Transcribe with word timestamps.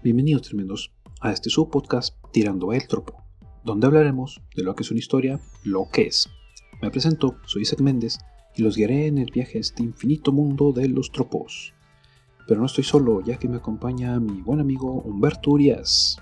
Bienvenidos 0.00 0.42
tremendos 0.42 0.92
a 1.20 1.32
este 1.32 1.50
subpodcast 1.50 2.14
Tirando 2.30 2.72
el 2.72 2.86
Tropo, 2.86 3.24
donde 3.64 3.88
hablaremos 3.88 4.40
de 4.54 4.62
lo 4.62 4.76
que 4.76 4.84
es 4.84 4.90
una 4.92 5.00
historia, 5.00 5.40
lo 5.64 5.88
que 5.92 6.02
es. 6.02 6.30
Me 6.80 6.88
presento, 6.88 7.34
soy 7.46 7.62
Isaac 7.62 7.80
Méndez 7.80 8.18
y 8.54 8.62
los 8.62 8.76
guiaré 8.76 9.08
en 9.08 9.18
el 9.18 9.32
viaje 9.32 9.58
a 9.58 9.60
este 9.60 9.82
infinito 9.82 10.30
mundo 10.30 10.70
de 10.72 10.88
los 10.88 11.10
tropos. 11.10 11.74
Pero 12.46 12.60
no 12.60 12.66
estoy 12.66 12.84
solo, 12.84 13.22
ya 13.24 13.38
que 13.38 13.48
me 13.48 13.56
acompaña 13.56 14.20
mi 14.20 14.40
buen 14.40 14.60
amigo 14.60 15.02
Humberto 15.02 15.50
Urias. 15.50 16.16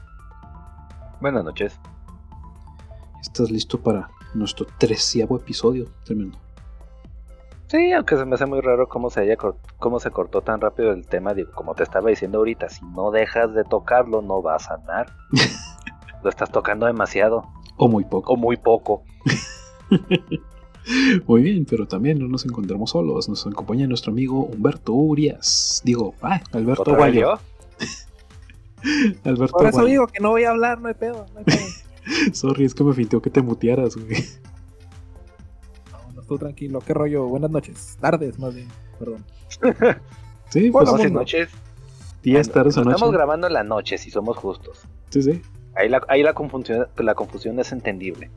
Buenas 1.20 1.44
noches. 1.44 1.78
¿Estás 3.20 3.50
listo 3.50 3.82
para 3.82 4.08
nuestro 4.34 4.66
treceavo 4.78 5.36
episodio? 5.36 5.92
Tremendo. 6.02 6.45
Sí, 7.76 7.92
aunque 7.92 8.16
se 8.16 8.24
me 8.24 8.36
hace 8.36 8.46
muy 8.46 8.60
raro 8.60 8.88
cómo 8.88 9.10
se, 9.10 9.20
haya 9.20 9.36
cómo 9.78 10.00
se 10.00 10.10
cortó 10.10 10.40
tan 10.40 10.62
rápido 10.62 10.92
el 10.92 11.06
tema. 11.06 11.34
Digo, 11.34 11.52
como 11.52 11.74
te 11.74 11.82
estaba 11.82 12.08
diciendo 12.08 12.38
ahorita, 12.38 12.70
si 12.70 12.82
no 12.86 13.10
dejas 13.10 13.52
de 13.52 13.64
tocarlo, 13.64 14.22
no 14.22 14.42
va 14.42 14.56
a 14.56 14.58
sanar. 14.58 15.12
Lo 16.24 16.30
estás 16.30 16.50
tocando 16.50 16.86
demasiado. 16.86 17.44
O 17.76 17.86
muy 17.88 18.04
poco. 18.04 18.32
O 18.32 18.36
muy 18.36 18.56
poco. 18.56 19.02
muy 21.26 21.42
bien, 21.42 21.66
pero 21.68 21.86
también 21.86 22.18
no 22.18 22.28
nos 22.28 22.46
encontramos 22.46 22.92
solos. 22.92 23.28
Nos 23.28 23.46
acompaña 23.46 23.86
nuestro 23.86 24.12
amigo 24.12 24.44
Humberto 24.44 24.94
Urias. 24.94 25.82
Digo, 25.84 26.14
ah, 26.22 26.40
Alberto 26.52 26.96
Guayo. 26.96 27.34
Alberto 29.24 29.58
Por 29.58 29.66
eso 29.66 29.84
digo 29.84 30.06
que 30.06 30.20
no 30.20 30.30
voy 30.30 30.44
a 30.44 30.50
hablar, 30.50 30.80
no 30.80 30.88
hay 30.88 30.94
pedo, 30.94 31.26
no 31.34 31.40
hay 31.40 31.44
pedo. 31.44 32.32
Sorry, 32.32 32.64
es 32.64 32.74
que 32.74 32.84
me 32.84 32.94
fintió 32.94 33.20
que 33.20 33.28
te 33.28 33.42
mutearas, 33.42 33.96
güey 33.96 34.24
todo 36.26 36.38
tranquilo. 36.38 36.80
¿Qué 36.80 36.94
rollo? 36.94 37.26
Buenas 37.26 37.50
noches. 37.50 37.96
Tardes, 38.00 38.38
más 38.38 38.54
bien. 38.54 38.68
Perdón. 38.98 39.24
sí, 40.50 40.70
pues, 40.70 40.90
buenas 40.90 41.12
noches. 41.12 41.50
Días, 42.22 42.50
tardes 42.50 42.76
Estamos 42.76 43.12
grabando 43.12 43.46
en 43.46 43.52
la 43.52 43.62
noche, 43.62 43.98
si 43.98 44.10
somos 44.10 44.36
justos. 44.36 44.82
Sí, 45.10 45.22
sí. 45.22 45.42
Ahí 45.76 45.88
la, 45.88 46.02
ahí 46.08 46.22
la, 46.22 46.34
confusión, 46.34 46.88
la 46.96 47.14
confusión 47.14 47.58
es 47.60 47.70
entendible. 47.70 48.30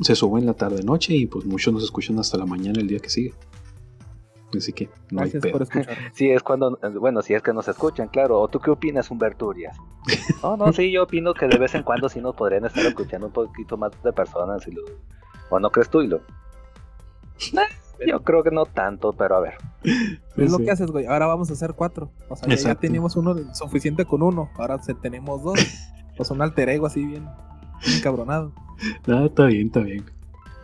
Se 0.00 0.14
sube 0.14 0.40
en 0.40 0.46
la 0.46 0.54
tarde-noche 0.54 1.14
y 1.14 1.26
pues 1.26 1.44
muchos 1.46 1.72
nos 1.72 1.84
escuchan 1.84 2.18
hasta 2.18 2.36
la 2.36 2.46
mañana 2.46 2.80
el 2.80 2.88
día 2.88 2.98
que 2.98 3.08
sigue. 3.08 3.32
Así 4.56 4.72
que 4.72 4.90
no 5.10 5.22
hay 5.22 5.30
pedo. 5.30 5.64
sí, 6.12 6.30
es 6.30 6.42
cuando, 6.42 6.78
bueno, 7.00 7.22
si 7.22 7.34
es 7.34 7.42
que 7.42 7.52
nos 7.52 7.68
escuchan, 7.68 8.08
claro. 8.08 8.40
¿O 8.40 8.48
tú 8.48 8.60
qué 8.60 8.70
opinas, 8.70 9.10
Humberto 9.10 9.46
Urias? 9.46 9.76
No, 10.42 10.56
no, 10.56 10.72
sí, 10.72 10.90
yo 10.90 11.04
opino 11.04 11.32
que 11.34 11.46
de 11.46 11.56
vez 11.56 11.74
en 11.76 11.84
cuando 11.84 12.08
sí 12.08 12.20
nos 12.20 12.34
podrían 12.34 12.64
estar 12.64 12.84
escuchando 12.84 13.28
un 13.28 13.32
poquito 13.32 13.76
más 13.76 13.92
de 14.02 14.12
personas. 14.12 14.66
Y 14.66 14.72
lo, 14.72 14.82
¿O 15.50 15.60
no 15.60 15.70
crees 15.70 15.88
tú, 15.88 16.02
y 16.02 16.08
lo? 16.08 16.20
Yo 18.06 18.22
creo 18.22 18.42
que 18.42 18.50
no 18.50 18.66
tanto, 18.66 19.12
pero 19.12 19.36
a 19.36 19.40
ver. 19.40 19.54
Es 20.36 20.50
lo 20.50 20.58
que 20.58 20.70
haces, 20.70 20.90
güey. 20.90 21.06
Ahora 21.06 21.26
vamos 21.26 21.50
a 21.50 21.52
hacer 21.52 21.74
cuatro. 21.74 22.10
O 22.28 22.36
sea, 22.36 22.54
ya, 22.54 22.74
teníamos 22.74 23.16
uno 23.16 23.36
suficiente 23.54 24.04
con 24.04 24.22
uno. 24.22 24.50
Ahora 24.56 24.80
tenemos 25.00 25.42
dos. 25.42 25.58
pues 26.16 26.30
un 26.30 26.42
alter 26.42 26.68
ego 26.68 26.86
así 26.86 27.04
bien, 27.04 27.26
encabronado. 27.96 28.52
No, 29.06 29.26
está 29.26 29.46
bien, 29.46 29.66
está 29.66 29.80
bien. 29.80 30.04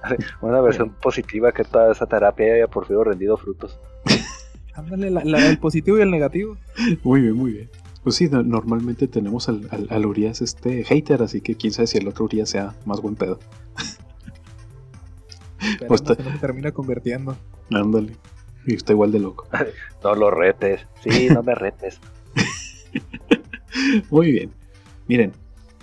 Una 0.40 0.60
versión 0.60 0.90
positiva 0.90 1.52
que 1.52 1.64
toda 1.64 1.92
esa 1.92 2.06
terapia 2.06 2.54
haya 2.54 2.68
por 2.68 2.86
fin 2.86 3.02
rendido 3.04 3.36
frutos. 3.36 3.78
Ándale, 4.74 5.08
el 5.08 5.58
positivo 5.58 5.98
y 5.98 6.02
el 6.02 6.10
negativo. 6.10 6.56
Muy 7.02 7.22
bien, 7.22 7.34
muy 7.34 7.52
bien. 7.52 7.70
Pues 8.04 8.14
sí, 8.14 8.28
normalmente 8.30 9.08
tenemos 9.08 9.48
al, 9.48 9.68
al, 9.90 10.06
Urias 10.06 10.40
este 10.40 10.84
hater, 10.84 11.20
así 11.20 11.40
que 11.40 11.56
quién 11.56 11.72
sabe 11.72 11.88
si 11.88 11.98
el 11.98 12.06
otro 12.06 12.26
Urias 12.26 12.50
sea 12.50 12.74
más 12.86 13.02
buen 13.02 13.16
pedo. 13.16 13.40
Pues 15.86 16.02
se 16.06 16.16
termina 16.40 16.72
convirtiendo. 16.72 17.36
Ándale. 17.70 18.16
Y 18.66 18.74
está 18.74 18.92
igual 18.92 19.12
de 19.12 19.20
loco. 19.20 19.46
no 20.04 20.14
lo 20.14 20.30
retes. 20.30 20.86
Sí, 21.02 21.28
no 21.28 21.42
me 21.42 21.54
retes. 21.54 22.00
Muy 24.10 24.32
bien. 24.32 24.50
Miren, 25.06 25.32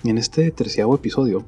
en 0.04 0.18
este 0.18 0.52
treceavo 0.52 0.96
episodio, 0.96 1.46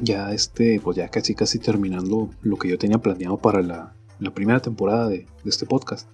ya 0.00 0.32
este, 0.32 0.80
pues 0.80 0.96
ya 0.96 1.08
casi 1.08 1.34
casi 1.34 1.58
terminando 1.58 2.30
lo 2.42 2.56
que 2.56 2.68
yo 2.68 2.78
tenía 2.78 2.98
planeado 2.98 3.38
para 3.38 3.62
la, 3.62 3.94
primera 4.34 4.60
temporada 4.60 5.08
de, 5.08 5.26
este 5.44 5.66
podcast. 5.66 6.08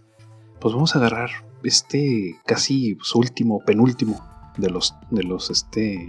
Pues 0.61 0.75
vamos 0.75 0.95
a 0.95 0.99
agarrar 0.99 1.31
este 1.63 2.37
casi 2.45 2.99
su 3.03 3.19
último, 3.19 3.61
penúltimo 3.65 4.21
de 4.57 4.71
los, 4.71 4.95
de 5.11 5.23
los 5.23 5.51
este, 5.51 6.05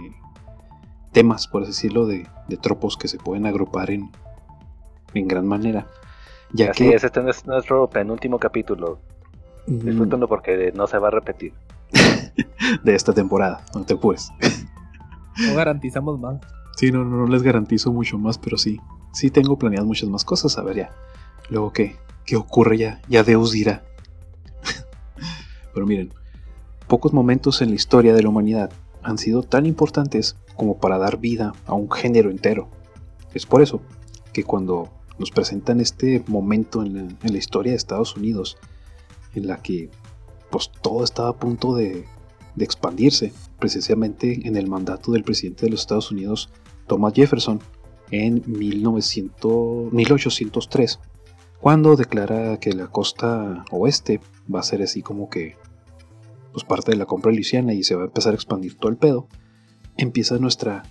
temas, 1.12 1.46
por 1.46 1.62
así 1.62 1.70
decirlo, 1.72 2.06
de, 2.06 2.26
de 2.48 2.56
tropos 2.56 2.96
que 2.96 3.08
se 3.08 3.18
pueden 3.18 3.46
agrupar 3.46 3.90
en, 3.90 4.10
en 5.14 5.28
gran 5.28 5.46
manera. 5.46 5.86
Ya 6.52 6.70
Así 6.70 6.88
que... 6.88 6.94
es, 6.94 7.04
este 7.04 7.28
es 7.28 7.46
nuestro 7.46 7.88
penúltimo 7.88 8.38
capítulo. 8.38 8.98
Disfrútenlo 9.66 10.26
porque 10.26 10.72
no 10.74 10.86
se 10.86 10.98
va 10.98 11.08
a 11.08 11.10
repetir. 11.12 11.52
de 12.84 12.94
esta 12.94 13.12
temporada, 13.12 13.64
no 13.74 13.84
te 13.84 13.96
puedes. 13.96 14.30
no 15.38 15.54
garantizamos 15.54 16.18
más. 16.18 16.40
Sí, 16.76 16.90
no, 16.90 17.04
no, 17.04 17.26
les 17.26 17.42
garantizo 17.42 17.92
mucho 17.92 18.18
más, 18.18 18.38
pero 18.38 18.56
sí. 18.56 18.80
Sí 19.12 19.30
tengo 19.30 19.58
planeadas 19.58 19.86
muchas 19.86 20.08
más 20.08 20.24
cosas, 20.24 20.56
a 20.58 20.62
ver 20.62 20.76
ya. 20.76 20.90
Luego, 21.48 21.72
¿qué, 21.72 21.96
qué 22.24 22.36
ocurre 22.36 22.78
ya? 22.78 23.00
Ya 23.08 23.22
Deus 23.22 23.52
dirá. 23.52 23.82
pero 25.74 25.86
miren, 25.86 26.12
pocos 26.86 27.12
momentos 27.12 27.60
en 27.62 27.70
la 27.70 27.74
historia 27.74 28.14
de 28.14 28.22
la 28.22 28.28
humanidad 28.28 28.70
han 29.02 29.18
sido 29.18 29.42
tan 29.42 29.66
importantes 29.66 30.36
como 30.56 30.78
para 30.78 30.98
dar 30.98 31.18
vida 31.18 31.52
a 31.66 31.74
un 31.74 31.90
género 31.90 32.30
entero. 32.30 32.68
Es 33.34 33.46
por 33.46 33.62
eso 33.62 33.80
que 34.32 34.44
cuando 34.44 34.90
nos 35.20 35.30
presentan 35.30 35.80
este 35.80 36.24
momento 36.26 36.82
en 36.82 37.18
la, 37.22 37.38
historia 37.38 37.72
de 37.72 37.76
Estados 37.76 38.16
Unidos 38.16 38.56
en 39.34 39.46
la 39.46 39.58
que 39.58 39.90
pues 40.50 40.72
todo 40.80 41.04
estaba 41.04 41.28
a 41.28 41.36
punto 41.36 41.74
de, 41.76 42.06
expandirse, 42.58 43.32
precisamente 43.58 44.46
en 44.46 44.56
el 44.56 44.66
mandato 44.66 45.12
del 45.12 45.22
presidente 45.22 45.64
de 45.64 45.70
los 45.70 45.80
Estados 45.80 46.10
Unidos, 46.10 46.50
Thomas 46.86 47.14
Jefferson, 47.14 47.60
en 48.10 48.42
1900, 48.46 49.92
1803, 49.92 50.98
cuando 51.60 51.96
declara 51.96 52.58
que 52.58 52.72
la 52.72 52.88
costa 52.88 53.64
oeste 53.70 54.20
va 54.52 54.60
a 54.60 54.64
ser 54.64 54.82
así 54.82 55.00
como 55.00 55.30
que 55.30 55.56
pues 56.52 56.64
parte 56.64 56.90
de 56.90 56.98
la 56.98 57.06
compra 57.06 57.32
Luisiana 57.32 57.72
y 57.72 57.82
se 57.82 57.94
va 57.94 58.02
a 58.02 58.06
empezar 58.06 58.32
a 58.32 58.36
expandir 58.36 58.76
todo 58.76 58.90
el 58.90 58.98
pedo, 58.98 59.26
empieza 59.96 60.38
nuestra 60.38 60.82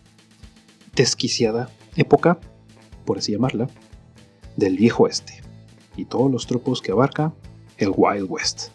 desquiciada 0.95 1.69
época, 1.97 2.39
por 3.05 3.19
así 3.19 3.31
llamarla, 3.31 3.69
del 4.59 4.77
viejo 4.77 5.03
oeste 5.03 5.41
y 5.95 6.05
todos 6.05 6.31
los 6.31 6.45
tropos 6.45 6.81
que 6.81 6.91
abarca 6.91 7.33
el 7.77 7.91
Wild 7.95 8.27
West. 8.29 8.69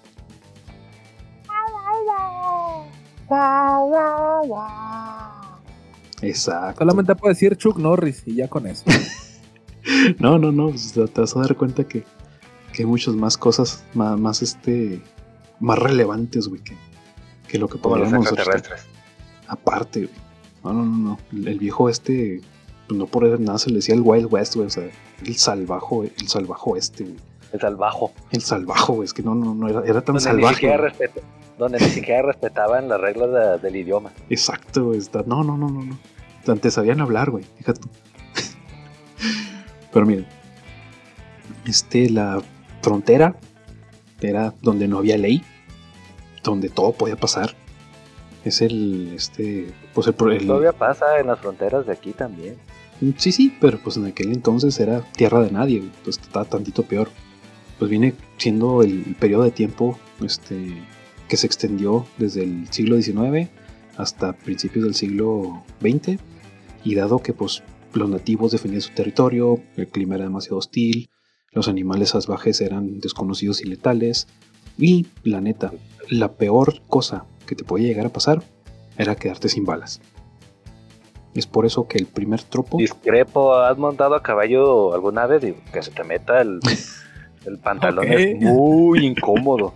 Exacto. 6.23 6.79
Solamente 6.79 7.15
puede 7.15 7.35
decir 7.35 7.57
Chuck 7.57 7.79
Norris 7.79 8.23
y 8.27 8.37
ya 8.37 8.49
con 8.49 8.67
eso. 8.67 8.85
no, 10.19 10.39
no, 10.39 10.53
no. 10.53 10.71
Pues, 10.71 10.93
te 10.93 11.21
vas 11.21 11.37
a 11.37 11.41
dar 11.41 11.57
cuenta 11.57 11.85
que, 11.85 12.05
hay 12.79 12.85
muchas 12.87 13.15
más 13.15 13.37
cosas 13.37 13.85
más, 13.95 14.43
este, 14.43 15.01
más 15.61 15.79
relevantes, 15.79 16.49
güey, 16.49 16.61
que, 17.49 17.59
lo 17.59 17.69
que 17.69 17.79
podríamos 17.79 18.27
Aparte, 19.47 20.09
No, 20.65 20.73
no, 20.73 20.85
no, 20.85 21.19
no. 21.33 21.49
El 21.49 21.59
viejo 21.59 21.89
este 21.89 22.41
pues 22.87 22.99
no 22.99 23.07
por 23.07 23.41
nada 23.41 23.59
se 23.59 23.71
le 23.71 23.77
decía 23.77 23.95
el 23.95 24.03
Wild 24.03 24.29
West, 24.31 24.57
güey, 24.57 24.67
o 24.67 24.71
sea, 24.71 24.91
el 25.27 25.37
salvajo, 25.37 26.05
el 26.05 26.29
salvajo 26.29 26.77
este, 26.77 27.07
El 27.53 27.61
salvajo. 27.61 28.13
El 28.31 28.43
salvajo, 28.43 28.95
güey, 28.95 29.07
es 29.07 29.15
que 29.15 29.23
no, 29.23 29.35
no, 29.35 29.55
no 29.55 29.69
era, 29.69 29.83
era 29.87 30.03
tan 30.03 30.21
salvaje. 30.21 30.71
donde 31.59 31.79
ni 31.79 31.87
siquiera 31.87 32.23
respetaban 32.23 32.89
las 32.89 33.01
reglas 33.01 33.63
del 33.63 33.77
idioma. 33.77 34.13
Exacto, 34.29 34.87
güey, 34.87 35.01
no, 35.27 35.43
no, 35.43 35.57
no, 35.57 35.69
no, 35.69 35.85
no. 35.85 35.99
Antes 36.47 36.75
sabían 36.75 37.01
hablar, 37.01 37.31
güey, 37.31 37.45
fíjate. 37.57 37.81
Pero 39.93 40.07
miren, 40.07 40.27
este, 41.67 42.11
la 42.11 42.43
frontera 42.83 43.37
era 44.21 44.53
donde 44.63 44.89
no 44.89 44.99
había 44.99 45.17
ley, 45.17 45.43
donde 46.43 46.69
todo 46.69 46.93
podía 46.93 47.17
pasar. 47.17 47.55
Es 48.45 48.61
el, 48.61 49.13
este, 49.15 49.73
pues 49.95 50.07
el, 50.07 50.15
el, 50.33 50.47
Todavía 50.47 50.73
pasa 50.73 51.19
en 51.19 51.29
las 51.29 51.39
fronteras 51.39 51.87
de 51.87 51.93
aquí 51.93 52.13
también. 52.13 52.57
Sí, 53.17 53.33
sí, 53.33 53.53
pero 53.61 53.79
pues 53.79 53.97
en 53.97 54.07
aquel 54.07 54.33
entonces 54.33 54.79
era 54.81 55.01
tierra 55.13 55.43
de 55.43 55.51
nadie, 55.51 55.83
pues 56.03 56.19
estaba 56.19 56.45
tantito 56.45 56.83
peor. 56.85 57.11
Pues 57.79 57.91
viene 57.91 58.15
siendo 58.37 58.83
el 58.83 59.17
periodo 59.19 59.45
de 59.45 59.51
tiempo 59.51 59.99
este, 60.23 60.75
que 61.29 61.37
se 61.37 61.47
extendió 61.47 62.07
desde 62.19 62.45
el 62.45 62.69
siglo 62.71 63.01
XIX 63.01 63.51
hasta 63.97 64.33
principios 64.33 64.85
del 64.85 64.95
siglo 64.95 65.65
XX 65.81 66.21
y 66.85 66.95
dado 66.95 67.21
que 67.21 67.33
pues 67.33 67.63
los 67.93 68.09
nativos 68.09 68.53
defendían 68.53 68.83
su 68.83 68.93
territorio, 68.93 69.61
el 69.77 69.89
clima 69.89 70.17
era 70.17 70.25
demasiado 70.25 70.59
hostil, 70.59 71.11
los 71.53 71.69
animales 71.69 72.11
salvajes 72.11 72.61
eran 72.61 73.01
desconocidos 73.01 73.61
y 73.61 73.65
letales 73.65 74.27
y 74.77 75.07
la 75.23 75.41
neta, 75.41 75.73
la 76.09 76.37
peor 76.37 76.83
cosa 76.89 77.27
que 77.47 77.55
te 77.55 77.65
podía 77.65 77.89
llegar 77.89 78.07
a 78.07 78.13
pasar 78.13 78.43
era 78.99 79.17
quedarte 79.17 79.49
sin 79.49 79.65
balas. 79.65 80.01
Es 81.35 81.47
por 81.47 81.67
eso 81.67 81.89
que 81.89 81.99
el 81.99 82.07
primer 82.07 82.43
tropo. 82.43 82.79
Discrepo, 82.79 83.55
¿has 83.55 83.77
montado 83.77 84.15
a 84.15 84.23
caballo 84.23 84.95
alguna 84.95 85.27
vez? 85.27 85.43
y 85.45 85.53
que 85.73 85.83
se 85.83 85.91
te 85.91 86.05
meta 86.05 86.41
el, 86.41 86.61
el 87.47 87.59
pantalón 87.59 88.07
es 88.13 88.37
muy 88.41 89.05
incómodo. 89.05 89.75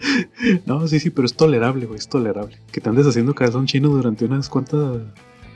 no, 0.66 0.86
sí, 0.86 1.00
sí, 1.00 1.10
pero 1.10 1.26
es 1.26 1.34
tolerable, 1.34 1.86
güey, 1.86 1.98
es 1.98 2.08
tolerable. 2.08 2.56
Que 2.72 2.80
te 2.80 2.88
andes 2.88 3.06
haciendo 3.06 3.34
calzón 3.34 3.66
chino 3.66 3.88
durante 3.88 4.24
unas 4.24 4.48
cuantas, 4.48 4.98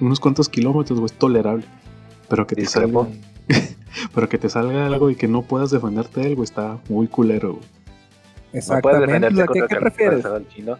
unos 0.00 0.20
cuantos 0.20 0.48
kilómetros, 0.48 0.98
güey, 0.98 1.06
es 1.06 1.18
tolerable. 1.18 1.64
Pero 2.28 2.46
que 2.46 2.56
te 2.56 2.66
salga, 2.66 3.06
pero 4.14 4.28
que 4.28 4.38
te 4.38 4.48
salga 4.48 4.86
algo 4.86 5.10
y 5.10 5.14
que 5.14 5.28
no 5.28 5.42
puedas 5.42 5.70
defenderte 5.70 6.20
de 6.20 6.26
él, 6.28 6.34
güey, 6.34 6.44
está 6.44 6.78
muy 6.88 7.06
culero, 7.06 7.54
güey. 7.54 7.64
Exactamente. 8.52 9.30
No 9.30 9.46
¿Qué, 9.52 9.62
¿qué 9.68 9.76
prefieres? 9.76 10.24
Chino? 10.48 10.78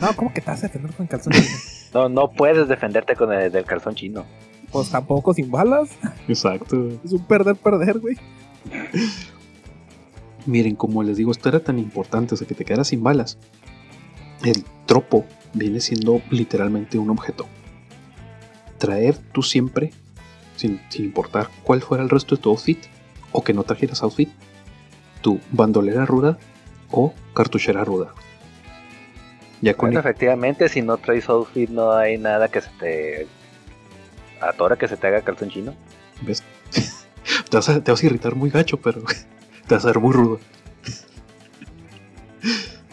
No, 0.00 0.14
¿cómo 0.16 0.32
que 0.32 0.40
te 0.40 0.50
vas 0.50 0.60
a 0.60 0.66
defender 0.68 0.92
con 0.94 1.06
calzón 1.06 1.32
chino? 1.32 1.73
No, 1.94 2.08
no 2.08 2.32
puedes 2.32 2.68
defenderte 2.68 3.14
con 3.14 3.32
el 3.32 3.50
del 3.50 3.64
calzón 3.64 3.94
chino. 3.94 4.24
Pues 4.72 4.90
tampoco 4.90 5.32
sin 5.32 5.50
balas. 5.50 5.96
Exacto. 6.26 6.88
Es 7.04 7.12
un 7.12 7.24
perder-perder, 7.24 8.00
güey. 8.00 8.16
Miren, 10.46 10.74
como 10.74 11.02
les 11.02 11.16
digo, 11.16 11.30
esto 11.30 11.48
era 11.48 11.60
tan 11.60 11.78
importante, 11.78 12.34
o 12.34 12.36
sea, 12.36 12.46
que 12.46 12.54
te 12.54 12.64
quedaras 12.64 12.88
sin 12.88 13.02
balas. 13.02 13.38
El 14.42 14.64
tropo 14.84 15.24
viene 15.54 15.80
siendo 15.80 16.20
literalmente 16.30 16.98
un 16.98 17.10
objeto. 17.10 17.46
Traer 18.78 19.16
tú 19.16 19.42
siempre, 19.42 19.92
sin, 20.56 20.80
importar 20.98 21.48
cuál 21.62 21.80
fuera 21.80 22.02
el 22.02 22.10
resto 22.10 22.34
de 22.34 22.42
tu 22.42 22.50
outfit, 22.50 22.78
o 23.32 23.42
que 23.42 23.54
no 23.54 23.62
trajeras 23.62 24.02
outfit, 24.02 24.28
tu 25.22 25.40
bandolera 25.52 26.04
ruda 26.04 26.38
o 26.90 27.14
cartuchera 27.32 27.84
ruda. 27.84 28.12
Ya 29.64 29.72
con 29.72 29.96
efectivamente, 29.96 30.68
si 30.68 30.82
no 30.82 30.98
traes 30.98 31.26
outfit, 31.30 31.70
no 31.70 31.92
hay 31.92 32.18
nada 32.18 32.48
que 32.48 32.60
se 32.60 32.68
te 32.78 33.26
atora 34.38 34.76
que 34.76 34.86
se 34.86 34.98
te 34.98 35.06
haga 35.06 35.22
calzón 35.22 35.48
chino. 35.48 35.74
¿Ves? 36.20 36.42
te, 37.50 37.56
vas 37.56 37.68
a, 37.70 37.82
te 37.82 37.90
vas 37.90 38.02
a 38.02 38.06
irritar 38.06 38.34
muy 38.34 38.50
gacho, 38.50 38.76
pero 38.76 39.00
te 39.66 39.74
vas 39.74 39.84
a 39.84 39.88
ver 39.88 40.00
muy 40.00 40.12
rudo. 40.12 40.38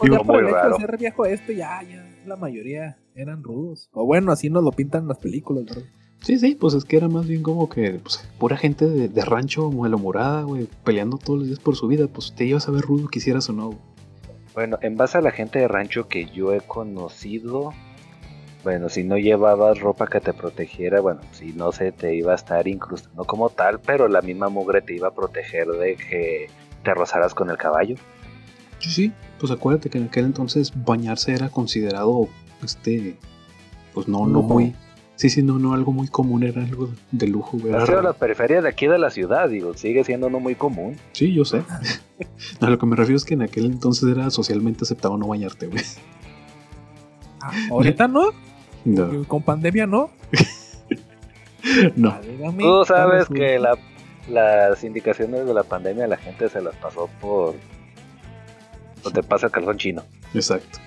Digo, 0.02 0.16
ya 0.16 0.24
por 0.24 0.42
el 0.42 0.48
hecho 0.48 0.68
de 0.70 0.76
ser 0.76 0.96
viejo 0.96 1.26
este, 1.26 1.54
ya, 1.56 1.82
ya, 1.82 2.06
la 2.24 2.36
mayoría 2.36 2.96
eran 3.14 3.42
rudos. 3.44 3.90
O 3.92 4.06
bueno, 4.06 4.32
así 4.32 4.48
nos 4.48 4.64
lo 4.64 4.72
pintan 4.72 5.06
las 5.06 5.18
películas, 5.18 5.66
¿verdad? 5.66 5.84
Sí, 6.22 6.38
sí, 6.38 6.54
pues 6.54 6.72
es 6.72 6.86
que 6.86 6.96
era 6.96 7.08
más 7.08 7.26
bien 7.26 7.42
como 7.42 7.68
que 7.68 8.00
pues, 8.02 8.26
pura 8.38 8.56
gente 8.56 8.88
de, 8.88 9.08
de 9.08 9.24
rancho, 9.26 9.70
muelo 9.70 9.98
morada, 9.98 10.44
güey, 10.44 10.68
peleando 10.84 11.18
todos 11.18 11.40
los 11.40 11.48
días 11.48 11.60
por 11.60 11.76
su 11.76 11.86
vida. 11.86 12.06
Pues 12.08 12.32
te 12.34 12.46
ibas 12.46 12.66
a 12.66 12.70
ver 12.70 12.80
rudo, 12.80 13.08
quisieras 13.08 13.50
o 13.50 13.52
no. 13.52 13.91
Bueno, 14.54 14.78
en 14.82 14.96
base 14.96 15.18
a 15.18 15.22
la 15.22 15.30
gente 15.30 15.58
de 15.58 15.68
rancho 15.68 16.08
que 16.08 16.26
yo 16.26 16.52
he 16.52 16.60
conocido, 16.60 17.72
bueno, 18.64 18.88
si 18.88 19.02
no 19.02 19.16
llevabas 19.16 19.80
ropa 19.80 20.06
que 20.06 20.20
te 20.20 20.34
protegiera, 20.34 21.00
bueno, 21.00 21.20
si 21.32 21.52
no 21.52 21.72
se 21.72 21.90
te 21.90 22.14
iba 22.14 22.32
a 22.32 22.36
estar 22.36 22.68
incrustando 22.68 23.24
como 23.24 23.48
tal, 23.48 23.80
pero 23.80 24.08
la 24.08 24.20
misma 24.20 24.48
mugre 24.50 24.82
te 24.82 24.94
iba 24.94 25.08
a 25.08 25.14
proteger 25.14 25.66
de 25.68 25.96
que 25.96 26.50
te 26.84 26.94
rozaras 26.94 27.34
con 27.34 27.48
el 27.50 27.56
caballo. 27.56 27.96
Sí, 28.78 28.90
sí, 28.90 29.12
pues 29.38 29.50
acuérdate 29.52 29.88
que 29.88 29.98
en 29.98 30.04
aquel 30.04 30.26
entonces 30.26 30.72
bañarse 30.74 31.32
era 31.32 31.48
considerado, 31.48 32.28
este, 32.62 33.16
pues 33.94 34.06
no, 34.06 34.26
no 34.26 34.42
muy, 34.42 34.74
sí, 35.22 35.30
sí, 35.30 35.42
no, 35.44 35.56
no, 35.60 35.72
algo 35.72 35.92
muy 35.92 36.08
común, 36.08 36.42
era 36.42 36.64
algo 36.64 36.88
de 37.12 37.28
lujo. 37.28 37.56
Era 37.64 38.02
la 38.02 38.12
periferia 38.12 38.60
de 38.60 38.68
aquí 38.68 38.88
de 38.88 38.98
la 38.98 39.08
ciudad, 39.08 39.48
digo, 39.48 39.72
sigue 39.74 40.02
siendo 40.02 40.28
no 40.28 40.40
muy 40.40 40.56
común. 40.56 40.96
Sí, 41.12 41.32
yo 41.32 41.44
sé. 41.44 41.62
a 42.60 42.68
lo 42.68 42.76
que 42.76 42.86
me 42.86 42.96
refiero 42.96 43.16
es 43.16 43.24
que 43.24 43.34
en 43.34 43.42
aquel 43.42 43.66
entonces 43.66 44.08
era 44.08 44.30
socialmente 44.30 44.82
aceptado 44.82 45.16
no 45.16 45.28
bañarte, 45.28 45.68
güey. 45.68 45.80
Ah, 47.40 47.52
¿Ahorita 47.70 48.08
no? 48.08 48.30
Con 49.28 49.44
pandemia 49.44 49.86
no. 49.86 50.10
no. 51.94 52.18
Tú 52.58 52.84
sabes 52.84 53.28
que 53.28 53.60
las 54.28 54.82
indicaciones 54.82 55.46
de 55.46 55.54
la 55.54 55.62
pandemia 55.62 56.08
la 56.08 56.16
gente 56.16 56.48
se 56.48 56.60
las 56.60 56.74
pasó 56.74 57.08
por 57.20 57.54
donde 59.04 59.22
pasa 59.22 59.46
el 59.46 59.52
calzón 59.52 59.78
chino. 59.78 60.02
Exacto. 60.34 60.80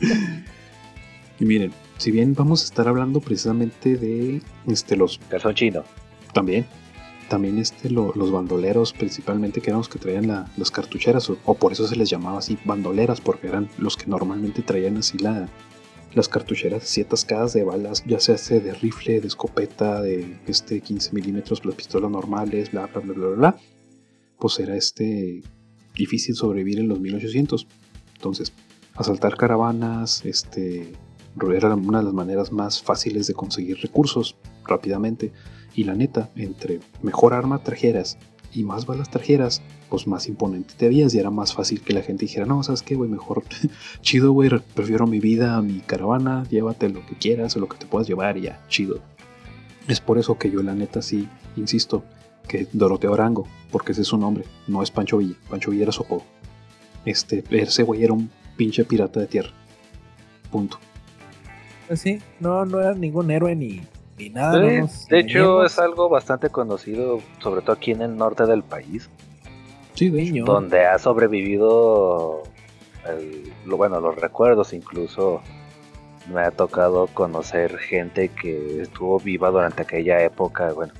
y 1.38 1.44
miren, 1.44 1.72
si 1.98 2.10
bien 2.10 2.34
vamos 2.34 2.62
a 2.62 2.64
estar 2.64 2.88
hablando 2.88 3.20
precisamente 3.20 3.96
de 3.96 4.42
este 4.66 4.96
los 4.96 5.18
calzón 5.28 5.54
chino. 5.54 5.84
También. 6.32 6.66
También 7.28 7.58
este 7.58 7.90
los 7.90 8.30
bandoleros 8.30 8.92
principalmente 8.92 9.60
que 9.60 9.70
eran 9.70 9.80
los 9.80 9.88
que 9.88 9.98
traían 9.98 10.46
las 10.56 10.70
cartucheras 10.70 11.28
o, 11.28 11.36
o, 11.44 11.54
por 11.54 11.72
eso 11.72 11.88
se 11.88 11.96
les 11.96 12.08
llamaba 12.08 12.38
así 12.38 12.56
bandoleras 12.64 13.20
porque 13.20 13.48
eran 13.48 13.68
los 13.78 13.96
que 13.96 14.06
normalmente 14.06 14.62
traían 14.62 14.98
así 14.98 15.18
la, 15.18 15.48
las 16.16 16.28
cartucheras 16.28 16.82
así 16.82 17.02
atascadas 17.02 17.52
de 17.52 17.62
balas, 17.62 18.02
ya 18.06 18.18
sea 18.20 18.36
de 18.58 18.72
rifle, 18.74 19.20
de 19.20 19.28
escopeta, 19.28 20.00
de 20.00 20.38
este 20.46 20.80
15 20.80 21.12
milímetros, 21.12 21.64
las 21.64 21.74
pistolas 21.74 22.10
normales, 22.10 22.72
bla, 22.72 22.86
bla, 22.86 23.00
bla, 23.00 23.12
bla, 23.12 23.28
bla, 23.28 23.56
pues 24.38 24.58
era 24.58 24.76
este 24.76 25.42
difícil 25.94 26.34
sobrevivir 26.34 26.80
en 26.80 26.88
los 26.88 27.00
1800. 27.00 27.66
Entonces, 28.14 28.52
asaltar 28.94 29.36
caravanas, 29.36 30.24
este, 30.24 30.94
era 31.54 31.74
una 31.74 31.98
de 31.98 32.04
las 32.04 32.14
maneras 32.14 32.52
más 32.52 32.82
fáciles 32.82 33.26
de 33.26 33.34
conseguir 33.34 33.78
recursos 33.80 34.36
rápidamente. 34.64 35.32
Y 35.74 35.84
la 35.84 35.94
neta, 35.94 36.30
entre 36.36 36.80
mejor 37.02 37.34
arma 37.34 37.62
trajeras 37.62 38.18
y 38.52 38.64
más 38.64 38.86
balas 38.86 39.10
trajeras, 39.10 39.60
pues 39.90 40.06
más 40.06 40.26
imponente 40.28 40.74
te 40.76 40.88
veías 40.88 41.14
y 41.14 41.18
era 41.18 41.30
más 41.30 41.52
fácil 41.52 41.82
que 41.82 41.92
la 41.92 42.02
gente 42.02 42.24
dijera, 42.24 42.46
no, 42.46 42.62
¿sabes 42.62 42.82
qué, 42.82 42.94
güey? 42.94 43.10
Mejor 43.10 43.44
chido, 44.00 44.32
güey, 44.32 44.50
prefiero 44.74 45.06
mi 45.06 45.20
vida 45.20 45.56
a 45.56 45.62
mi 45.62 45.80
caravana, 45.80 46.44
llévate 46.48 46.88
lo 46.88 47.04
que 47.04 47.16
quieras 47.16 47.56
o 47.56 47.60
lo 47.60 47.68
que 47.68 47.76
te 47.76 47.86
puedas 47.86 48.08
llevar 48.08 48.38
y 48.38 48.42
ya, 48.42 48.64
chido. 48.68 49.00
Es 49.88 50.00
por 50.00 50.18
eso 50.18 50.38
que 50.38 50.50
yo 50.50 50.62
la 50.62 50.74
neta 50.74 51.02
sí, 51.02 51.28
insisto, 51.56 52.02
que 52.48 52.66
Doroteo 52.72 53.12
Arango, 53.12 53.46
porque 53.70 53.92
ese 53.92 54.02
es 54.02 54.08
su 54.08 54.16
nombre, 54.16 54.44
no 54.66 54.82
es 54.82 54.90
Pancho 54.90 55.18
Villa, 55.18 55.36
Pancho 55.50 55.70
Villa 55.70 55.84
era 55.84 55.92
apodo. 55.92 56.22
Este, 57.04 57.44
ese 57.50 57.82
güey 57.82 58.02
era 58.02 58.14
un 58.14 58.30
pinche 58.56 58.84
pirata 58.84 59.20
de 59.20 59.26
tierra. 59.26 59.50
Punto. 60.50 60.78
Pues 61.86 62.00
sí, 62.00 62.20
no, 62.40 62.64
no 62.64 62.80
era 62.80 62.94
ningún 62.94 63.30
héroe 63.30 63.54
ni, 63.54 63.82
ni 64.18 64.30
nada. 64.30 64.58
de 64.58 65.18
hecho, 65.18 65.64
es 65.64 65.78
algo 65.78 66.08
bastante 66.08 66.50
conocido, 66.50 67.20
sobre 67.38 67.62
todo 67.62 67.72
aquí 67.72 67.92
en 67.92 68.02
el 68.02 68.16
norte 68.16 68.44
del 68.46 68.62
país. 68.62 69.08
Sí, 69.94 70.10
Donde 70.40 70.84
ha 70.84 70.98
sobrevivido, 70.98 72.42
lo, 73.64 73.76
bueno, 73.76 74.00
los 74.00 74.16
recuerdos 74.16 74.72
incluso. 74.72 75.40
Me 76.30 76.40
ha 76.40 76.50
tocado 76.50 77.06
conocer 77.06 77.78
gente 77.78 78.28
que 78.30 78.82
estuvo 78.82 79.20
viva 79.20 79.48
durante 79.50 79.82
aquella 79.82 80.20
época. 80.22 80.72
Bueno, 80.72 80.92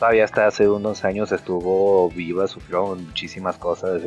todavía 0.00 0.24
hasta 0.24 0.48
hace 0.48 0.68
unos 0.68 1.04
años 1.04 1.30
estuvo 1.30 2.10
viva, 2.10 2.48
sufrió 2.48 2.86
muchísimas 2.96 3.56
cosas. 3.56 4.02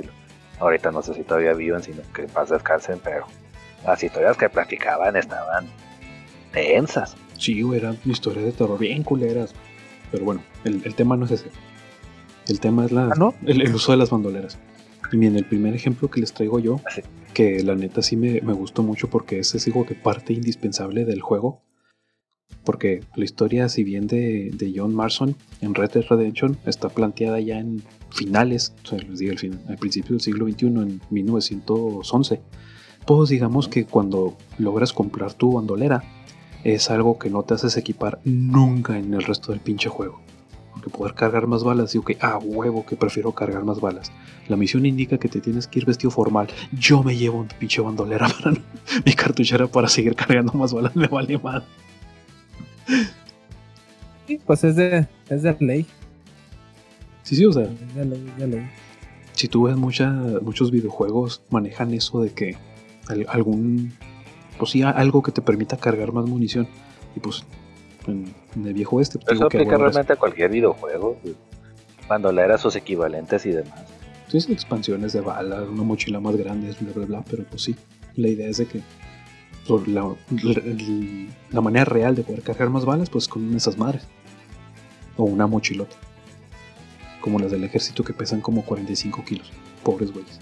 Ahorita 0.60 0.92
no 0.92 1.02
sé 1.02 1.14
si 1.14 1.24
todavía 1.24 1.54
viven, 1.54 1.82
sino 1.82 2.02
que 2.14 2.28
más 2.36 2.50
descansen, 2.50 3.00
pero 3.02 3.26
las 3.86 4.04
historias 4.04 4.38
que 4.38 4.50
platicaban 4.50 5.16
estaban 5.16 5.68
tensas. 6.52 7.16
Sí, 7.38 7.62
eran 7.74 7.98
historias 8.06 8.46
de 8.46 8.52
terror 8.52 8.80
bien 8.80 9.04
culeras. 9.04 9.54
Pero 10.12 10.26
bueno, 10.26 10.44
el, 10.64 10.96
tema 10.96 11.18
no 11.18 11.26
es 11.26 11.32
ese. 11.32 11.50
El 12.48 12.60
tema 12.60 12.86
es 12.86 12.92
la, 12.92 13.08
¿Ah, 13.08 13.34
el, 13.46 13.74
uso 13.74 13.92
de 13.92 13.98
las 13.98 14.10
bandoleras. 14.10 14.58
Y 15.12 15.18
bien, 15.18 15.36
el 15.36 15.46
primer 15.46 15.76
ejemplo 15.76 16.10
que 16.10 16.22
les 16.22 16.34
traigo 16.34 16.60
yo, 16.60 16.80
ah, 16.86 17.02
que 17.34 17.64
la 17.64 17.76
neta 17.76 18.02
sí 18.02 18.16
me, 18.16 18.40
gustó 18.40 18.84
mucho 18.84 19.10
porque 19.10 19.40
ese 19.40 19.58
es 19.58 19.68
algo 19.68 19.86
que 19.86 19.96
parte 19.96 20.34
indispensable 20.34 21.06
del 21.06 21.22
juego. 21.22 21.62
Porque 22.64 23.02
la 23.16 23.26
historia, 23.26 23.70
si 23.70 23.84
bien 23.84 24.08
de, 24.08 24.74
John 24.76 24.94
Marston 24.94 25.36
en 25.62 25.76
Red 25.76 25.92
Dead 25.92 26.06
Redemption, 26.10 26.58
está 26.66 26.90
planteada 26.90 27.40
ya 27.40 27.60
en 27.60 27.84
finales, 28.12 28.74
o 28.84 28.88
sea, 28.88 29.00
les 29.00 29.20
digo 29.20 29.34
al 29.68 29.78
principio 29.78 30.12
del 30.12 30.22
siglo 30.22 30.48
XXI, 30.48 30.68
en 30.68 31.02
1911. 31.10 32.42
Pues 33.06 33.30
digamos 33.30 33.68
que 33.68 33.86
cuando 33.86 34.36
logras 34.58 34.92
comprar 34.92 35.34
tu 35.34 35.54
bandolera, 35.54 36.04
es 36.64 36.90
algo 36.90 37.20
que 37.20 37.30
no 37.30 37.44
te 37.44 37.54
haces 37.54 37.78
equipar 37.78 38.20
nunca 38.24 38.98
en 38.98 39.14
el 39.14 39.22
resto 39.22 39.52
del 39.52 39.62
pinche 39.62 39.90
juego. 39.90 40.20
Porque 40.74 40.90
poder 40.90 41.14
cargar 41.14 41.46
más 41.46 41.64
balas, 41.64 41.92
digo 41.92 42.04
que, 42.04 42.18
ah, 42.20 42.40
huevo, 42.40 42.86
que 42.86 42.96
prefiero 42.96 43.32
cargar 43.32 43.64
más 43.64 43.80
balas. 43.80 44.12
La 44.48 44.58
misión 44.58 44.86
indica 44.86 45.20
que 45.20 45.30
te 45.30 45.40
tienes 45.40 45.68
que 45.68 45.80
ir 45.80 45.86
vestido 45.86 46.10
formal. 46.10 46.48
Yo 46.72 47.04
me 47.04 47.16
llevo 47.16 47.40
un 47.40 47.48
pinche 47.48 47.82
bandolera 47.82 48.28
para 48.44 48.58
mi 49.06 49.14
cartuchera 49.14 49.68
para 49.68 49.88
seguir 49.88 50.16
cargando 50.16 50.54
más 50.54 50.74
balas, 50.74 50.96
me 50.96 51.08
vale 51.08 51.38
mal. 51.38 51.64
Sí, 54.28 54.40
pues 54.44 54.64
es 54.64 54.76
de, 54.76 55.08
es 55.30 55.44
de 55.44 55.56
ley. 55.60 55.86
Sí, 57.22 57.36
sí, 57.36 57.46
o 57.46 57.54
sea. 57.54 57.70
Ley, 57.96 58.34
ley. 58.38 58.68
Si 59.34 59.48
tú 59.48 59.64
ves 59.64 59.78
muchos 59.78 60.72
videojuegos, 60.72 61.44
manejan 61.52 61.94
eso 61.94 62.22
de 62.22 62.32
que 62.32 62.58
algún 63.28 63.94
pues 64.58 64.72
sí, 64.72 64.82
algo 64.84 65.22
que 65.22 65.32
te 65.32 65.42
permita 65.42 65.78
cargar 65.78 66.12
más 66.12 66.26
munición. 66.26 66.68
Y 67.16 67.20
pues 67.20 67.44
en, 68.08 68.34
el 68.56 68.74
viejo 68.74 69.02
este. 69.02 69.20
Pues, 69.20 69.36
Eso 69.36 69.46
aplica 69.46 69.78
realmente 69.78 70.14
a 70.14 70.16
cualquier 70.16 70.50
videojuego. 70.50 71.18
Bandoleras, 72.08 72.62
sus 72.62 72.76
equivalentes 72.76 73.46
y 73.46 73.52
demás. 73.52 73.84
Sí, 74.28 74.38
expansiones 74.52 75.14
de 75.14 75.22
balas, 75.22 75.68
una 75.68 75.84
mochila 75.84 76.20
más 76.20 76.36
grande, 76.36 76.76
bla, 76.80 76.92
bla, 76.94 77.06
bla. 77.06 77.26
Pero 77.30 77.44
pues 77.46 77.64
sí, 77.64 77.76
la 78.16 78.28
idea 78.28 78.48
es 78.48 78.58
de 78.58 78.68
que 78.68 78.82
la, 79.88 80.16
la, 81.52 81.62
manera 81.62 81.86
real 81.86 82.16
de 82.16 82.24
poder 82.24 82.42
cargar 82.42 82.70
más 82.70 82.86
balas, 82.86 83.10
pues 83.10 83.28
con 83.28 83.56
esas 83.56 83.78
madres. 83.78 84.04
O 85.18 85.24
una 85.24 85.48
mochilota. 85.48 85.96
Como 87.22 87.40
las 87.40 87.52
del 87.52 87.64
ejército 87.64 88.04
que 88.04 88.14
pesan 88.14 88.42
como 88.42 88.64
45 88.64 89.24
kilos. 89.24 89.52
Pobres 89.84 90.12
güeyes. 90.12 90.40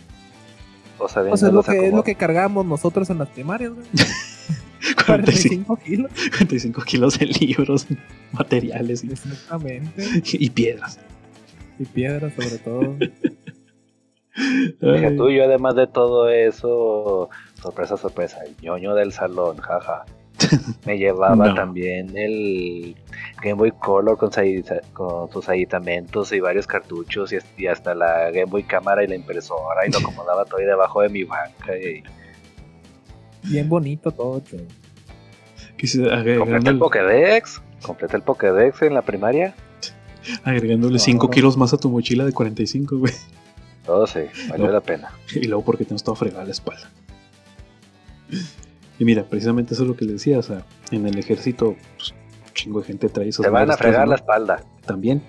O 0.97 1.07
sea, 1.07 1.23
O 1.23 1.37
sea, 1.37 1.49
es 1.49 1.53
lo, 1.53 1.63
que, 1.63 1.87
es 1.87 1.93
lo 1.93 2.03
que 2.03 2.15
cargamos 2.15 2.65
nosotros 2.65 3.09
en 3.09 3.17
las 3.19 3.29
primarias, 3.29 3.71
güey. 3.73 3.85
45 5.05 5.75
kilos. 5.77 6.11
45 6.37 6.81
kilos 6.83 7.19
de 7.19 7.25
libros, 7.27 7.87
materiales 8.31 9.03
y, 9.03 9.11
Exactamente. 9.11 10.03
y 10.23 10.49
piedras. 10.49 10.99
Y 11.79 11.85
piedras, 11.85 12.33
sobre 12.33 12.57
todo. 12.59 12.95
Ay, 14.81 15.15
tú, 15.15 15.29
yo 15.29 15.43
además 15.43 15.75
de 15.75 15.85
todo 15.87 16.27
eso, 16.29 17.29
sorpresa, 17.61 17.97
sorpresa, 17.97 18.39
el 18.43 18.55
ñoño 18.61 18.95
del 18.95 19.11
salón, 19.11 19.57
jaja. 19.57 20.05
Me 20.85 20.97
llevaba 20.97 21.35
No. 21.47 21.53
también 21.55 22.15
el 22.17 22.95
Game 23.41 23.53
Boy 23.55 23.71
Color 23.71 24.17
con, 24.17 24.31
sus 25.31 25.49
aditamentos 25.49 26.31
y 26.31 26.39
varios 26.39 26.67
cartuchos 26.67 27.33
y, 27.33 27.37
y 27.57 27.67
hasta 27.67 27.93
la 27.95 28.31
Game 28.31 28.45
Boy 28.45 28.63
cámara 28.63 29.03
y 29.03 29.07
la 29.07 29.15
impresora 29.15 29.85
y 29.87 29.91
lo 29.91 29.97
acomodaba 30.07 30.45
todo 30.45 30.59
ahí 30.59 30.65
debajo 30.65 31.01
de 31.01 31.09
mi 31.09 31.23
banca 31.23 31.77
y 31.77 32.03
Bien 33.43 33.67
bonito 33.67 34.11
todo, 34.11 34.41
completé 36.39 36.69
el 36.69 36.79
Pokédex, 36.79 37.61
completé 37.81 38.15
el 38.15 38.21
Pokédex 38.23 38.81
en 38.83 38.93
la 38.93 39.01
primaria, 39.01 39.53
agregándole 40.45 40.93
No, 40.93 40.99
5 40.99 41.25
no. 41.25 41.29
kilos 41.29 41.57
más 41.57 41.73
a 41.73 41.77
tu 41.77 41.89
mochila 41.89 42.23
de 42.23 42.31
45, 42.31 42.97
güey. 42.99 43.13
todo 43.85 44.07
sí, 44.07 44.21
valió 44.49 44.67
No. 44.67 44.71
la 44.71 44.79
pena. 44.79 45.11
Y 45.35 45.45
luego 45.47 45.65
porque 45.65 45.83
tienes 45.83 46.03
toda 46.03 46.15
fregada 46.15 46.45
la 46.45 46.51
espalda. 46.51 46.89
Y 48.99 49.05
mira, 49.05 49.23
precisamente 49.23 49.73
eso 49.73 49.83
es 49.83 49.89
lo 49.89 49.95
que 49.95 50.05
le 50.05 50.13
decía, 50.13 50.39
o 50.39 50.43
sea, 50.43 50.65
en 50.91 51.07
el 51.07 51.17
ejército, 51.17 51.75
pues, 51.97 52.11
un 52.11 52.53
chingo 52.53 52.79
de 52.79 52.85
gente 52.85 53.09
trae 53.09 53.29
esas 53.29 53.43
Te 53.43 53.49
van 53.49 53.69
a 53.71 53.77
fregar 53.77 54.07
la 54.07 54.15
espalda. 54.15 54.63
También. 54.85 55.21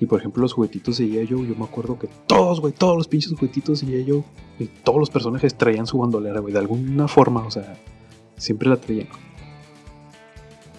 Y 0.00 0.06
por 0.06 0.18
ejemplo, 0.18 0.42
los 0.42 0.52
juguetitos 0.52 0.98
de 0.98 1.06
G.I. 1.06 1.28
Joe, 1.28 1.46
yo 1.46 1.54
me 1.54 1.64
acuerdo 1.64 1.96
que 1.98 2.08
todos, 2.26 2.60
güey, 2.60 2.72
todos 2.72 2.96
los 2.96 3.06
pinches 3.06 3.32
juguetitos 3.32 3.80
de 3.80 3.86
G.I. 3.86 4.10
Joe, 4.10 4.24
y 4.58 4.66
todos 4.66 4.98
los 4.98 5.10
personajes 5.10 5.54
traían 5.54 5.86
su 5.86 5.98
bandolera, 5.98 6.40
güey, 6.40 6.52
de 6.52 6.58
alguna 6.58 7.06
forma, 7.06 7.46
o 7.46 7.50
sea, 7.50 7.76
siempre 8.36 8.68
la 8.68 8.76
traían. 8.76 9.06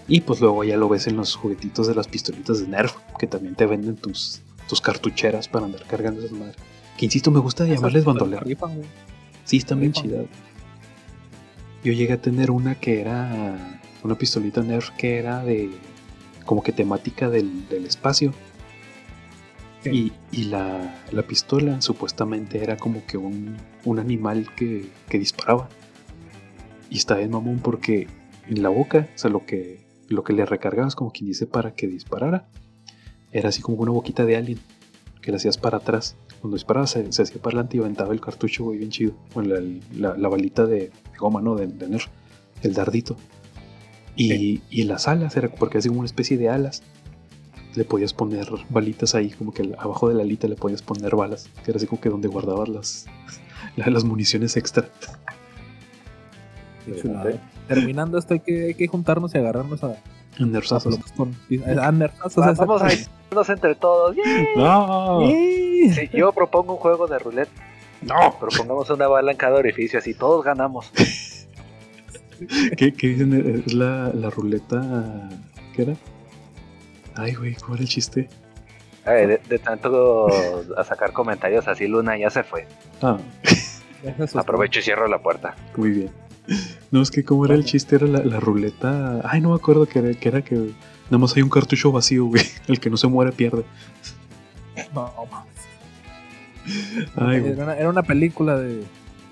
Y 0.08 0.22
pues 0.22 0.42
luego 0.42 0.66
ya 0.66 0.76
lo 0.76 0.90
ves 0.90 1.08
en 1.08 1.16
los 1.16 1.36
juguetitos 1.36 1.88
de 1.88 1.96
las 1.96 2.08
pistolitas 2.10 2.60
de 2.60 2.68
Nerf, 2.68 2.96
que 3.18 3.26
también 3.28 3.56
te 3.56 3.66
venden 3.66 3.96
tus, 3.96 4.42
tus 4.68 4.82
cartucheras 4.82 5.48
para 5.48 5.66
andar 5.66 5.84
cargando 5.84 6.20
esas 6.20 6.38
madres. 6.38 6.58
Que 6.98 7.06
insisto, 7.06 7.32
me 7.32 7.40
gusta 7.40 7.64
llamarles 7.64 8.02
Esas 8.02 8.06
bandolera. 8.06 8.42
rifan, 8.42 8.76
güey. 8.76 8.88
Sí, 9.46 9.58
están 9.58 9.80
bien 9.80 9.94
chidas. 9.94 10.26
Yo 11.84 11.92
llegué 11.92 12.14
a 12.14 12.22
tener 12.22 12.52
una 12.52 12.76
que 12.76 13.02
era 13.02 13.82
una 14.04 14.16
pistolita 14.16 14.62
Nerf 14.62 14.92
que 14.92 15.18
era 15.18 15.44
de 15.44 15.70
como 16.46 16.64
que 16.64 16.72
temática 16.72 17.30
del, 17.30 17.68
del 17.70 17.86
espacio. 17.86 18.34
Sí. 19.84 19.90
Y, 20.32 20.42
y 20.42 20.44
la, 20.46 21.04
la 21.12 21.24
pistola 21.24 21.82
supuestamente 21.82 22.64
era 22.64 22.78
como 22.78 23.06
que 23.06 23.18
un, 23.18 23.58
un 23.84 24.00
animal 24.00 24.48
que, 24.56 24.88
que 25.10 25.20
disparaba. 25.20 25.68
Y 26.90 26.98
está 26.98 27.16
bien 27.18 27.32
mamón 27.32 27.60
porque 27.60 28.08
en 28.48 28.64
la 28.64 28.70
boca, 28.70 29.10
o 29.14 29.18
sea, 29.18 29.30
lo 29.30 29.46
que, 29.46 29.86
lo 30.08 30.24
que 30.24 30.34
le 30.34 30.46
recargabas 30.46 30.96
como 30.96 31.12
quien 31.12 31.28
dice 31.28 31.48
para 31.48 31.74
que 31.76 31.88
disparara, 31.88 32.48
era 33.32 33.50
así 33.50 33.62
como 33.62 33.78
una 33.78 33.92
boquita 33.92 34.26
de 34.26 34.38
alien 34.38 34.60
que 35.22 35.32
la 35.32 35.38
hacías 35.38 35.58
para 35.58 35.78
atrás. 35.78 36.16
Cuando 36.44 36.58
disparabas 36.58 36.90
se, 36.92 37.10
se 37.14 37.22
hacía 37.22 37.42
para 37.42 37.54
adelante 37.56 37.78
y 37.78 37.80
aventaba 37.80 38.12
el 38.14 38.20
cartucho, 38.20 38.66
güey, 38.66 38.78
bien 38.78 38.90
chido. 38.92 39.14
Bueno, 39.34 39.56
la, 39.56 39.62
la- 40.10 40.18
la 40.18 40.28
balita 40.28 40.66
de, 40.66 40.76
de 40.90 41.18
goma, 41.18 41.40
¿no? 41.42 41.56
De, 41.56 41.68
de 41.68 41.88
Nerf, 41.88 42.08
el 42.64 42.74
dardito. 42.74 43.16
Y, 44.18 44.62
y 44.70 44.84
las 44.84 45.08
alas, 45.08 45.38
era 45.38 45.48
porque 45.48 45.78
es 45.78 45.88
como 45.88 46.00
una 46.00 46.06
especie 46.06 46.38
de 46.38 46.50
alas. 46.50 46.84
Le 47.76 47.86
podías 47.86 48.14
poner 48.14 48.48
balitas 48.70 49.16
ahí, 49.16 49.30
como 49.32 49.54
que 49.54 49.74
abajo 49.80 50.10
de 50.10 50.16
la 50.16 50.24
alita 50.24 50.50
le 50.50 50.56
podías 50.58 50.82
poner 50.82 51.16
balas, 51.16 51.50
que 51.64 51.72
era 51.72 51.78
así 51.78 51.88
como 51.88 52.02
que 52.02 52.10
donde 52.10 52.28
guardabas 52.28 52.68
las, 52.68 53.06
la- 53.78 53.88
las 53.88 54.04
municiones 54.04 54.58
extra. 54.58 54.90
Terminando 57.70 58.18
esto 58.18 58.34
hay 58.34 58.42
que, 58.42 58.66
hay 58.66 58.74
que 58.76 58.88
juntarnos 58.88 59.34
y 59.34 59.38
agarrarnos 59.38 59.84
a, 59.86 59.96
a 60.40 60.46
Nerfazos. 60.46 61.00
los 61.00 61.12
con 61.14 61.36
a 61.86 61.92
nerfazos, 61.92 62.44
Va- 62.44 62.50
exacto. 62.52 62.66
Vamos 62.74 62.82
a 62.82 62.94
irnos 63.30 63.50
entre 63.50 63.76
todos. 63.76 64.16
¡yay! 64.16 64.48
¡No! 64.56 65.22
Yo 66.14 66.32
propongo 66.32 66.74
un 66.74 66.80
juego 66.80 67.08
de 67.08 67.20
roulette. 67.20 67.50
¡No! 68.02 68.38
Propongamos 68.40 68.90
una 68.90 69.08
bala 69.08 69.32
en 69.32 69.38
cada 69.38 69.56
orificio, 69.58 70.00
así 70.00 70.14
todos 70.14 70.44
ganamos. 70.44 70.92
¿Qué, 72.78 72.94
qué 72.94 73.08
dicen? 73.08 73.64
Es 73.66 73.74
la, 73.74 74.12
la 74.14 74.30
ruleta. 74.30 75.30
¿Qué 75.76 75.84
era? 75.84 75.94
Ay, 77.16 77.36
güey, 77.36 77.56
¿cómo 77.56 77.76
era 77.76 77.84
el 77.84 77.90
chiste? 77.90 78.28
Ay, 79.06 79.28
de, 79.28 79.38
de 79.50 79.60
tanto 79.60 80.28
a 80.78 80.84
sacar 80.84 81.12
comentarios 81.14 81.68
así, 81.68 81.88
Luna 81.88 82.18
ya 82.18 82.30
se 82.30 82.44
fue. 82.44 82.68
Ah. 83.02 83.18
Aprovecho 84.36 84.80
y 84.80 84.84
cierro 84.84 85.08
la 85.08 85.20
puerta. 85.20 85.56
muy 85.78 85.92
bien. 85.92 86.12
No, 86.92 87.02
es 87.02 87.10
que 87.12 87.24
como 87.24 87.46
era 87.46 87.56
el 87.56 87.64
chiste, 87.66 87.96
era 87.96 88.06
la, 88.08 88.24
la 88.24 88.40
ruleta. 88.40 89.22
Ay, 89.24 89.42
no 89.42 89.50
me 89.50 89.56
acuerdo 89.56 89.86
que 89.88 90.00
era, 90.00 90.14
que 90.14 90.28
era 90.30 90.42
que 90.44 90.56
nada 90.56 91.18
más 91.18 91.36
hay 91.36 91.42
un 91.42 91.50
cartucho 91.50 91.92
vacío, 91.92 92.26
güey. 92.26 92.44
El 92.68 92.80
que 92.80 92.90
no 92.90 92.98
se 92.98 93.08
muere 93.08 93.32
pierde. 93.32 93.64
No, 94.94 95.12
mames. 95.32 95.54
Ay, 97.16 97.40
güey. 97.40 97.54
Era 97.54 97.64
una, 97.64 97.78
era 97.78 97.90
una 97.90 98.04
película 98.04 98.58
de 98.58 98.84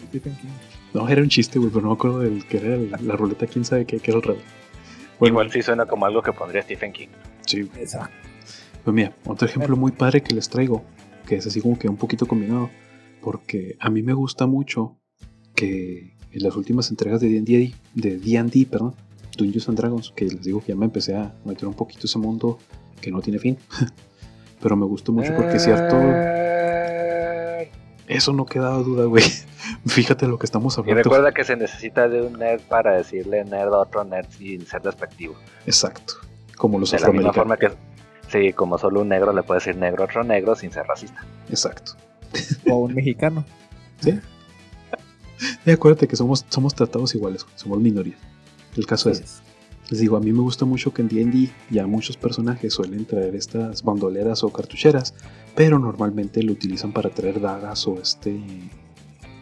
Stephen 0.09 0.35
King. 0.35 0.49
No, 0.93 1.07
era 1.07 1.21
un 1.21 1.29
chiste, 1.29 1.59
güey, 1.59 1.69
pero 1.71 1.81
no 1.83 1.87
me 1.89 1.93
acuerdo 1.93 2.19
del 2.19 2.45
que 2.45 2.57
era 2.57 2.75
el- 2.75 2.91
la 3.01 3.15
ruleta, 3.15 3.47
quién 3.47 3.63
sabe 3.63 3.85
qué, 3.85 3.99
que 3.99 4.11
era 4.11 4.17
el 4.19 4.23
revés. 4.23 4.43
Bueno, 5.19 5.33
Igual 5.33 5.51
sí 5.51 5.61
suena 5.61 5.85
como 5.85 6.05
algo 6.05 6.21
que 6.21 6.33
pondría 6.33 6.61
Stephen 6.63 6.91
King. 6.91 7.07
sí. 7.45 7.69
Exacto. 7.77 8.13
Pues 8.83 8.95
mira, 8.95 9.13
otro 9.25 9.47
ejemplo 9.47 9.75
muy 9.77 9.91
padre 9.91 10.21
que 10.23 10.33
les 10.33 10.49
traigo, 10.49 10.83
que 11.27 11.35
es 11.35 11.45
así 11.45 11.61
como 11.61 11.77
que 11.77 11.87
un 11.87 11.97
poquito 11.97 12.25
combinado, 12.25 12.71
porque 13.21 13.75
a 13.79 13.91
mí 13.91 14.01
me 14.01 14.13
gusta 14.13 14.47
mucho 14.47 14.97
que 15.55 16.15
en 16.31 16.43
las 16.43 16.55
últimas 16.55 16.89
entregas 16.89 17.19
de 17.21 17.29
D&D, 17.29 17.73
de 17.95 18.17
D&D, 18.17 18.67
perdón, 18.69 18.93
Dungeons 19.37 19.67
and 19.69 19.77
Dragons, 19.77 20.13
que 20.15 20.25
les 20.25 20.43
digo 20.43 20.61
que 20.61 20.67
ya 20.69 20.75
me 20.75 20.85
empecé 20.85 21.15
a 21.15 21.33
meter 21.45 21.67
un 21.67 21.73
poquito 21.73 22.05
ese 22.07 22.19
mundo 22.19 22.57
que 23.01 23.11
no 23.11 23.21
tiene 23.21 23.39
fin, 23.39 23.57
pero 24.61 24.75
me 24.75 24.85
gustó 24.85 25.11
mucho 25.11 25.35
porque 25.35 25.57
es 25.57 25.63
cierto, 25.63 25.95
Eh, 25.99 27.71
eso 28.07 28.33
no 28.33 28.45
quedaba 28.45 28.77
duda, 28.77 29.05
güey. 29.05 29.23
Fíjate 29.87 30.27
lo 30.27 30.37
que 30.37 30.45
estamos 30.45 30.77
Y 30.77 30.81
hablando. 30.81 31.03
recuerda 31.03 31.31
que 31.31 31.43
se 31.43 31.55
necesita 31.55 32.07
de 32.09 32.21
un 32.21 32.33
nerd 32.33 32.61
para 32.61 32.95
decirle 32.97 33.43
nerd 33.45 33.73
a 33.73 33.79
otro 33.79 34.03
nerd 34.03 34.27
sin 34.29 34.65
ser 34.65 34.81
despectivo. 34.81 35.35
Exacto, 35.65 36.15
como 36.57 36.77
los 36.79 36.91
De 36.91 36.99
la 36.99 37.11
misma 37.11 37.33
forma 37.33 37.57
que, 37.57 37.71
sí, 38.29 38.53
como 38.53 38.77
solo 38.77 39.01
un 39.01 39.09
negro 39.09 39.31
le 39.33 39.43
puede 39.43 39.59
decir 39.59 39.77
negro 39.77 40.03
a 40.03 40.05
otro 40.05 40.23
negro 40.23 40.55
sin 40.55 40.71
ser 40.71 40.85
racista. 40.85 41.25
Exacto. 41.49 41.93
O 42.69 42.75
un 42.77 42.93
mexicano. 42.93 43.45
Y 45.65 45.71
acuérdate 45.71 46.07
que 46.07 46.15
somos, 46.15 46.45
somos 46.49 46.75
tratados 46.75 47.15
iguales, 47.15 47.45
somos 47.55 47.79
minoría. 47.79 48.15
El 48.75 48.85
caso 48.85 49.09
es, 49.09 49.41
Les 49.89 49.99
digo, 49.99 50.15
a 50.15 50.19
mí 50.19 50.31
me 50.31 50.41
gusta 50.41 50.65
mucho 50.65 50.93
que 50.93 51.01
en 51.01 51.09
D&D 51.09 51.49
ya 51.69 51.85
muchos 51.87 52.15
personajes 52.17 52.73
suelen 52.73 53.05
traer 53.05 53.35
estas 53.35 53.83
bandoleras 53.83 54.43
o 54.43 54.49
cartucheras, 54.49 55.13
pero 55.55 55.79
normalmente 55.79 56.41
lo 56.43 56.53
utilizan 56.53 56.93
para 56.93 57.09
traer 57.09 57.41
dagas 57.41 57.87
o 57.87 57.99
este 58.01 58.39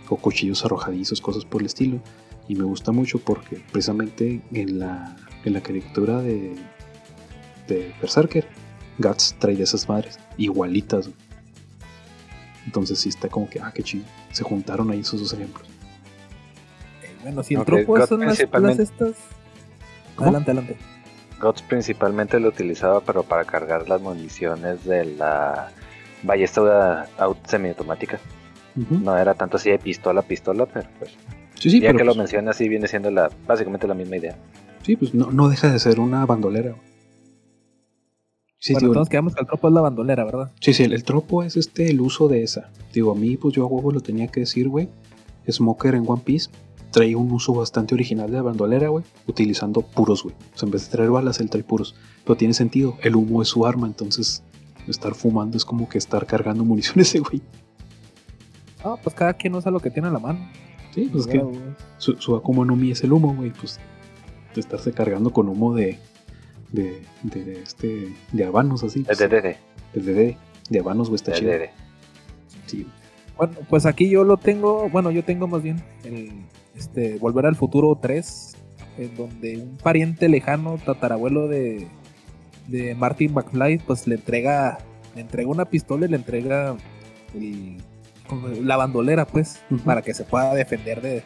o 0.10 0.18
cuchillos 0.18 0.66
arrojadizos, 0.66 1.22
cosas 1.22 1.46
por 1.46 1.62
el 1.62 1.68
estilo. 1.68 2.02
Y 2.48 2.56
me 2.56 2.64
gusta 2.64 2.92
mucho 2.92 3.20
porque 3.20 3.64
precisamente 3.72 4.42
en 4.52 4.80
la, 4.80 5.16
en 5.46 5.54
la 5.54 5.62
caricatura 5.62 6.20
de, 6.20 6.56
de 7.68 7.94
Berserker, 8.02 8.48
Guts 8.98 9.36
trae 9.38 9.56
de 9.56 9.64
esas 9.64 9.88
madres, 9.88 10.20
igualitas. 10.38 11.12
Entonces 12.66 13.00
sí 13.00 13.10
está 13.10 13.30
como 13.30 13.48
que, 13.48 13.60
ah, 13.60 13.72
qué 13.74 13.84
chido. 13.84 14.06
Se 14.32 14.44
juntaron 14.44 14.90
ahí 14.90 15.02
esos 15.02 15.20
dos 15.20 15.34
ejemplos. 15.34 15.68
Bueno, 17.22 17.44
si 17.44 17.54
el 17.56 17.62
Ok, 17.62 17.66
tropo 17.68 17.94
God 17.98 18.06
son 18.08 18.20
las, 18.22 18.40
las 18.52 18.80
estas. 18.80 19.14
¿Cómo? 20.16 20.30
Adelante, 20.30 20.52
adelante. 20.52 20.78
Guts 21.42 21.62
principalmente 21.62 22.40
lo 22.40 22.50
utilizaba 22.50 23.00
pero 23.02 23.24
para 23.24 23.46
cargar 23.46 23.88
las 23.88 24.02
municiones 24.02 24.84
de 24.84 25.06
la 25.06 25.72
ballesta 26.24 27.08
au- 27.18 27.38
semiautomática. 27.48 28.20
No 28.76 29.18
era 29.18 29.34
tanto 29.34 29.58
así 29.58 29.70
de 29.70 29.80
pistola 29.80 30.20
a 30.22 30.24
pistola, 30.24 30.66
pero 30.66 30.88
pues 31.00 31.12
Sí, 31.56 31.70
sí, 31.70 31.80
ya 31.82 31.88
pero 31.90 31.98
que 32.00 32.04
lo 32.06 32.10
pues- 32.12 32.18
menciona 32.18 32.52
así 32.52 32.68
viene 32.70 32.88
siendo 32.88 33.10
la 33.12 33.30
básicamente 33.48 33.88
la 33.88 33.94
misma 33.94 34.18
idea. 34.18 34.38
Sí, 34.84 34.96
pues 34.96 35.14
no, 35.14 35.32
no 35.32 35.50
deja 35.50 35.72
de 35.72 35.80
ser 35.80 36.00
una 36.00 36.26
bandolera. 36.26 36.76
Sí, 38.60 38.74
bueno, 38.74 38.88
digo, 38.88 38.94
todos 38.96 39.10
quedamos 39.10 39.34
que 39.36 39.42
el 39.42 39.48
tropo 39.48 39.68
es 39.70 39.74
la 39.74 39.82
bandolera, 39.82 40.26
¿verdad? 40.26 40.52
sí, 40.60 40.74
sí, 40.74 40.84
el, 40.84 40.92
el 40.94 41.04
tropo 41.04 41.44
es 41.44 41.56
este 41.56 41.90
el 41.90 42.02
uso 42.02 42.28
de 42.28 42.44
esa. 42.44 42.70
Digo, 42.94 43.12
a 43.14 43.16
mí, 43.16 43.38
pues 43.38 43.54
yo 43.56 43.64
a 43.64 43.68
huevo 43.68 43.92
lo 43.92 44.02
tenía 44.02 44.28
que 44.28 44.42
decir, 44.42 44.68
güey. 44.68 44.90
Smoker 45.50 45.96
en 45.96 46.04
One 46.06 46.22
Piece 46.24 46.50
trae 46.92 47.16
un 47.16 47.32
uso 47.32 47.54
bastante 47.54 47.94
original 47.94 48.28
de 48.30 48.38
la 48.38 48.44
bandolera, 48.44 48.90
güey, 48.90 49.04
utilizando 49.28 49.82
puros, 49.82 50.24
güey. 50.24 50.36
O 50.54 50.58
sea, 50.58 50.68
en 50.68 50.72
vez 50.72 50.86
de 50.86 50.92
traer 50.92 51.12
balas, 51.12 51.40
él 51.40 51.50
trae 51.50 51.64
puros. 51.64 51.96
Pero 52.24 52.36
tiene 52.38 52.54
sentido, 52.54 52.98
el 53.02 53.16
humo 53.16 53.42
es 53.42 53.48
su 53.50 53.66
arma, 53.66 53.88
entonces 53.88 54.44
estar 54.88 55.14
fumando 55.14 55.58
es 55.58 55.66
como 55.66 55.88
que 55.88 55.98
estar 55.98 56.26
cargando 56.26 56.64
municiones 56.66 57.10
ese, 57.10 57.20
güey. 57.20 57.42
No, 58.84 58.98
pues 59.04 59.16
cada 59.16 59.34
quien 59.34 59.54
usa 59.56 59.72
lo 59.72 59.80
que 59.80 59.92
tiene 59.92 60.08
a 60.08 60.12
la 60.12 60.20
mano. 60.20 60.40
Sí, 60.94 61.10
pues 61.12 61.28
es 61.28 61.32
que 61.32 61.46
su, 61.98 62.14
su 62.16 62.36
Akuma 62.36 62.66
no 62.66 62.76
Mi 62.76 62.92
es 62.92 63.04
el 63.04 63.14
humo, 63.14 63.36
güey, 63.36 63.52
pues 63.52 63.80
de 64.56 64.62
estarse 64.62 64.92
cargando 64.92 65.32
con 65.32 65.48
humo 65.48 65.76
de, 65.76 66.00
de, 66.72 67.04
de, 67.24 67.44
de 67.44 67.62
este, 67.62 68.14
de 68.32 68.44
habanos 68.46 68.84
así. 68.84 69.00
El 69.00 69.06
pues, 69.06 69.20
DDD. 69.20 69.56
de, 69.94 70.14
de, 70.14 70.38
de 70.70 70.80
habanos, 70.80 71.10
güey, 71.10 71.18
está 71.18 71.32
el 71.34 71.40
chido. 71.40 71.52
DDD. 71.52 71.70
Sí, 72.66 72.88
Bueno, 73.38 73.54
pues 73.70 73.86
aquí 73.86 74.10
yo 74.10 74.24
lo 74.24 74.38
tengo, 74.38 74.90
bueno, 74.90 75.12
yo 75.12 75.24
tengo 75.24 75.48
más 75.48 75.62
bien 75.62 75.84
el 76.04 76.32
este 76.80 77.18
Volver 77.18 77.46
al 77.46 77.56
Futuro 77.56 77.98
3, 78.02 78.56
en 78.98 79.16
donde 79.16 79.58
un 79.58 79.78
pariente 79.78 80.30
lejano, 80.30 80.78
tatarabuelo 80.84 81.48
de, 81.48 81.88
de 82.68 82.96
Martin 82.96 83.34
McFly, 83.34 83.80
pues 83.80 84.08
le 84.08 84.16
entrega, 84.16 84.80
le 85.16 85.22
entrega 85.22 85.50
una 85.50 85.66
pistola 85.66 86.06
y 86.06 86.10
le 86.10 86.18
entrega 86.18 86.78
la 88.64 88.78
bandolera, 88.78 89.26
pues, 89.26 89.62
para 89.86 90.02
que 90.02 90.14
se 90.14 90.24
pueda 90.24 90.54
defender 90.54 91.02
de, 91.02 91.24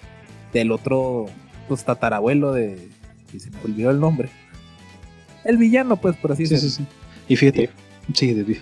del 0.51 0.71
otro, 0.71 1.25
pues, 1.67 1.83
tatarabuelo 1.83 2.53
de, 2.53 2.89
y 3.33 3.39
se 3.39 3.49
me 3.49 3.57
olvidó 3.63 3.91
el 3.91 3.99
nombre. 3.99 4.29
El 5.43 5.57
villano, 5.57 5.97
pues, 5.97 6.15
por 6.15 6.31
así 6.31 6.43
decirlo. 6.43 6.69
Sí, 6.69 6.69
sí, 6.69 6.85
Y 7.27 7.35
fíjate, 7.35 7.69
sí, 8.13 8.33
de 8.33 8.57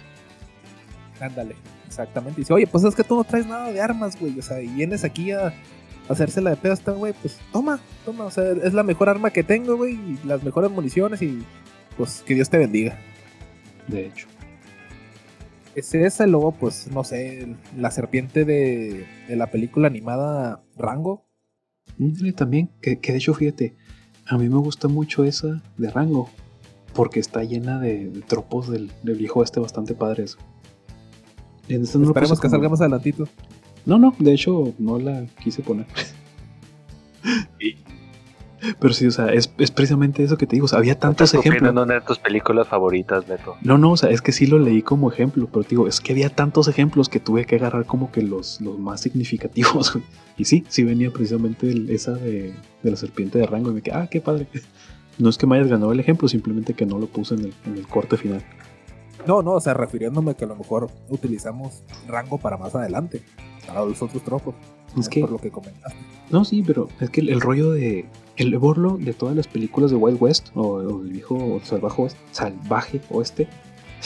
Ándale. 1.19 1.55
Exactamente. 1.85 2.39
Y 2.39 2.43
dice, 2.43 2.53
oye, 2.53 2.67
pues 2.67 2.83
es 2.85 2.95
que 2.95 3.03
tú 3.03 3.15
no 3.15 3.23
traes 3.23 3.45
nada 3.45 3.71
de 3.71 3.81
armas, 3.81 4.17
güey. 4.19 4.39
O 4.39 4.41
sea, 4.41 4.61
y 4.61 4.67
vienes 4.67 5.03
aquí 5.03 5.31
a 5.31 5.53
hacérsela 6.09 6.51
de 6.51 6.57
pedo 6.57 6.71
a 6.71 6.75
esta, 6.75 6.91
güey. 6.91 7.13
Pues 7.21 7.39
toma, 7.51 7.79
toma. 8.05 8.25
O 8.25 8.31
sea, 8.31 8.51
es 8.51 8.73
la 8.73 8.83
mejor 8.83 9.09
arma 9.09 9.31
que 9.31 9.43
tengo, 9.43 9.77
güey. 9.77 9.93
Y 9.93 10.19
las 10.25 10.43
mejores 10.43 10.71
municiones 10.71 11.21
y 11.21 11.43
pues 11.97 12.23
que 12.25 12.35
Dios 12.35 12.49
te 12.49 12.57
bendiga. 12.57 12.97
De 13.87 14.07
hecho. 14.07 14.27
Es 15.75 15.93
esa, 15.95 16.27
y 16.27 16.29
luego, 16.29 16.51
pues, 16.51 16.89
no 16.91 17.03
sé, 17.03 17.55
la 17.77 17.91
serpiente 17.91 18.43
de, 18.43 19.05
de 19.27 19.35
la 19.37 19.47
película 19.47 19.87
animada 19.87 20.63
Rango. 20.77 21.25
también, 22.35 22.69
que, 22.81 22.99
que, 22.99 23.13
de 23.13 23.17
hecho, 23.19 23.33
fíjate, 23.33 23.75
a 24.27 24.37
mí 24.37 24.49
me 24.49 24.57
gusta 24.57 24.89
mucho 24.89 25.23
esa 25.23 25.63
de 25.77 25.89
Rango, 25.89 26.29
porque 26.93 27.21
está 27.21 27.43
llena 27.43 27.79
de, 27.79 28.11
tropos 28.27 28.69
del, 28.69 28.91
del, 29.03 29.17
viejo 29.17 29.43
este 29.43 29.61
bastante 29.61 29.93
padres. 29.93 30.37
Esperemos 31.69 32.41
que 32.41 32.49
salga 32.49 32.67
más 32.67 32.81
adelantito. 32.81 33.29
No, 33.85 33.97
no, 33.97 34.15
de 34.19 34.33
hecho 34.33 34.73
no 34.79 34.99
la 34.99 35.25
quise 35.43 35.61
poner. 35.61 35.85
Pero 38.79 38.93
sí, 38.93 39.07
o 39.07 39.11
sea, 39.11 39.33
es, 39.33 39.47
precisamente 39.47 40.23
eso 40.23 40.37
que 40.37 40.45
te 40.45 40.55
digo. 40.55 40.65
O 40.65 40.67
sea, 40.67 40.77
había 40.77 40.99
tantos 40.99 41.33
ejemplos. 41.33 41.71
una 41.71 41.95
de 41.95 42.01
tus 42.01 42.19
películas 42.19 42.67
favoritas, 42.67 43.27
Beto. 43.27 43.55
No, 43.61 43.77
no, 43.77 43.91
o 43.91 43.97
sea, 43.97 44.11
es 44.11 44.21
que 44.21 44.31
sí 44.31 44.45
lo 44.45 44.59
leí 44.59 44.83
como 44.83 45.11
ejemplo, 45.11 45.49
pero 45.51 45.63
te 45.63 45.69
digo, 45.71 45.87
es 45.87 45.99
que 45.99 46.11
había 46.11 46.29
tantos 46.29 46.67
ejemplos 46.67 47.09
que 47.09 47.19
tuve 47.19 47.45
que 47.45 47.55
agarrar 47.55 47.85
como 47.85 48.11
que 48.11 48.21
los, 48.21 48.61
los 48.61 48.77
más 48.79 49.01
significativos. 49.01 49.97
Y 50.37 50.45
sí, 50.45 50.63
sí 50.69 50.83
venía 50.83 51.11
precisamente 51.11 51.71
esa 51.93 52.13
de, 52.13 52.55
la 52.81 52.95
serpiente 52.95 53.37
de 53.37 53.45
rango. 53.45 53.69
Y 53.69 53.75
me 53.75 53.81
quedé, 53.83 53.95
ah, 53.95 54.07
qué 54.09 54.21
padre. 54.21 54.47
No 55.19 55.29
es 55.29 55.37
que 55.37 55.45
me 55.45 55.55
hayas 55.55 55.67
ganado 55.67 55.91
el 55.91 55.99
ejemplo, 55.99 56.27
simplemente 56.27 56.73
que 56.73 56.87
no 56.87 56.97
lo 56.97 57.05
puse 57.05 57.35
en 57.35 57.41
el, 57.41 57.53
en 57.67 57.77
el 57.77 57.85
corte 57.85 58.17
final. 58.17 58.41
No, 59.25 59.41
no, 59.41 59.53
o 59.53 59.61
sea, 59.61 59.73
refiriéndome 59.73 60.35
que 60.35 60.45
a 60.45 60.47
lo 60.47 60.55
mejor 60.55 60.89
utilizamos 61.09 61.83
rango 62.07 62.37
para 62.37 62.57
más 62.57 62.75
adelante, 62.75 63.21
para 63.67 63.85
los 63.85 64.01
otros 64.01 64.23
tropos. 64.23 64.55
Es 64.97 65.07
que, 65.07 65.21
por 65.21 65.31
lo 65.31 65.37
que 65.37 65.51
comentaste. 65.51 65.97
No, 66.29 66.43
sí, 66.43 66.63
pero 66.65 66.89
es 66.99 67.09
que 67.09 67.21
el, 67.21 67.39
rollo 67.39 67.71
de. 67.71 68.05
El 68.35 68.57
borlo 68.57 68.97
de 68.97 69.13
todas 69.13 69.35
las 69.35 69.47
películas 69.47 69.91
de 69.91 69.97
Wild 69.97 70.21
West, 70.21 70.49
o, 70.55 70.81
el 70.81 71.09
viejo 71.09 71.61
salvaje 71.63 72.01
oeste, 72.01 72.19
salvaje 72.31 73.01
oeste, 73.09 73.47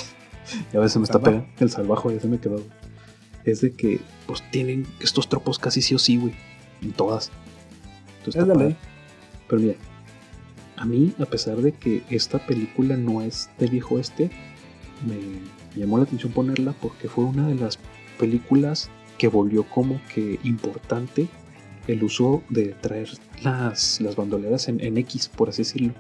ya 0.74 0.80
a 0.80 0.82
veces 0.84 0.98
me 0.98 1.04
está 1.04 1.20
pegando, 1.20 1.48
el 1.60 1.70
salvaje 1.72 2.14
ya 2.14 2.20
se 2.20 2.28
me 2.28 2.40
quedó, 2.40 2.62
es 3.46 3.62
de 3.62 3.74
que, 3.74 4.00
pues 4.28 4.44
tienen 4.52 4.86
estos 5.00 5.28
tropos 5.28 5.58
casi 5.58 5.82
sí 5.82 5.96
o 5.96 6.00
sí, 6.00 6.18
güey, 6.18 6.34
en 6.82 6.92
todas. 6.92 7.32
Entonces, 8.20 8.44
es 8.44 8.58
ley. 8.58 8.76
Pero 9.48 9.62
mira, 9.62 9.76
a 10.78 10.86
mí, 10.86 11.14
a 11.20 11.26
pesar 11.26 11.58
de 11.58 11.72
que 11.72 12.04
esta 12.10 12.40
película 12.46 12.98
no 12.98 13.22
es 13.22 13.50
del 13.58 13.70
viejo 13.72 13.96
oeste, 13.96 14.30
me 15.06 15.80
llamó 15.80 15.98
la 15.98 16.04
atención 16.04 16.32
ponerla 16.32 16.74
porque 16.74 17.08
fue 17.08 17.26
una 17.26 17.48
de 17.48 17.56
las 17.56 17.80
películas 18.20 18.90
que 19.18 19.28
volvió 19.28 19.64
como 19.64 20.02
que 20.14 20.40
importante 20.44 21.28
el 21.88 22.04
uso 22.04 22.44
de 22.50 22.74
traer 22.74 23.10
las, 23.44 24.02
las 24.02 24.16
bandoleras 24.16 24.68
en, 24.68 24.98
X, 24.98 25.30
por 25.30 25.50
así 25.50 25.62
decirlo, 25.62 25.94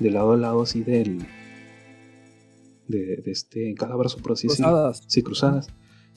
de 0.00 0.10
lado 0.10 0.32
a 0.32 0.36
lado 0.36 0.62
así 0.62 0.82
del... 0.82 1.24
De, 2.88 3.22
este, 3.26 3.70
en 3.70 3.76
cada 3.76 3.94
brazo, 3.94 4.18
por 4.18 4.32
así 4.32 4.48
cruzadas. 4.48 4.96
decirlo. 4.96 5.10
Sí, 5.10 5.22
cruzadas. 5.22 5.68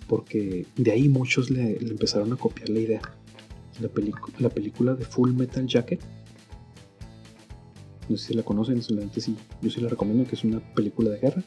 Porque 0.08 0.66
de 0.76 0.92
ahí 0.92 1.08
muchos 1.08 1.50
le, 1.50 1.78
empezaron 1.78 2.34
a 2.34 2.36
copiar 2.36 2.70
la 2.70 2.80
idea. 2.80 3.02
La, 3.80 3.90
la 4.40 4.50
película 4.50 4.96
de 4.96 5.06
Full 5.06 5.34
Metal 5.34 5.66
Jacket. 5.68 6.02
No 8.10 8.18
sé 8.18 8.28
si 8.28 8.34
la 8.34 8.44
conocen, 8.44 8.82
sí, 8.82 9.36
yo 9.62 9.70
sí 9.70 9.82
la 9.82 9.90
recomiendo, 9.90 10.28
que 10.28 10.36
es 10.36 10.44
una 10.44 10.60
película 10.74 11.12
de 11.12 11.20
guerra 11.20 11.44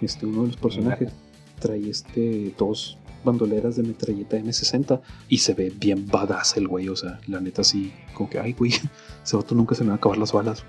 este, 0.00 0.26
uno 0.26 0.42
de 0.42 0.48
los 0.48 0.56
personajes 0.56 1.12
trae 1.58 1.88
este, 1.88 2.54
dos 2.58 2.98
bandoleras 3.24 3.76
de 3.76 3.84
metralleta 3.84 4.36
M60 4.36 5.00
y 5.28 5.38
se 5.38 5.54
ve 5.54 5.72
bien 5.74 6.06
badass 6.08 6.56
el 6.56 6.68
güey, 6.68 6.88
o 6.88 6.96
sea, 6.96 7.20
la 7.28 7.40
neta 7.40 7.62
sí, 7.62 7.92
como 8.14 8.28
que, 8.28 8.38
ay 8.38 8.52
güey, 8.52 8.72
ese 9.24 9.36
vato 9.36 9.54
nunca 9.54 9.74
se 9.74 9.82
me 9.82 9.90
van 9.90 9.96
a 9.96 9.98
acabar 9.98 10.18
las 10.18 10.32
balas. 10.32 10.64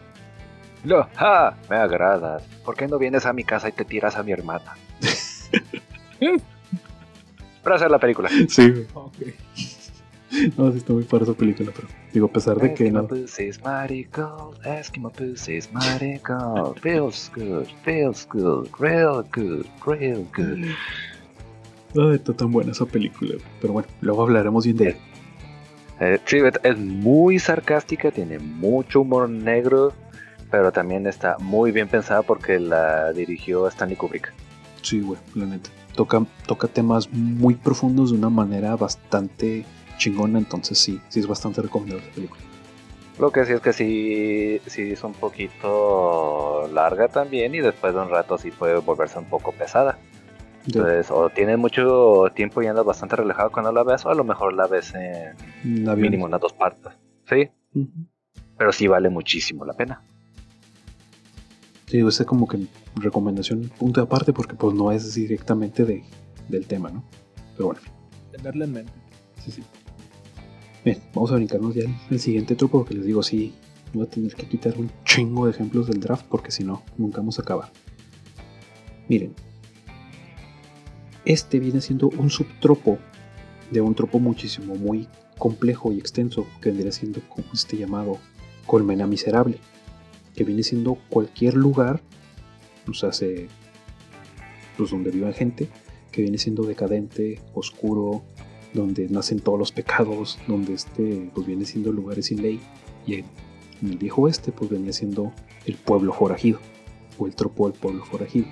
No, 0.84 1.08
ja, 1.16 1.58
me 1.70 1.78
agradas. 1.78 2.44
¿Por 2.66 2.76
qué 2.76 2.88
no 2.88 3.00
vienes 3.00 3.26
a 3.26 3.32
mi 3.32 3.46
casa 3.46 3.70
y 3.70 3.72
te 3.72 3.86
tiras 3.86 4.18
a 4.18 4.24
mi 4.24 4.34
hermana? 4.34 4.76
Para 7.64 7.78
hacer 7.78 7.90
la 7.90 8.00
película. 8.00 8.30
Sí, 8.50 8.70
güey. 8.70 8.86
No, 10.58 10.72
sí 10.72 10.80
está 10.80 10.92
muy 10.94 11.04
para 11.04 11.24
esa 11.24 11.34
película, 11.34 11.72
pero 11.74 11.88
digo, 12.13 12.28
a 12.28 12.32
pesar 12.32 12.58
de 12.58 12.73
que 12.73 12.91
no. 12.91 13.08
Pussy's 13.08 13.62
marigold, 13.63 14.58
Eskimo 14.63 15.12
pussy's 15.12 15.71
marigold, 15.73 16.80
feels 16.80 17.32
good, 17.36 17.67
feels 17.84 18.28
good, 18.32 18.69
real 18.80 19.26
good, 19.34 19.65
real 19.86 20.26
good. 20.36 20.65
Ay, 21.95 22.15
está 22.15 22.34
tan 22.34 22.52
buena 22.52 22.71
esa 22.71 22.86
película, 22.86 23.36
pero 23.62 23.73
bueno, 23.73 23.88
luego 24.02 24.23
hablaremos 24.23 24.65
bien 24.65 24.78
de 24.78 24.88
él. 24.89 24.95
Eh, 25.99 26.19
sí, 26.26 26.38
es 26.63 26.78
muy 26.78 27.38
sarcástica, 27.39 28.12
tiene 28.12 28.39
mucho 28.39 29.02
humor 29.02 29.30
negro, 29.30 29.93
pero 30.49 30.71
también 30.71 31.06
está 31.06 31.38
muy 31.39 31.71
bien 31.71 31.88
pensada 31.88 32.23
porque 32.23 32.60
la 32.60 33.13
dirigió 33.13 33.67
Stanley 33.67 33.95
Kubrick. 33.95 34.34
Sí, 34.82 35.02
güey, 35.02 35.19
la 35.36 35.45
neta. 35.45 35.69
Toca, 35.95 36.26
toca 36.47 36.67
temas 36.67 37.12
muy 37.12 37.54
profundos 37.54 38.12
de 38.12 38.17
una 38.17 38.30
manera 38.30 38.76
bastante 38.76 39.63
chingona, 39.98 40.40
entonces 40.40 40.78
sí, 40.78 41.00
sí 41.10 41.20
es 41.20 41.28
bastante 41.28 41.62
recomendable 41.62 42.06
la 42.08 42.14
película. 42.14 42.42
Lo 43.20 43.32
que 43.32 43.46
sí 43.46 43.54
es 43.54 43.62
que 43.62 43.74
sí, 43.74 44.60
sí 44.66 44.94
es 44.94 45.04
un 45.04 45.14
poquito 45.14 46.68
larga 46.74 47.08
también 47.08 47.54
y 47.54 47.60
después 47.60 47.94
de 47.94 48.00
un 48.00 48.10
rato 48.10 48.38
sí 48.38 48.50
puede 48.52 48.76
volverse 48.80 49.20
un 49.20 49.26
poco 49.26 49.52
pesada. 49.52 50.00
Entonces, 50.66 51.12
o 51.12 51.30
tienes 51.30 51.58
mucho 51.58 52.26
tiempo 52.34 52.62
y 52.62 52.68
andas 52.68 52.86
bastante 52.86 53.18
relajado 53.18 53.52
cuando 53.52 53.72
la 53.72 53.84
ves, 53.84 54.06
o 54.06 54.10
a 54.10 54.16
lo 54.16 54.24
mejor 54.24 54.54
la 54.54 54.66
ves 54.66 54.94
en 54.96 55.36
mínimo 56.00 56.26
unas 56.26 56.40
dos 56.40 56.54
partes. 56.54 56.94
Sí. 57.30 57.50
Pero 58.58 58.72
sí 58.72 58.88
vale 58.88 59.10
muchísimo 59.10 59.66
la 59.66 59.74
pena. 59.74 60.02
Sí, 61.88 62.00
es 62.00 62.24
como 62.26 62.48
que 62.48 62.66
recomendación 62.96 63.70
punto 63.78 64.02
de 64.02 64.06
aparte 64.06 64.34
porque 64.34 64.56
pues 64.56 64.74
no 64.74 64.92
es 64.92 65.14
directamente 65.14 65.86
de, 65.86 66.04
del 66.48 66.66
tema, 66.66 66.90
¿no? 66.90 67.04
Pero 67.56 67.68
bueno. 67.68 67.82
Tenerla 68.32 68.66
en 68.66 68.72
mente. 68.72 68.94
Sí, 69.44 69.52
sí. 69.52 69.64
Bien, 70.84 70.98
vamos 71.13 71.32
a 71.32 71.36
brincarnos 71.36 71.74
ya 71.74 71.84
el 72.10 72.19
siguiente 72.19 72.56
truco 72.56 72.80
porque 72.80 72.96
les 72.96 73.06
digo, 73.06 73.24
sí, 73.24 73.54
voy 73.93 74.04
a 74.06 74.10
tener 74.10 74.36
que 74.36 74.48
quitar 74.48 74.78
un 74.78 74.91
chingo 75.06 75.46
de 75.46 75.52
ejemplos 75.52 75.88
del 75.88 76.02
draft 76.02 76.26
porque 76.28 76.52
si 76.52 76.65
no, 76.65 76.84
nunca 76.98 77.19
vamos 77.19 77.39
a 77.39 77.41
acabar. 77.41 77.72
Miren, 79.08 79.34
este 81.24 81.60
viene 81.60 81.80
siendo 81.80 82.10
un 82.10 82.30
subtropo 82.30 82.98
de 83.72 83.80
un 83.80 83.96
tropo 83.96 84.19
muchísimo 84.19 84.76
muy 84.76 85.08
complejo 85.38 85.93
y 85.93 86.00
extenso 86.00 86.46
que 86.62 86.69
vendría 86.69 86.91
siendo 86.91 87.22
este 87.54 87.78
llamado 87.78 88.17
colmena 88.65 89.08
miserable, 89.08 89.60
que 90.36 90.43
viene 90.43 90.63
siendo 90.63 90.98
cualquier 91.10 91.54
lugar, 91.54 92.02
o 92.89 92.93
sea, 92.93 93.12
pues 94.78 94.91
donde 94.91 95.12
viva 95.12 95.32
gente, 95.32 95.69
que 96.12 96.22
viene 96.22 96.38
siendo 96.38 96.63
decadente, 96.63 97.41
oscuro, 97.54 98.24
donde 98.74 99.08
nacen 99.10 99.40
todos 99.40 99.60
los 99.60 99.72
pecados, 99.72 100.40
donde 100.48 100.74
este 100.74 101.30
pues 101.34 101.46
viene 101.46 101.66
siendo 101.66 101.92
lugares 101.92 102.28
sin 102.28 102.42
ley 102.42 102.60
y 103.06 103.16
en, 103.16 103.26
el 103.84 103.98
viejo 103.98 104.24
oeste 104.24 104.52
pues 104.52 104.70
venía 104.70 104.94
siendo 104.94 105.34
el 105.66 105.76
pueblo 105.76 106.14
forajido 106.14 106.60
o 107.18 107.28
el 107.28 107.36
tropo 107.36 107.70
del 107.70 107.78
pueblo 107.78 108.06
forajido. 108.06 108.48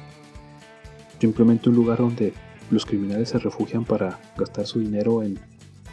Simplemente 1.20 1.70
un 1.70 1.76
lugar 1.76 2.00
donde 2.00 2.34
los 2.70 2.86
criminales 2.86 3.30
se 3.30 3.40
refugian 3.40 3.86
para 3.86 4.20
gastar 4.38 4.66
su 4.66 4.80
dinero 4.80 5.24
en 5.24 5.40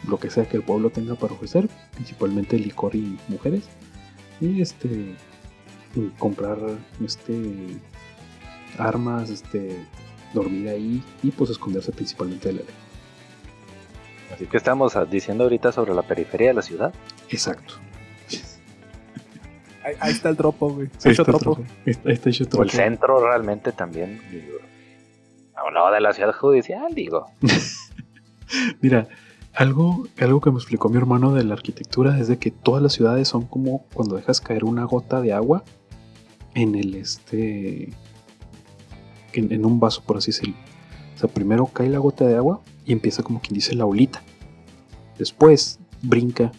lo 0.07 0.19
que 0.19 0.29
sea 0.29 0.47
que 0.47 0.57
el 0.57 0.63
pueblo 0.63 0.89
tenga 0.89 1.15
para 1.15 1.33
ofrecer, 1.33 1.69
principalmente 1.93 2.57
licor 2.57 2.95
y 2.95 3.17
mujeres, 3.27 3.63
y 4.41 4.61
este 4.61 5.15
comprar 6.17 6.59
este 7.03 7.79
armas, 8.77 9.29
este 9.29 9.85
dormir 10.33 10.69
ahí 10.69 11.03
y 11.23 11.31
pues 11.31 11.49
esconderse 11.49 11.91
principalmente 11.91 12.49
de 12.49 12.53
la 12.55 12.61
ley. 12.61 12.88
Así 14.33 14.45
que 14.45 14.57
estamos 14.57 14.95
diciendo 15.09 15.43
ahorita 15.43 15.71
sobre 15.71 15.93
la 15.93 16.03
periferia 16.03 16.49
de 16.49 16.53
la 16.53 16.61
ciudad. 16.61 16.93
Exacto. 17.29 17.75
Ahí, 20.01 20.11
está 20.11 20.29
el 20.29 20.37
tropo, 20.37 20.69
güey. 20.69 20.89
Ahí 21.03 21.11
está, 21.11 22.29
el 22.29 22.47
O 22.57 22.63
el 22.63 22.69
centro 22.69 23.25
realmente 23.25 23.71
también. 23.71 24.21
A 25.55 25.67
un 25.67 25.73
lado 25.73 25.91
de 25.91 26.01
la 26.01 26.13
ciudad 26.13 26.33
judicial, 26.33 26.93
digo. 26.93 27.25
Mira, 28.81 29.07
Algo, 29.53 30.07
algo 30.19 30.41
que 30.41 30.51
me 30.51 30.57
explicó 30.57 30.89
mi 30.89 30.97
hermano 30.97 31.33
de 31.33 31.43
la 31.43 31.53
arquitectura 31.53 32.19
es 32.19 32.27
de 32.27 32.37
que 32.37 32.51
todas 32.51 32.83
las 32.83 32.93
ciudades 32.93 33.27
son 33.27 33.45
como 33.45 33.85
cuando 33.93 34.15
dejas 34.15 34.41
caer 34.41 34.63
una 34.63 34.85
gota 34.85 35.21
de 35.21 35.33
agua 35.33 35.63
en 36.53 36.75
el 36.75 36.95
este. 36.95 37.89
en, 39.33 39.51
en 39.51 39.65
un 39.65 39.79
vaso, 39.79 40.03
por 40.05 40.17
así 40.17 40.31
decirlo. 40.31 40.55
Sea, 41.19 41.29
primero 41.29 41.65
cae 41.65 41.89
la 41.89 41.99
gota 41.99 42.25
de 42.25 42.37
agua 42.37 42.61
y 42.85 42.93
empieza 42.93 43.23
como 43.23 43.41
quien 43.41 43.55
dice 43.55 43.75
la 43.75 43.85
olita. 43.85 44.23
Después 45.17 45.77
brinca 46.01 46.53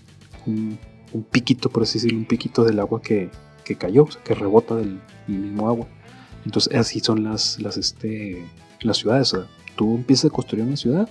un, 0.46 0.78
piquito, 1.30 1.70
por 1.70 1.84
así 1.84 1.98
decirlo, 1.98 2.18
un 2.18 2.26
piquito 2.26 2.64
del 2.64 2.78
agua 2.78 3.00
que, 3.00 3.30
que 3.64 3.76
cayó, 3.76 4.06
que 4.22 4.34
rebota 4.34 4.76
del, 4.76 5.00
mismo 5.26 5.66
agua. 5.66 5.86
Entonces 6.44 6.74
así 6.74 7.00
son 7.00 7.24
las, 7.24 7.58
las, 7.58 7.78
este, 7.78 8.44
las 8.82 8.98
ciudades. 8.98 9.32
O 9.32 9.38
sea, 9.38 9.48
tú 9.76 9.94
empiezas 9.94 10.26
a 10.26 10.34
construir 10.34 10.66
una 10.66 10.76
ciudad 10.76 11.08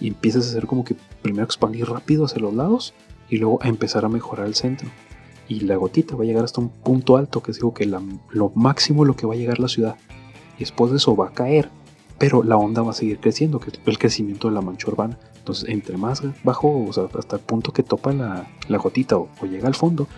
y 0.00 0.08
empiezas 0.08 0.46
a 0.46 0.48
hacer 0.48 0.66
como 0.66 0.82
que 0.82 0.96
primero 1.20 1.44
expandir 1.44 1.86
rápido 1.86 2.24
hacia 2.24 2.40
los 2.40 2.54
lados 2.54 2.94
y 3.28 3.36
luego 3.36 3.58
a 3.62 3.68
empezar 3.68 4.06
a 4.06 4.08
mejorar 4.08 4.46
el 4.46 4.54
centro. 4.54 4.88
Y 5.46 5.60
la 5.60 5.76
gotita 5.76 6.16
va 6.16 6.24
a 6.24 6.26
llegar 6.26 6.44
hasta 6.44 6.62
un 6.62 6.70
punto 6.70 7.18
alto, 7.18 7.42
que 7.42 7.50
es 7.50 7.58
digo 7.58 7.74
que 7.74 7.84
lo 7.84 8.52
máximo 8.54 9.04
lo 9.04 9.14
que 9.14 9.26
va 9.26 9.34
a 9.34 9.36
llegar 9.36 9.58
la 9.58 9.68
ciudad. 9.68 9.96
Y 10.56 10.60
después 10.60 10.90
de 10.90 10.96
eso 10.96 11.14
va 11.14 11.28
a 11.28 11.32
caer, 11.32 11.70
pero 12.18 12.42
la 12.42 12.56
onda 12.56 12.82
va 12.82 12.90
a 12.90 12.94
seguir 12.94 13.18
creciendo, 13.18 13.60
que 13.60 13.70
es 13.70 13.80
el 13.86 13.98
crecimiento 13.98 14.48
de 14.48 14.54
la 14.54 14.60
mancha 14.60 14.88
urbana. 14.88 15.18
Entonces, 15.38 15.68
entre 15.68 15.96
más 15.96 16.22
bajo, 16.42 16.84
o 16.84 16.92
sea, 16.92 17.04
hasta 17.16 17.36
el 17.36 17.42
punto 17.42 17.72
que 17.72 17.82
topa 17.82 18.12
la, 18.12 18.48
la 18.68 18.78
gotita 18.78 19.16
o, 19.16 19.28
o 19.40 19.46
llega 19.46 19.68
al 19.68 19.74
fondo, 19.74 20.08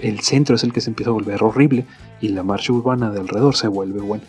el 0.00 0.20
centro 0.20 0.56
es 0.56 0.64
el 0.64 0.72
que 0.72 0.80
se 0.80 0.90
empieza 0.90 1.10
a 1.10 1.14
volver 1.14 1.42
horrible 1.42 1.86
y 2.20 2.28
la 2.28 2.42
marcha 2.42 2.72
urbana 2.72 3.10
de 3.10 3.20
alrededor 3.20 3.56
se 3.56 3.68
vuelve 3.68 4.00
buena. 4.00 4.24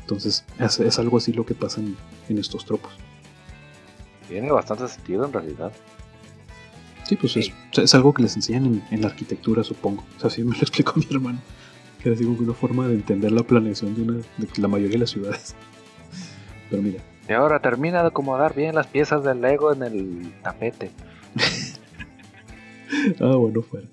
Entonces, 0.00 0.44
es, 0.58 0.78
es 0.78 0.98
algo 0.98 1.16
así 1.16 1.32
lo 1.32 1.44
que 1.44 1.54
pasa 1.54 1.80
en, 1.80 1.96
en 2.28 2.38
estos 2.38 2.64
tropos. 2.64 2.92
Tiene 4.28 4.50
bastante 4.52 4.88
sentido 4.88 5.24
en 5.24 5.32
realidad. 5.32 5.72
Sí, 7.04 7.16
pues 7.16 7.36
es, 7.36 7.52
es 7.76 7.94
algo 7.94 8.12
que 8.12 8.22
les 8.22 8.36
enseñan 8.36 8.66
en, 8.66 8.82
en 8.90 9.00
la 9.00 9.08
arquitectura, 9.08 9.62
supongo. 9.64 10.04
O 10.16 10.20
sea, 10.20 10.28
así 10.28 10.42
me 10.42 10.54
lo 10.54 10.60
explicó 10.62 10.94
mi 10.96 11.06
hermano. 11.10 11.40
Que 12.02 12.10
era 12.10 12.16
así 12.16 12.24
como 12.24 12.36
que 12.36 12.44
una 12.44 12.54
forma 12.54 12.88
de 12.88 12.94
entender 12.94 13.32
la 13.32 13.42
planeación 13.42 13.94
de, 13.94 14.02
una, 14.02 14.14
de 14.14 14.48
la 14.56 14.68
mayoría 14.68 14.94
de 14.94 14.98
las 14.98 15.10
ciudades. 15.10 15.54
Pero 16.70 16.82
mira, 16.82 17.00
Y 17.28 17.32
ahora 17.32 17.60
termina 17.60 18.02
de 18.02 18.08
acomodar 18.08 18.54
bien 18.54 18.74
las 18.74 18.86
piezas 18.86 19.22
del 19.24 19.40
Lego 19.40 19.72
en 19.72 19.82
el 19.82 20.32
tapete. 20.42 20.90
Ah, 23.20 23.34
bueno, 23.34 23.62
fuera. 23.62 23.88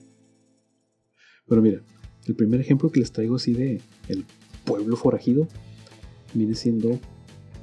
Pero 1.48 1.62
mira, 1.64 1.80
el 2.28 2.36
primer 2.36 2.62
ejemplo 2.62 2.92
que 2.92 3.00
les 3.00 3.12
traigo 3.12 3.38
así 3.38 3.54
de 3.54 3.82
el 4.08 4.24
pueblo 4.66 4.96
forajido 4.96 5.48
viene 6.34 6.54
siendo 6.54 7.00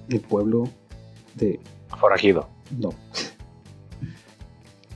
el 0.08 0.20
pueblo 0.20 0.68
de. 1.36 1.60
Forajido. 1.98 2.48
No. 2.76 2.90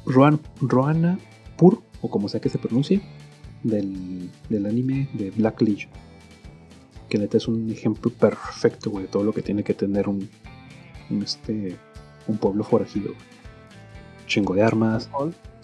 Roan, 0.06 0.40
Roana 0.60 1.18
Pur, 1.56 1.82
o 2.02 2.10
como 2.10 2.28
sea 2.28 2.40
que 2.40 2.48
se 2.48 2.58
pronuncie, 2.58 3.00
del, 3.62 4.28
del 4.48 4.66
anime 4.66 5.08
de 5.14 5.30
Black 5.30 5.62
Legion. 5.62 5.90
Que 7.14 7.18
neta 7.20 7.36
es 7.36 7.46
un 7.46 7.70
ejemplo 7.70 8.10
perfecto, 8.10 8.90
güey, 8.90 9.04
de 9.04 9.08
todo 9.08 9.22
lo 9.22 9.32
que 9.32 9.40
tiene 9.40 9.62
que 9.62 9.72
tener 9.72 10.08
un, 10.08 10.28
un, 11.10 11.22
este, 11.22 11.76
un 12.26 12.38
pueblo 12.38 12.64
forajido. 12.64 13.10
güey. 13.12 13.20
Chingo 14.26 14.52
de 14.54 14.64
armas, 14.64 15.08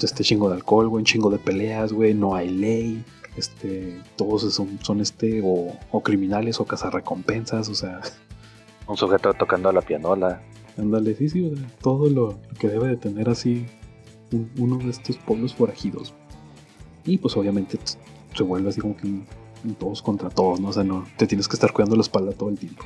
este 0.00 0.22
chingo 0.22 0.48
de 0.48 0.54
alcohol, 0.54 0.88
güey, 0.88 1.00
un 1.00 1.04
chingo 1.04 1.28
de 1.28 1.38
peleas, 1.40 1.92
güey, 1.92 2.14
no 2.14 2.36
hay 2.36 2.50
ley, 2.50 3.04
este, 3.36 4.00
todos 4.14 4.54
son, 4.54 4.78
son 4.80 5.00
este, 5.00 5.40
o, 5.44 5.76
o 5.90 6.02
criminales 6.04 6.60
o 6.60 6.64
cazarrecompensas, 6.66 7.68
o 7.68 7.74
sea, 7.74 8.00
Un 8.86 8.96
sujeto 8.96 9.34
tocando 9.34 9.72
la 9.72 9.80
pianola. 9.82 10.40
ándale, 10.78 11.16
sí, 11.16 11.28
sí, 11.28 11.50
o 11.50 11.56
sea, 11.56 11.66
todo 11.82 12.08
lo, 12.08 12.38
lo 12.48 12.54
que 12.60 12.68
debe 12.68 12.86
de 12.86 12.96
tener 12.96 13.28
así 13.28 13.66
un- 14.30 14.48
uno 14.56 14.78
de 14.78 14.90
estos 14.90 15.16
pueblos 15.18 15.52
forajidos. 15.52 16.14
Y 17.04 17.18
pues 17.18 17.36
obviamente 17.36 17.76
se 18.36 18.42
vuelve 18.44 18.68
así 18.68 18.80
como 18.80 18.96
que 18.96 19.08
un 19.08 19.26
todos 19.78 20.02
contra 20.02 20.30
todos, 20.30 20.60
¿no? 20.60 20.68
O 20.68 20.72
sea, 20.72 20.84
no, 20.84 21.06
te 21.16 21.26
tienes 21.26 21.48
que 21.48 21.54
estar 21.54 21.72
cuidando 21.72 21.96
la 21.96 22.02
espalda 22.02 22.32
todo 22.32 22.48
el 22.48 22.58
tiempo. 22.58 22.84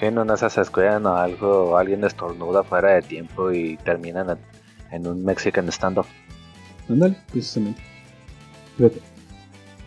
Si 0.00 0.10
no 0.10 0.36
se 0.36 0.60
escuelan 0.60 1.04
o 1.06 1.16
algo, 1.16 1.76
alguien 1.76 2.04
estornuda 2.04 2.62
fuera 2.62 2.92
de 2.94 3.02
tiempo 3.02 3.50
y 3.50 3.76
terminan 3.78 4.38
en- 4.92 5.06
un 5.06 5.24
Mexican 5.24 5.70
standoff. 5.72 6.06
Ándale, 6.88 7.16
precisamente. 7.32 7.80
Fíjate, 8.76 9.00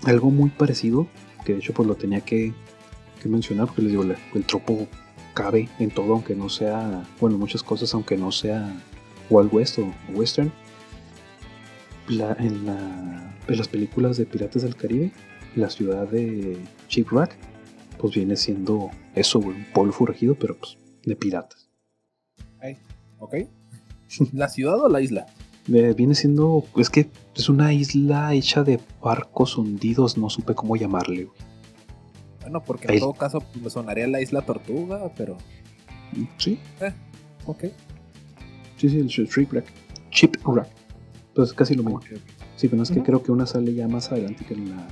algo 0.05 0.29
muy 0.29 0.49
parecido, 0.49 1.07
que 1.45 1.53
de 1.53 1.59
hecho 1.59 1.73
pues 1.73 1.87
lo 1.87 1.95
tenía 1.95 2.19
que, 2.21 2.53
que 3.21 3.29
mencionar, 3.29 3.67
porque 3.67 3.83
les 3.83 3.91
digo, 3.91 4.03
el 4.03 4.45
tropo 4.45 4.87
cabe 5.33 5.69
en 5.79 5.89
todo, 5.91 6.13
aunque 6.13 6.35
no 6.35 6.49
sea, 6.49 7.03
bueno, 7.21 7.37
muchas 7.37 7.63
cosas, 7.63 7.93
aunque 7.93 8.17
no 8.17 8.31
sea 8.33 8.69
Wild 9.29 9.53
West 9.53 9.79
o 9.79 9.93
Western. 10.13 10.51
La- 12.09 12.35
en, 12.39 12.65
la- 12.65 13.33
en 13.47 13.57
las 13.57 13.67
películas 13.69 14.17
de 14.17 14.25
Piratas 14.25 14.63
del 14.63 14.75
Caribe, 14.75 15.11
la 15.55 15.69
ciudad 15.69 16.07
de 16.07 16.57
Shipwreck, 16.89 17.35
pues 17.97 18.15
viene 18.15 18.35
siendo 18.35 18.89
eso, 19.15 19.39
un 19.39 19.65
pueblo 19.73 19.91
forajido, 19.93 20.35
pero 20.35 20.57
pues 20.57 20.77
de 21.05 21.15
piratas. 21.15 21.69
¿Ok? 23.19 23.35
¿La 24.33 24.49
ciudad 24.49 24.79
o 24.79 24.89
la 24.89 24.99
isla? 25.01 25.27
Eh, 25.71 25.93
viene 25.95 26.15
siendo, 26.15 26.63
es 26.75 26.89
que 26.89 27.09
es 27.35 27.47
una 27.49 27.71
isla 27.71 28.33
hecha 28.33 28.63
de 28.63 28.79
barcos 29.01 29.57
hundidos, 29.57 30.17
no 30.17 30.29
supe 30.29 30.55
cómo 30.55 30.75
llamarle. 30.75 31.25
güey. 31.25 31.37
Bueno, 32.41 32.63
porque 32.63 32.85
en 32.87 32.91
Ahí. 32.93 32.99
todo 32.99 33.13
caso 33.13 33.39
pues, 33.41 33.61
me 33.63 33.69
sonaría 33.69 34.07
la 34.07 34.19
isla 34.21 34.41
Tortuga, 34.41 35.11
pero. 35.15 35.37
Sí, 36.37 36.59
Ok. 37.45 37.65
sí, 38.77 38.89
sí, 38.89 38.97
el 38.99 39.07
Shipwreck. 39.07 39.65
Shipwreck. 40.09 40.67
Pues 41.35 41.53
casi 41.53 41.75
lo 41.75 41.83
mismo. 41.83 42.01
Sí, 42.55 42.67
pero 42.67 42.81
es 42.83 42.91
que 42.91 43.01
creo 43.03 43.21
que 43.23 43.31
una 43.31 43.45
sale 43.45 43.73
ya 43.73 43.87
más 43.87 44.11
adelante 44.11 44.43
que 44.43 44.55
la 44.55 44.87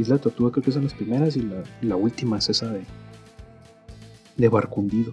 Isla 0.00 0.16
de 0.16 0.22
Tortuga, 0.22 0.50
creo 0.52 0.64
que 0.64 0.72
son 0.72 0.84
las 0.84 0.94
primeras 0.94 1.36
y 1.36 1.42
la, 1.42 1.62
la 1.82 1.96
última 1.96 2.38
es 2.38 2.48
esa 2.48 2.68
de, 2.68 2.82
de 4.36 4.48
barco 4.48 4.80
hundido. 4.80 5.12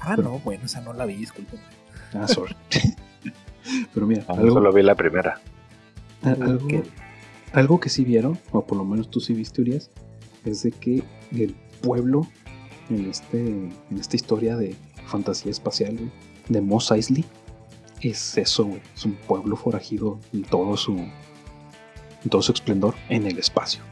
Ah, 0.00 0.14
Pero- 0.16 0.30
no, 0.30 0.38
bueno, 0.40 0.64
esa 0.64 0.80
no 0.80 0.92
la 0.92 1.04
vi, 1.06 1.14
discúlpeme. 1.16 1.62
Ah, 2.14 2.26
sorry. 2.28 2.54
pero 3.94 4.06
mira, 4.06 4.24
Ah, 4.28 4.34
algo, 4.34 4.54
Solo 4.54 4.72
vi 4.72 4.82
la 4.82 4.94
primera. 4.94 5.40
a- 6.22 6.30
algo, 6.30 6.68
algo 7.52 7.80
que 7.80 7.88
sí 7.88 8.04
vieron, 8.04 8.38
o 8.52 8.64
por 8.66 8.78
lo 8.78 8.84
menos 8.84 9.10
tú 9.10 9.20
sí 9.20 9.34
viste, 9.34 9.60
Urias, 9.60 9.90
es 10.44 10.62
de 10.62 10.70
que 10.72 11.02
el 11.32 11.54
pueblo 11.82 12.26
en, 12.90 13.10
este, 13.10 13.38
en 13.48 13.98
esta 13.98 14.16
historia 14.16 14.56
de 14.56 14.74
fantasía 15.06 15.50
espacial 15.50 15.98
de 16.48 16.60
Mos 16.60 16.90
Eisley 16.90 17.24
es 18.00 18.38
eso, 18.38 18.64
güey. 18.64 18.80
Es 18.94 19.04
un 19.04 19.14
pueblo 19.14 19.56
forajido 19.56 20.18
en 20.32 20.42
todo 20.44 20.76
su, 20.76 20.92
en 20.96 22.30
todo 22.30 22.40
su 22.42 22.52
esplendor 22.52 22.94
en 23.08 23.26
el 23.26 23.38
espacio. 23.38 23.82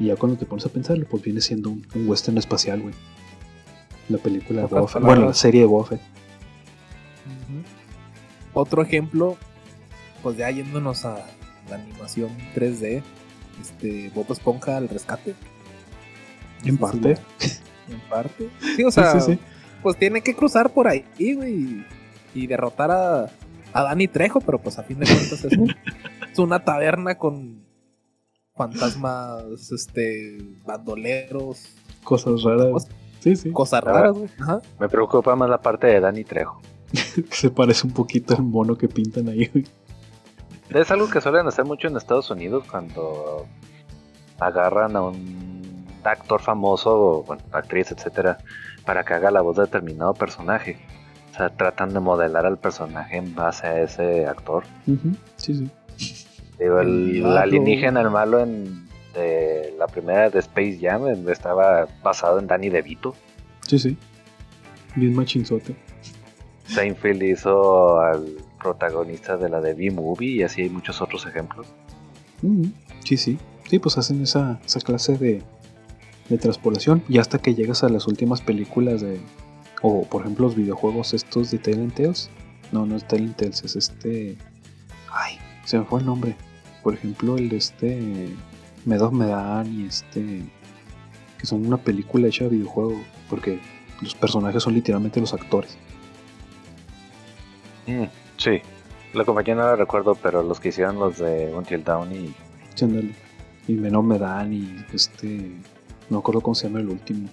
Y 0.00 0.06
ya 0.06 0.16
cuando 0.16 0.38
te 0.38 0.46
pones 0.46 0.64
a 0.66 0.68
pensarlo, 0.68 1.06
pues 1.08 1.22
viene 1.22 1.40
siendo 1.40 1.70
un, 1.70 1.86
un 1.94 2.08
western 2.08 2.38
espacial, 2.38 2.80
güey. 2.80 2.94
La 4.08 4.18
película 4.18 4.62
de 4.62 4.66
Boba 4.66 4.88
Fett. 4.88 5.02
Bueno, 5.02 5.26
la 5.26 5.34
serie 5.34 5.60
de 5.60 5.66
Boba 5.66 5.86
Fett. 5.86 6.00
Otro 8.54 8.82
ejemplo, 8.82 9.36
pues 10.22 10.36
ya 10.36 10.50
yéndonos 10.50 11.04
a 11.04 11.24
la 11.70 11.76
animación 11.76 12.30
3D, 12.54 13.02
este 13.60 14.10
Bob 14.14 14.26
Esponja 14.30 14.76
al 14.76 14.88
rescate. 14.88 15.34
En 16.64 16.72
Sí, 16.72 16.76
parte. 16.78 17.16
En 17.88 18.00
parte. 18.10 18.50
Sí, 18.76 18.84
o 18.84 18.90
sea, 18.90 19.18
sí, 19.20 19.32
sí. 19.34 19.38
pues 19.82 19.96
tiene 19.96 20.20
que 20.20 20.34
cruzar 20.34 20.70
por 20.70 20.86
ahí, 20.86 21.04
güey, 21.34 21.84
y, 22.34 22.46
derrotar 22.46 22.90
a, 22.90 23.30
a 23.72 23.82
Danny 23.82 24.06
Trejo, 24.08 24.40
pero 24.40 24.58
pues 24.60 24.78
a 24.78 24.82
fin 24.82 24.98
de 24.98 25.06
cuentas 25.06 25.44
es, 25.44 25.56
un- 25.58 25.74
es 26.32 26.38
una 26.38 26.62
taberna 26.62 27.16
con 27.16 27.61
fantasmas, 28.70 29.70
este, 29.72 30.38
bandoleros, 30.64 31.64
Cosas 32.04 32.42
raras. 32.42 32.66
Cosas- 32.72 32.90
Sí, 33.20 33.36
sí. 33.36 33.52
cosas 33.52 33.84
raras, 33.84 34.12
güey. 34.18 34.28
Ajá. 34.40 34.60
Me 34.80 34.88
preocupa 34.88 35.36
más 35.36 35.48
la 35.48 35.60
parte 35.60 35.86
de 35.86 36.00
Danny 36.00 36.24
Trejo. 36.24 36.60
Se 37.30 37.50
parece 37.50 37.86
un 37.86 37.92
poquito 37.92 38.34
al 38.34 38.42
mono 38.42 38.76
que 38.76 38.88
pintan 38.88 39.28
ahí, 39.28 39.46
güey. 39.52 39.64
Es 40.70 40.90
algo 40.90 41.08
que 41.08 41.20
suelen 41.20 41.46
hacer 41.46 41.64
mucho 41.64 41.86
en 41.86 41.96
Estados 41.96 42.30
Unidos 42.30 42.64
cuando 42.68 43.46
agarran 44.40 44.96
a 44.96 45.02
un 45.02 45.86
actor 46.02 46.40
famoso, 46.42 46.90
o, 47.18 47.22
bueno, 47.22 47.42
actriz, 47.52 47.92
etcétera, 47.92 48.38
para 48.84 49.04
que 49.04 49.14
haga 49.14 49.30
la 49.30 49.40
voz 49.42 49.56
de 49.56 49.62
determinado 49.62 50.14
personaje. 50.14 50.80
O 51.32 51.36
sea, 51.36 51.48
tratan 51.50 51.94
de 51.94 52.00
modelar 52.00 52.44
al 52.44 52.58
personaje 52.58 53.16
en 53.18 53.34
base 53.36 53.66
a 53.66 53.80
ese 53.82 54.26
actor. 54.26 54.64
Ujú, 54.88 55.12
Sí, 55.36 55.54
sí. 55.54 55.70
Digo, 56.62 56.80
el, 56.80 57.16
El 57.16 57.36
alienígena, 57.36 58.00
el 58.00 58.10
malo 58.10 58.40
en 58.40 58.82
de 59.14 59.74
la 59.78 59.86
primera 59.86 60.30
de 60.30 60.38
Space 60.38 60.78
Jam, 60.80 61.06
estaba 61.28 61.86
basado 62.02 62.38
en 62.38 62.46
Danny 62.46 62.70
DeVito. 62.70 63.14
Sí, 63.66 63.78
sí. 63.78 63.96
Bien 64.96 65.14
machinzote. 65.14 65.76
Seinfeld 66.66 67.22
hizo 67.22 68.00
al 68.00 68.24
protagonista 68.58 69.36
de 69.36 69.48
la 69.50 69.60
de 69.60 69.74
B-Movie 69.74 70.36
y 70.36 70.42
así 70.42 70.62
hay 70.62 70.70
muchos 70.70 71.02
otros 71.02 71.26
ejemplos. 71.26 71.66
Ujú, 72.42 72.70
Sí, 73.04 73.16
sí. 73.16 73.38
Sí, 73.68 73.78
pues 73.78 73.98
hacen 73.98 74.22
esa, 74.22 74.60
esa 74.64 74.80
clase 74.80 75.16
de, 75.18 75.42
de 76.28 76.38
transpolación. 76.38 77.02
Y 77.08 77.18
hasta 77.18 77.38
que 77.38 77.54
llegas 77.54 77.84
a 77.84 77.88
las 77.88 78.06
últimas 78.06 78.40
películas 78.40 79.00
de 79.00 79.20
O, 79.82 80.04
por 80.06 80.22
ejemplo, 80.22 80.46
los 80.46 80.56
videojuegos 80.56 81.12
estos 81.12 81.50
de 81.50 81.58
Talent 81.58 81.94
Tales. 81.94 82.30
No, 82.70 82.86
no 82.86 82.96
es 82.96 83.06
Talent 83.06 83.36
Tales, 83.36 83.62
es 83.64 83.76
este. 83.76 84.36
Ay, 85.10 85.36
se 85.64 85.78
me 85.78 85.84
fue 85.84 86.00
el 86.00 86.06
nombre. 86.06 86.36
Por 86.82 86.94
ejemplo, 86.94 87.36
el 87.36 87.48
de 87.48 87.56
este. 87.56 88.28
Medov 88.84 89.12
Medan 89.12 89.72
y 89.72 89.86
este. 89.86 90.42
Que 91.38 91.46
son 91.46 91.66
una 91.66 91.76
película 91.76 92.28
hecha 92.28 92.44
de 92.44 92.50
videojuego. 92.50 93.00
Porque 93.28 93.60
los 94.00 94.14
personajes 94.14 94.62
son 94.62 94.74
literalmente 94.74 95.20
los 95.20 95.32
actores. 95.32 95.76
Mm, 97.86 98.04
sí. 98.36 98.60
La 99.14 99.24
compañía 99.24 99.54
no 99.54 99.62
la 99.62 99.76
recuerdo, 99.76 100.14
pero 100.14 100.42
los 100.42 100.58
que 100.58 100.68
hicieron 100.68 100.98
los 100.98 101.18
de 101.18 101.52
Until 101.54 101.84
Dawn 101.84 102.12
y. 102.12 102.34
Sí. 102.74 103.14
Y 103.68 103.74
Menor 103.74 104.04
Medan 104.04 104.52
y 104.52 104.84
este. 104.92 105.26
No 106.08 106.16
me 106.16 106.18
acuerdo 106.18 106.40
cómo 106.40 106.54
se 106.54 106.66
llama 106.66 106.80
el 106.80 106.88
último. 106.88 107.28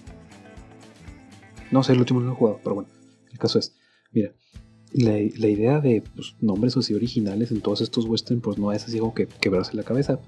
No 1.70 1.82
sé, 1.82 1.92
el 1.92 2.00
último 2.00 2.20
no 2.20 2.26
lo 2.26 2.32
he 2.32 2.36
jugado, 2.36 2.60
pero 2.62 2.74
bueno. 2.76 2.90
El 3.32 3.38
caso 3.38 3.58
es. 3.58 3.76
Mira. 4.12 4.32
La, 4.92 5.18
idea 5.18 5.80
de 5.80 6.02
pues, 6.14 6.34
nombres 6.40 6.76
así 6.76 6.94
originales 6.94 7.52
en 7.52 7.60
todos 7.60 7.80
estos 7.80 8.06
western 8.06 8.40
pues 8.40 8.58
no 8.58 8.72
es 8.72 8.84
así 8.84 8.98
como 8.98 9.14
que 9.14 9.26
quebrarse 9.26 9.76
la 9.76 9.84
cabeza. 9.84 10.20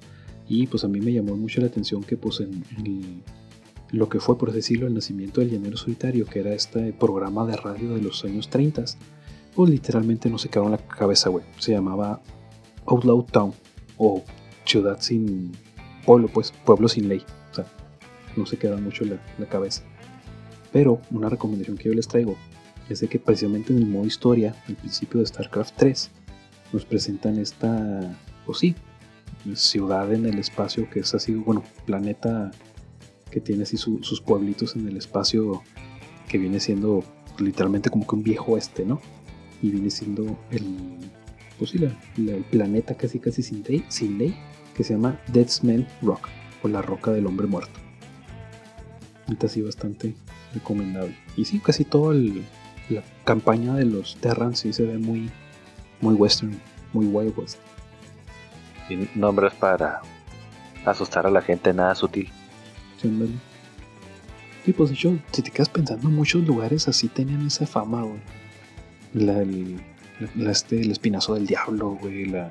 Y 0.48 0.66
pues 0.66 0.84
a 0.84 0.88
mí 0.88 1.00
me 1.00 1.12
llamó 1.12 1.36
mucho 1.36 1.60
la 1.60 1.66
atención 1.66 2.02
que 2.02 2.16
pues 2.16 2.40
en, 2.40 3.22
lo 3.90 4.08
que 4.08 4.20
fue 4.20 4.38
por 4.38 4.52
decirlo 4.52 4.86
el 4.86 4.94
nacimiento 4.94 5.40
del 5.40 5.50
llanero 5.50 5.76
solitario, 5.76 6.26
que 6.26 6.40
era 6.40 6.54
este 6.54 6.92
programa 6.92 7.44
de 7.46 7.56
radio 7.56 7.94
de 7.94 8.02
los 8.02 8.24
años 8.24 8.48
30, 8.50 8.84
pues 9.54 9.70
literalmente 9.70 10.30
no 10.30 10.38
se 10.38 10.48
quedó 10.48 10.64
en 10.64 10.72
la 10.72 10.78
cabeza, 10.78 11.28
güey. 11.28 11.44
Se 11.58 11.72
llamaba 11.72 12.20
Outlaw 12.86 13.24
Town 13.24 13.52
o 13.98 14.22
Ciudad 14.64 15.00
sin 15.00 15.52
pueblo, 16.06 16.28
pues 16.28 16.52
pueblo 16.64 16.88
sin 16.88 17.08
ley. 17.08 17.24
O 17.50 17.54
sea, 17.54 17.66
no 18.36 18.46
se 18.46 18.56
queda 18.56 18.76
mucho 18.76 19.04
la 19.04 19.46
cabeza. 19.46 19.82
Pero 20.72 21.00
una 21.10 21.28
recomendación 21.28 21.76
que 21.76 21.88
yo 21.88 21.94
les 21.94 22.08
traigo 22.08 22.36
es 22.92 23.08
que 23.08 23.18
precisamente 23.18 23.72
en 23.72 23.78
el 23.78 23.86
modo 23.86 24.06
historia, 24.06 24.54
al 24.68 24.76
principio 24.76 25.20
de 25.20 25.26
StarCraft 25.26 25.74
3, 25.76 26.10
nos 26.72 26.84
presentan 26.84 27.38
esta, 27.38 28.16
pues 28.46 28.58
sí, 28.58 28.74
ciudad 29.54 30.12
en 30.12 30.26
el 30.26 30.38
espacio 30.38 30.88
que 30.90 31.00
es 31.00 31.14
así, 31.14 31.32
bueno, 31.34 31.62
planeta 31.86 32.50
que 33.30 33.40
tiene 33.40 33.62
así 33.64 33.76
su- 33.76 34.02
sus 34.02 34.20
pueblitos 34.20 34.76
en 34.76 34.86
el 34.88 34.96
espacio 34.96 35.62
que 36.28 36.38
viene 36.38 36.60
siendo 36.60 37.02
literalmente 37.38 37.90
como 37.90 38.06
que 38.06 38.14
un 38.14 38.22
viejo 38.22 38.52
oeste, 38.52 38.84
¿no? 38.84 39.00
Y 39.62 39.70
viene 39.70 39.90
siendo 39.90 40.38
el, 40.50 40.98
pues 41.58 41.70
sí, 41.70 41.78
el 42.16 42.44
planeta 42.50 42.94
casi 42.94 43.18
casi 43.18 43.42
sin 43.42 43.62
ley, 43.64 43.84
sin 43.88 44.18
ley, 44.18 44.34
que 44.74 44.84
se 44.84 44.94
llama 44.94 45.20
Deadsman 45.32 45.86
Rock, 46.02 46.28
o 46.62 46.68
la 46.68 46.82
roca 46.82 47.10
del 47.10 47.26
hombre 47.26 47.46
muerto. 47.46 47.80
Ahorita 49.26 49.48
sí 49.48 49.62
bastante 49.62 50.14
recomendable. 50.54 51.16
Y 51.36 51.44
sí, 51.44 51.58
casi 51.58 51.84
toda 51.84 52.14
el- 52.14 52.42
la 52.90 53.02
campaña 53.24 53.74
de 53.74 53.84
los 53.84 54.16
Terrans 54.16 54.60
sí 54.60 54.72
se 54.72 54.84
ve 54.84 54.98
muy, 54.98 55.30
muy 56.00 56.14
western, 56.14 56.58
muy 56.92 57.06
wild 57.06 57.36
west. 57.38 57.58
y 58.88 59.08
nombres 59.18 59.52
para 59.54 60.00
asustar 60.84 61.26
a 61.26 61.30
la 61.30 61.40
gente, 61.42 61.72
nada 61.72 61.94
sutil. 61.94 62.28
Sí. 63.00 63.38
Sí, 64.64 64.72
pues 64.72 64.90
de 64.90 64.94
hecho, 64.96 65.18
si 65.32 65.42
te 65.42 65.50
quedas 65.50 65.68
pensando, 65.68 66.08
muchos 66.08 66.44
lugares 66.46 66.86
así 66.88 67.08
tenían 67.08 67.46
esa 67.46 67.66
fama, 67.66 68.02
güey. 68.02 68.20
La, 69.14 69.40
el, 69.42 69.80
la- 70.36 70.50
este, 70.52 70.80
el 70.80 70.90
espinazo 70.92 71.34
del 71.34 71.46
diablo, 71.46 71.98
güey, 72.00 72.26
la, 72.26 72.50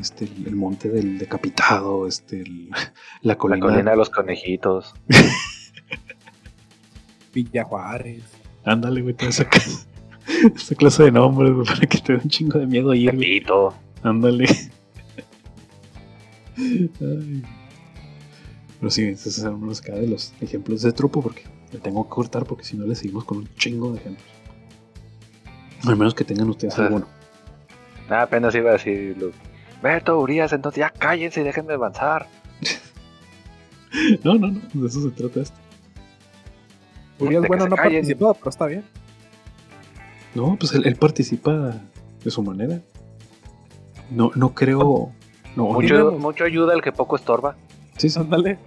este, 0.00 0.26
el, 0.26 0.46
el 0.46 0.56
monte 0.56 0.88
del 0.90 1.18
decapitado, 1.18 2.06
este, 2.06 2.42
el- 2.42 2.68
la 2.70 2.92
La 3.22 3.38
colina. 3.38 3.66
colina 3.66 3.90
de 3.92 3.96
los 3.96 4.10
conejitos. 4.10 4.94
Villa 7.34 7.64
Juárez. 7.64 8.24
Ándale, 8.64 9.02
güey, 9.02 9.14
toda 9.14 9.30
esa, 9.30 9.44
clase 10.76 11.02
de 11.04 11.12
nombres, 11.12 11.52
güey, 11.52 11.66
para 11.66 11.80
que 11.80 11.98
te 11.98 12.12
dé 12.14 12.20
un 12.22 12.28
chingo 12.30 12.58
de 12.58 12.66
miedo 12.66 12.94
ir. 12.94 13.10
Pepito. 13.10 13.74
Ándale. 14.02 14.46
Ay. 16.58 17.42
Pero 18.80 18.90
sí, 18.90 19.04
esos 19.04 19.34
son 19.34 19.70
acá 19.70 19.94
de 19.94 20.08
los 20.08 20.32
ejemplos 20.40 20.82
de 20.82 20.92
trupo 20.92 21.22
porque 21.22 21.42
le 21.72 21.78
tengo 21.78 22.04
que 22.04 22.10
cortar 22.10 22.44
porque 22.44 22.64
si 22.64 22.76
no 22.76 22.86
le 22.86 22.94
seguimos 22.94 23.24
con 23.24 23.38
un 23.38 23.48
chingo 23.56 23.92
de 23.92 23.98
ejemplos. 23.98 24.26
Al 25.86 25.96
menos 25.96 26.14
que 26.14 26.24
tengan 26.24 26.48
ustedes 26.50 26.74
Ajá. 26.74 26.84
alguno. 26.86 27.06
Ah, 28.08 28.22
apenas 28.22 28.54
iba 28.54 28.70
a 28.70 28.74
decir, 28.74 29.16
Lu- 29.18 29.32
Beto, 29.82 30.18
Urias, 30.20 30.52
entonces 30.52 30.80
ya 30.80 30.90
cállense 30.90 31.40
y 31.40 31.44
déjenme 31.44 31.74
avanzar. 31.74 32.28
No, 34.24 34.34
no, 34.36 34.46
no, 34.48 34.60
de 34.72 34.88
eso 34.88 35.02
se 35.02 35.10
trata 35.10 35.40
esto. 35.42 35.56
Bueno, 37.26 37.68
no 37.68 37.76
callen. 37.76 37.92
participó, 38.00 38.34
pero 38.34 38.50
está 38.50 38.66
bien. 38.66 38.84
No, 40.34 40.56
pues 40.58 40.72
él, 40.74 40.86
él 40.86 40.96
participa 40.96 41.80
de 42.24 42.30
su 42.30 42.42
manera. 42.42 42.80
No, 44.10 44.30
no 44.34 44.54
creo. 44.54 45.12
No, 45.56 45.64
Mucho, 46.18 46.44
ayuda 46.44 46.72
el 46.74 46.80
que 46.82 46.92
poco 46.92 47.16
estorba. 47.16 47.56
sí, 47.98 48.08
sí. 48.08 48.18
Ándale. 48.18 48.58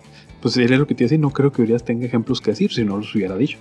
Pues 0.41 0.55
era 0.57 0.77
lo 0.77 0.85
que 0.85 0.93
te 0.93 1.03
iba 1.03 1.07
a 1.07 1.09
decir, 1.09 1.19
no 1.19 1.31
creo 1.31 1.51
que 1.51 1.63
Urias 1.63 1.83
tenga 1.83 2.05
ejemplos 2.05 2.39
que 2.39 2.51
decir, 2.51 2.71
si 2.71 2.83
no 2.85 2.97
los 2.97 3.13
hubiera 3.15 3.35
dicho. 3.35 3.57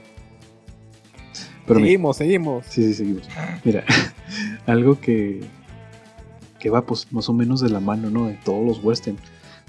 Pero 1.67 1.81
mira, 1.81 1.87
seguimos, 1.87 2.17
seguimos. 2.19 2.67
Sí, 2.67 2.83
sí, 2.83 2.93
seguimos. 2.95 3.27
Mira, 3.65 3.85
algo 4.67 5.01
que, 5.01 5.41
que 6.61 6.69
va 6.69 6.85
pues 6.85 7.11
más 7.11 7.29
o 7.31 7.33
menos 7.33 7.61
de 7.61 7.71
la 7.71 7.81
mano, 7.81 8.11
¿no? 8.11 8.27
De 8.27 8.35
todos 8.45 8.63
los 8.67 8.85
western, 8.85 9.17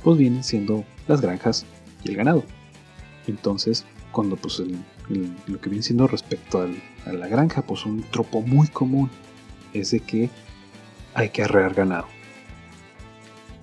pues 0.03 0.17
vienen 0.17 0.43
siendo 0.43 0.83
las 1.07 1.21
granjas 1.21 1.65
y 2.03 2.09
el 2.09 2.17
ganado. 2.17 2.43
Entonces, 3.27 3.85
cuando 4.11 4.35
pues 4.35 4.59
el- 4.59 4.77
lo 5.09 5.59
que 5.61 5.69
viene 5.69 5.83
siendo 5.83 6.07
respecto 6.07 6.61
al- 6.61 6.81
a 7.05 7.13
la 7.13 7.27
granja, 7.27 7.61
pues 7.61 7.85
un 7.85 8.01
tropo 8.03 8.41
muy 8.41 8.67
común 8.67 9.09
es 9.73 9.91
de 9.91 9.99
que 9.99 10.29
hay 11.13 11.29
que 11.29 11.43
arrear 11.43 11.73
ganado. 11.73 12.07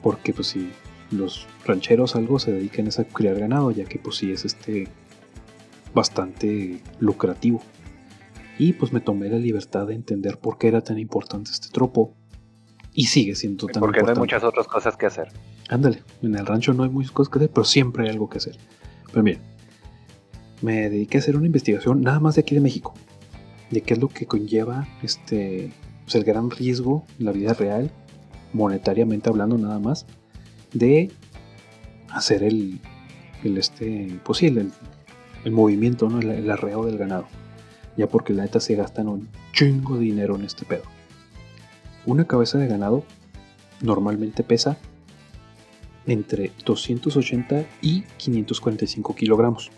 Porque 0.02 0.33
pues 0.33 0.48
si 0.48 0.70
los 1.11 1.46
rancheros 1.66 2.16
algo 2.16 2.38
se 2.38 2.52
dedican 2.52 2.87
es 2.87 2.98
a 2.98 3.05
criar 3.05 3.38
ganado, 3.38 3.70
ya 3.70 3.85
que 3.85 3.98
pues 3.98 4.16
sí 4.16 4.33
es 4.33 4.44
este 4.44 4.88
bastante 5.94 6.81
lucrativo. 7.00 7.62
Y 8.59 8.74
pues 8.74 8.92
me 8.92 9.00
tomé 9.00 9.28
la 9.28 9.38
libertad 9.38 9.87
de 9.87 9.94
entender 9.94 10.38
por 10.38 10.59
qué 10.59 10.68
era 10.68 10.83
tan 10.83 10.98
importante 10.98 11.50
este 11.50 11.68
tropo. 11.70 12.14
Y 12.94 13.07
sigue 13.07 13.35
siendo 13.35 13.66
tan 13.66 13.81
Porque 13.81 14.00
no 14.00 14.07
hay 14.09 14.12
importante. 14.12 14.20
muchas 14.20 14.44
otras 14.44 14.66
cosas 14.66 14.96
que 14.96 15.07
hacer. 15.07 15.28
Ándale, 15.70 16.02
en 16.22 16.35
el 16.35 16.44
rancho 16.46 16.74
no 16.74 16.83
hay 16.85 16.90
muchas 16.90 17.11
cosas 17.12 17.33
que 17.33 17.38
hacer, 17.38 17.50
pero 17.50 17.64
siempre 17.64 18.05
hay 18.05 18.11
algo 18.11 18.28
que 18.28 18.38
hacer. 18.38 18.59
Pero 19.11 19.22
miren, 19.22 19.40
me 20.62 20.88
dediqué 20.88 21.18
a 21.18 21.20
hacer 21.20 21.37
una 21.37 21.46
investigación 21.46 22.03
nada 22.03 22.20
más 22.20 22.37
de 22.37 22.40
aquí 22.40 22.55
de 22.55 22.61
México. 22.61 22.94
De 23.70 23.83
qué 23.83 23.94
es 23.94 24.01
lo 24.01 24.09
que 24.09 24.27
conlleva 24.27 24.87
este, 25.03 25.72
pues, 26.05 26.14
el 26.14 26.25
gran 26.25 26.51
riesgo 26.51 27.05
en 27.18 27.27
la 27.27 27.33
vida 27.33 27.53
real, 27.55 27.90
monetariamente 28.53 29.29
hablando 29.29 29.59
nada 29.59 29.79
más, 29.79 30.07
de 30.72 31.11
hacer 32.11 32.42
el, 32.42 32.81
el 33.44 33.59
este, 33.59 34.20
pues 34.25 34.42
el 34.42 34.70
movimiento, 35.51 36.09
¿no? 36.09 36.20
el, 36.20 36.31
el 36.31 36.51
arreo 36.51 36.85
del 36.85 36.98
ganado. 36.98 37.27
Ya 37.96 38.07
porque 38.07 38.33
la 38.33 38.44
neta 38.44 38.61
se 38.61 38.75
gastan 38.75 39.09
un 39.09 39.29
chingo 39.53 39.96
de 39.96 40.05
dinero 40.05 40.37
en 40.37 40.44
este 40.44 40.64
pedo. 40.64 40.85
Una 42.07 42.27
cabeza 42.27 42.59
de 42.59 42.68
ganado 42.68 43.05
normalmente 43.81 44.42
pesa 44.42 44.79
entre 46.07 46.53
280 46.64 47.64
y 47.81 48.03
545 48.16 49.14
kilogramos. 49.14 49.70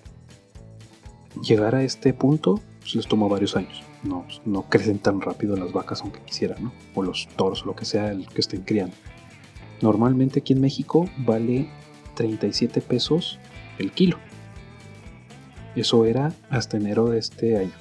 Llegar 1.43 1.75
a 1.75 1.83
este 1.83 2.15
punto 2.15 2.61
pues, 2.81 2.95
les 2.95 3.07
toma 3.07 3.29
varios 3.29 3.57
años. 3.57 3.83
No, 4.03 4.27
no 4.45 4.69
crecen 4.69 4.99
tan 4.99 5.21
rápido 5.21 5.57
las 5.57 5.73
vacas 5.73 6.03
aunque 6.03 6.21
quisieran, 6.21 6.65
¿no? 6.65 6.73
O 6.95 7.03
los 7.03 7.29
toros, 7.37 7.63
o 7.63 7.67
lo 7.67 7.75
que 7.75 7.85
sea 7.85 8.11
el 8.11 8.29
que 8.29 8.41
estén 8.41 8.63
criando. 8.63 8.95
Normalmente 9.81 10.41
aquí 10.41 10.53
en 10.53 10.61
México 10.61 11.09
vale 11.19 11.69
37 12.15 12.81
pesos 12.81 13.39
el 13.79 13.93
kilo. 13.93 14.19
Eso 15.75 16.05
era 16.05 16.33
hasta 16.51 16.77
enero 16.77 17.09
de 17.09 17.19
este 17.19 17.59
año. 17.59 17.73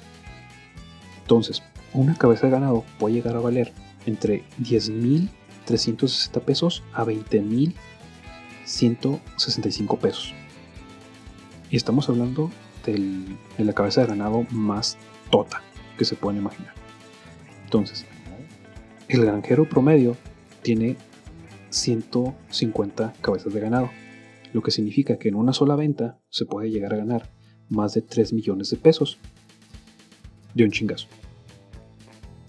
Entonces, 1.20 1.62
una 1.92 2.16
cabeza 2.16 2.46
de 2.46 2.52
ganado 2.52 2.84
puede 2.98 3.14
llegar 3.14 3.36
a 3.36 3.40
valer 3.40 3.72
entre 4.06 4.44
10.360 4.60 6.40
pesos 6.40 6.82
a 6.92 7.04
20.165 7.04 9.98
pesos. 9.98 10.34
Y 11.70 11.76
estamos 11.76 12.08
hablando 12.08 12.50
de 12.92 13.64
la 13.64 13.72
cabeza 13.72 14.02
de 14.02 14.08
ganado 14.08 14.46
más 14.50 14.98
tota 15.30 15.62
que 15.98 16.04
se 16.04 16.16
pueden 16.16 16.40
imaginar. 16.40 16.74
Entonces, 17.64 18.06
el 19.08 19.24
granjero 19.24 19.68
promedio 19.68 20.16
tiene 20.62 20.96
150 21.70 23.14
cabezas 23.20 23.52
de 23.52 23.60
ganado, 23.60 23.90
lo 24.52 24.62
que 24.62 24.70
significa 24.70 25.18
que 25.18 25.28
en 25.28 25.34
una 25.34 25.52
sola 25.52 25.76
venta 25.76 26.18
se 26.30 26.46
puede 26.46 26.70
llegar 26.70 26.94
a 26.94 26.98
ganar 26.98 27.30
más 27.68 27.94
de 27.94 28.02
3 28.02 28.32
millones 28.32 28.70
de 28.70 28.76
pesos 28.76 29.18
de 30.54 30.64
un 30.64 30.70
chingazo. 30.70 31.08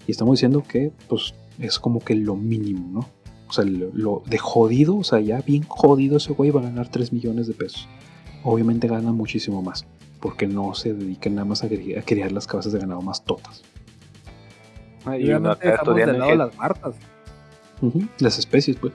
Y 0.06 0.12
estamos 0.12 0.34
diciendo 0.34 0.62
que 0.62 0.92
pues 1.08 1.34
es 1.58 1.78
como 1.78 2.00
que 2.00 2.14
lo 2.14 2.36
mínimo, 2.36 2.88
¿no? 2.92 3.08
O 3.48 3.52
sea, 3.52 3.64
lo, 3.64 3.90
lo 3.92 4.22
de 4.26 4.38
jodido, 4.38 4.96
o 4.96 5.04
sea, 5.04 5.20
ya 5.20 5.40
bien 5.40 5.64
jodido 5.64 6.16
ese 6.16 6.32
güey 6.32 6.50
va 6.50 6.60
a 6.60 6.64
ganar 6.64 6.88
3 6.88 7.12
millones 7.12 7.46
de 7.46 7.54
pesos. 7.54 7.88
Obviamente 8.44 8.86
gana 8.86 9.12
muchísimo 9.12 9.62
más. 9.62 9.86
Porque 10.20 10.46
no 10.46 10.74
se 10.74 10.94
dedican 10.94 11.34
nada 11.34 11.44
más 11.46 11.62
a, 11.64 11.68
cri- 11.68 11.98
a 11.98 12.02
criar 12.02 12.32
las 12.32 12.46
cabezas 12.46 12.72
de 12.72 12.78
ganado 12.80 13.00
más 13.02 13.24
totas. 13.24 13.62
Y 15.04 15.06
uno 15.06 15.14
Obviamente 15.14 15.50
acá 15.50 15.70
dejamos 15.70 15.94
de 15.94 16.00
estudiando, 16.02 16.18
lado 16.18 16.30
ingen- 16.32 16.38
las 16.38 16.56
marcas. 16.56 16.94
Ujú, 17.82 18.02
Las 18.18 18.38
especies, 18.38 18.76
pues. 18.76 18.92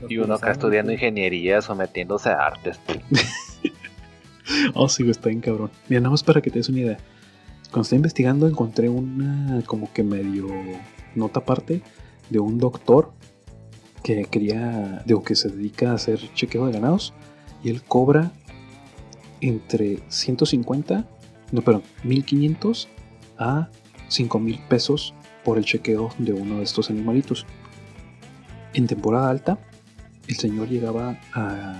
Los 0.00 0.10
y 0.10 0.18
uno 0.18 0.34
acá 0.34 0.52
estudiando 0.52 0.92
ingeniería, 0.92 1.60
sometiéndose 1.60 2.28
a 2.30 2.38
artes. 2.46 2.78
Oh, 4.74 4.88
sí, 4.88 5.02
güey, 5.02 5.10
está 5.10 5.28
bien 5.28 5.40
cabrón. 5.42 5.70
Mira, 5.88 6.00
nada 6.00 6.10
más 6.10 6.22
para 6.22 6.40
que 6.40 6.50
te 6.50 6.58
des 6.58 6.68
una 6.70 6.78
idea. 6.80 6.96
Cuando 7.70 7.82
estaba 7.82 7.98
investigando 7.98 8.48
encontré 8.48 8.88
una 8.88 9.60
como 9.66 9.92
que 9.92 10.02
medio 10.02 10.46
nota 11.14 11.40
aparte 11.40 11.82
de 12.30 12.38
un 12.38 12.56
doctor 12.58 13.12
que 14.02 14.24
quería, 14.24 15.02
digo, 15.04 15.22
que 15.22 15.34
se 15.36 15.50
dedica 15.50 15.90
a 15.90 15.94
hacer 15.96 16.18
chequeo 16.32 16.64
de 16.66 16.72
ganados 16.72 17.12
y 17.62 17.68
él 17.68 17.82
cobra 17.82 18.32
entre 19.40 20.00
150, 20.08 21.06
no, 21.52 21.62
perdón, 21.62 21.82
1500 22.04 22.88
a 23.38 23.68
5000 24.08 24.60
pesos 24.68 25.14
por 25.44 25.58
el 25.58 25.64
chequeo 25.64 26.10
de 26.18 26.32
uno 26.32 26.58
de 26.58 26.64
estos 26.64 26.90
animalitos. 26.90 27.46
En 28.74 28.86
temporada 28.86 29.30
alta, 29.30 29.58
el 30.26 30.36
señor 30.36 30.68
llegaba 30.68 31.18
a, 31.32 31.74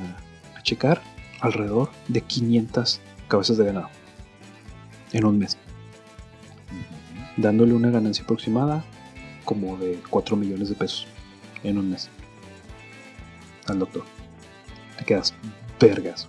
checar 0.63 1.01
alrededor 1.41 1.91
de 2.09 2.21
500 2.21 3.01
cabezas 3.29 3.57
de 3.57 3.65
ganado 3.65 3.89
en 5.13 5.25
un 5.25 5.39
mes, 5.39 5.57
dándole 7.39 7.73
una 7.73 7.91
ganancia 7.91 8.25
aproximada 8.25 8.85
como 9.45 9.79
de 9.79 9.99
4 10.11 10.37
millones 10.37 10.69
de 10.69 10.75
pesos 10.75 11.07
en 11.63 11.79
un 11.79 11.91
mes 11.91 12.11
al 13.67 13.79
doctor. 13.79 14.05
Te 14.99 15.05
quedas 15.05 15.33
vergas. 15.81 16.29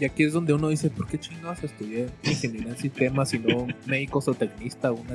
Y 0.00 0.04
aquí 0.04 0.22
es 0.24 0.32
donde 0.32 0.52
uno 0.52 0.68
dice, 0.68 0.90
¿por 0.90 1.06
qué 1.08 1.18
chingados 1.18 1.62
estudié 1.64 2.06
ingeniería 2.22 2.70
en 2.70 2.78
sistemas 2.78 3.34
y 3.34 3.40
no 3.40 3.66
médico 3.86 4.22
o 4.24 4.34
tecnista? 4.34 4.92
Una? 4.92 5.14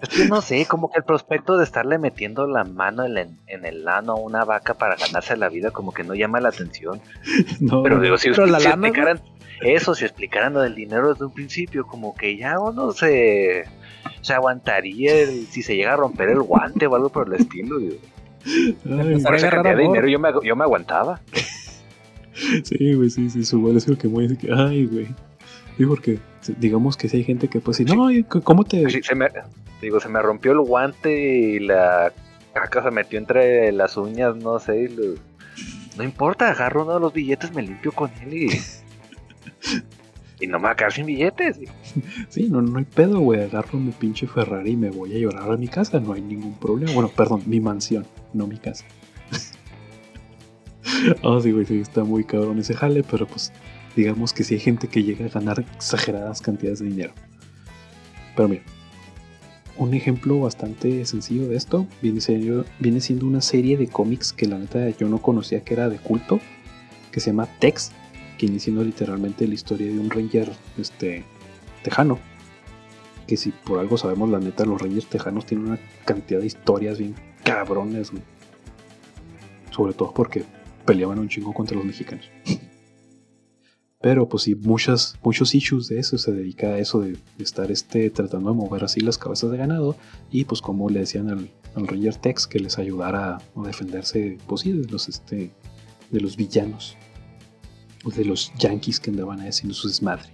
Es 0.00 0.08
que 0.10 0.26
no 0.26 0.40
sé, 0.42 0.64
como 0.66 0.90
que 0.90 0.98
el 0.98 1.04
prospecto 1.04 1.56
de 1.56 1.64
estarle 1.64 1.98
metiendo 1.98 2.46
la 2.46 2.62
mano 2.64 3.04
en 3.04 3.16
el, 3.18 3.28
en 3.48 3.64
el 3.64 3.84
lano 3.84 4.12
a 4.12 4.16
una 4.16 4.44
vaca 4.44 4.74
para 4.74 4.94
ganarse 4.96 5.36
la 5.36 5.48
vida, 5.48 5.70
como 5.72 5.92
que 5.92 6.04
no 6.04 6.14
llama 6.14 6.40
la 6.40 6.50
atención. 6.50 7.00
No, 7.60 7.82
Pero 7.82 8.00
digo, 8.00 8.16
si, 8.18 8.30
Pero 8.30 8.46
la 8.46 8.58
si 8.60 8.64
lana, 8.68 8.88
explicaran 8.88 9.20
eso, 9.60 9.94
si 9.96 10.04
explicaran 10.04 10.52
lo 10.52 10.60
del 10.60 10.74
dinero 10.76 11.12
desde 11.12 11.24
un 11.24 11.32
principio, 11.32 11.84
como 11.86 12.14
que 12.14 12.36
ya 12.36 12.60
uno 12.60 12.92
se, 12.92 13.64
se 14.20 14.32
aguantaría 14.34 15.14
el- 15.22 15.46
si 15.48 15.62
se 15.62 15.74
llega 15.74 15.94
a 15.94 15.96
romper 15.96 16.28
el 16.28 16.42
guante 16.42 16.86
o 16.86 16.94
algo 16.94 17.08
por 17.08 17.26
el 17.26 17.40
estilo. 17.40 17.78
digo. 17.80 17.96
ay, 18.46 19.20
Por 19.22 19.34
esa 19.34 19.50
cantidad 19.50 19.76
de 19.76 19.82
dinero 19.82 20.06
yo 20.08 20.18
me, 20.20 20.28
yo 20.44 20.54
me 20.54 20.62
aguantaba. 20.62 21.20
Sí, 22.64 22.92
güey, 22.94 23.10
sí, 23.10 23.30
sí, 23.30 23.44
su 23.44 23.68
es 23.76 23.86
el 23.88 23.98
que 23.98 24.08
muy 24.08 24.26
ay, 24.54 24.86
güey. 24.86 25.06
Sí, 25.76 25.86
porque 25.86 26.18
digamos 26.58 26.96
que 26.96 27.08
si 27.08 27.18
hay 27.18 27.24
gente 27.24 27.48
que 27.48 27.60
pues 27.60 27.76
sí, 27.78 27.84
no, 27.84 28.08
¿cómo 28.42 28.64
te...? 28.64 28.88
Sí, 28.90 29.00
se 29.02 29.14
me, 29.14 29.28
digo, 29.80 30.00
se 30.00 30.08
me 30.08 30.20
rompió 30.20 30.52
el 30.52 30.60
guante 30.60 31.12
y 31.38 31.60
la 31.60 32.12
caca 32.52 32.82
se 32.82 32.90
metió 32.90 33.18
entre 33.18 33.70
las 33.72 33.96
uñas, 33.96 34.36
no 34.36 34.58
sé. 34.58 34.88
lo- 34.88 35.14
no 35.96 36.04
importa, 36.04 36.50
agarro 36.50 36.84
uno 36.84 36.94
de 36.94 37.00
los 37.00 37.12
billetes, 37.12 37.52
me 37.52 37.62
limpio 37.62 37.90
con 37.92 38.10
él 38.22 38.34
y. 38.34 38.48
y 40.40 40.46
no 40.46 40.58
me 40.58 40.64
voy 40.66 40.72
a 40.72 40.76
quedar 40.76 40.92
sin 40.92 41.06
billetes. 41.06 41.58
Sí, 42.28 42.48
no, 42.48 42.62
no 42.62 42.78
hay 42.78 42.84
pedo, 42.84 43.18
güey. 43.20 43.42
Agarro 43.42 43.78
mi 43.80 43.90
pinche 43.90 44.26
Ferrari 44.28 44.70
y 44.72 44.76
me 44.76 44.90
voy 44.90 45.14
a 45.16 45.18
llorar 45.18 45.50
a 45.50 45.56
mi 45.56 45.66
casa. 45.66 45.98
No 45.98 46.12
hay 46.12 46.20
ningún 46.20 46.54
problema. 46.58 46.92
Bueno, 46.92 47.08
perdón, 47.08 47.42
mi 47.46 47.60
mansión, 47.60 48.06
no 48.32 48.46
mi 48.46 48.58
casa. 48.58 48.84
Oh, 51.22 51.40
sí, 51.42 51.52
güey, 51.52 51.66
sí, 51.66 51.80
está 51.80 52.04
muy 52.04 52.24
cabrón 52.24 52.58
ese 52.58 52.74
jale, 52.74 53.02
pero 53.02 53.26
pues 53.26 53.52
digamos 53.96 54.32
que 54.32 54.44
sí 54.44 54.54
hay 54.54 54.60
gente 54.60 54.88
que 54.88 55.02
llega 55.02 55.26
a 55.26 55.28
ganar 55.28 55.60
exageradas 55.60 56.40
cantidades 56.40 56.80
de 56.80 56.86
dinero. 56.86 57.12
Pero 58.36 58.48
mira, 58.48 58.62
un 59.76 59.94
ejemplo 59.94 60.40
bastante 60.40 61.04
sencillo 61.06 61.48
de 61.48 61.56
esto 61.56 61.86
viene 62.02 62.20
siendo, 62.20 63.26
una 63.26 63.40
serie 63.40 63.76
de 63.76 63.86
cómics 63.86 64.32
que 64.32 64.46
la 64.46 64.58
neta 64.58 64.88
yo 64.90 65.08
no 65.08 65.22
conocía 65.22 65.62
que 65.62 65.74
era 65.74 65.88
de 65.88 65.98
culto, 65.98 66.40
que 67.12 67.20
se 67.20 67.30
llama 67.30 67.46
Tex, 67.58 67.92
que 68.38 68.58
siendo 68.58 68.82
literalmente 68.84 69.46
la 69.46 69.54
historia 69.54 69.86
de 69.86 69.98
un 69.98 70.10
ranger 70.10 70.52
este, 70.78 71.24
tejano. 71.82 72.18
Que 73.26 73.36
si 73.36 73.50
por 73.50 73.78
algo 73.78 73.98
sabemos, 73.98 74.30
la 74.30 74.40
neta, 74.40 74.64
los 74.64 74.80
rangers 74.80 75.06
tejanos 75.06 75.46
tienen 75.46 75.68
una 75.68 75.80
cantidad 76.04 76.40
de 76.40 76.46
historias 76.46 76.98
bien 76.98 77.14
cabrones, 77.44 78.10
güey. 78.10 78.22
Sobre 79.70 79.92
todo 79.92 80.12
porque 80.12 80.44
peleaban 80.88 81.18
un 81.18 81.28
chingo 81.28 81.52
contra 81.52 81.76
los 81.76 81.84
mexicanos. 81.84 82.30
Pero 84.00 84.26
pues 84.26 84.44
sí, 84.44 84.54
muchas, 84.54 85.18
muchos 85.22 85.54
issues 85.54 85.88
de 85.88 85.98
eso 85.98 86.16
se 86.16 86.32
dedica 86.32 86.68
a 86.68 86.78
eso 86.78 87.00
de, 87.00 87.18
estar 87.38 87.70
este, 87.70 88.08
tratando 88.08 88.50
de 88.50 88.56
mover 88.56 88.84
así 88.84 89.00
las 89.00 89.18
cabezas 89.18 89.50
de 89.50 89.58
ganado. 89.58 89.96
Y 90.30 90.46
pues 90.46 90.62
como 90.62 90.88
le 90.88 91.00
decían 91.00 91.28
al, 91.28 91.50
al 91.74 91.86
Ranger 91.86 92.16
Tex 92.16 92.46
que 92.46 92.58
les 92.58 92.78
ayudara 92.78 93.36
a 93.36 93.62
defenderse, 93.62 94.38
pues 94.46 94.62
sí, 94.62 94.72
de 94.72 94.88
los, 94.90 95.08
este, 95.10 95.50
de 96.10 96.20
los 96.20 96.36
villanos. 96.36 96.96
O 98.04 98.10
de 98.10 98.24
los 98.24 98.54
yankees 98.56 98.98
que 98.98 99.10
andaban 99.10 99.40
ahí 99.40 99.48
haciendo 99.48 99.74
su 99.74 99.88
desmadre. 99.88 100.30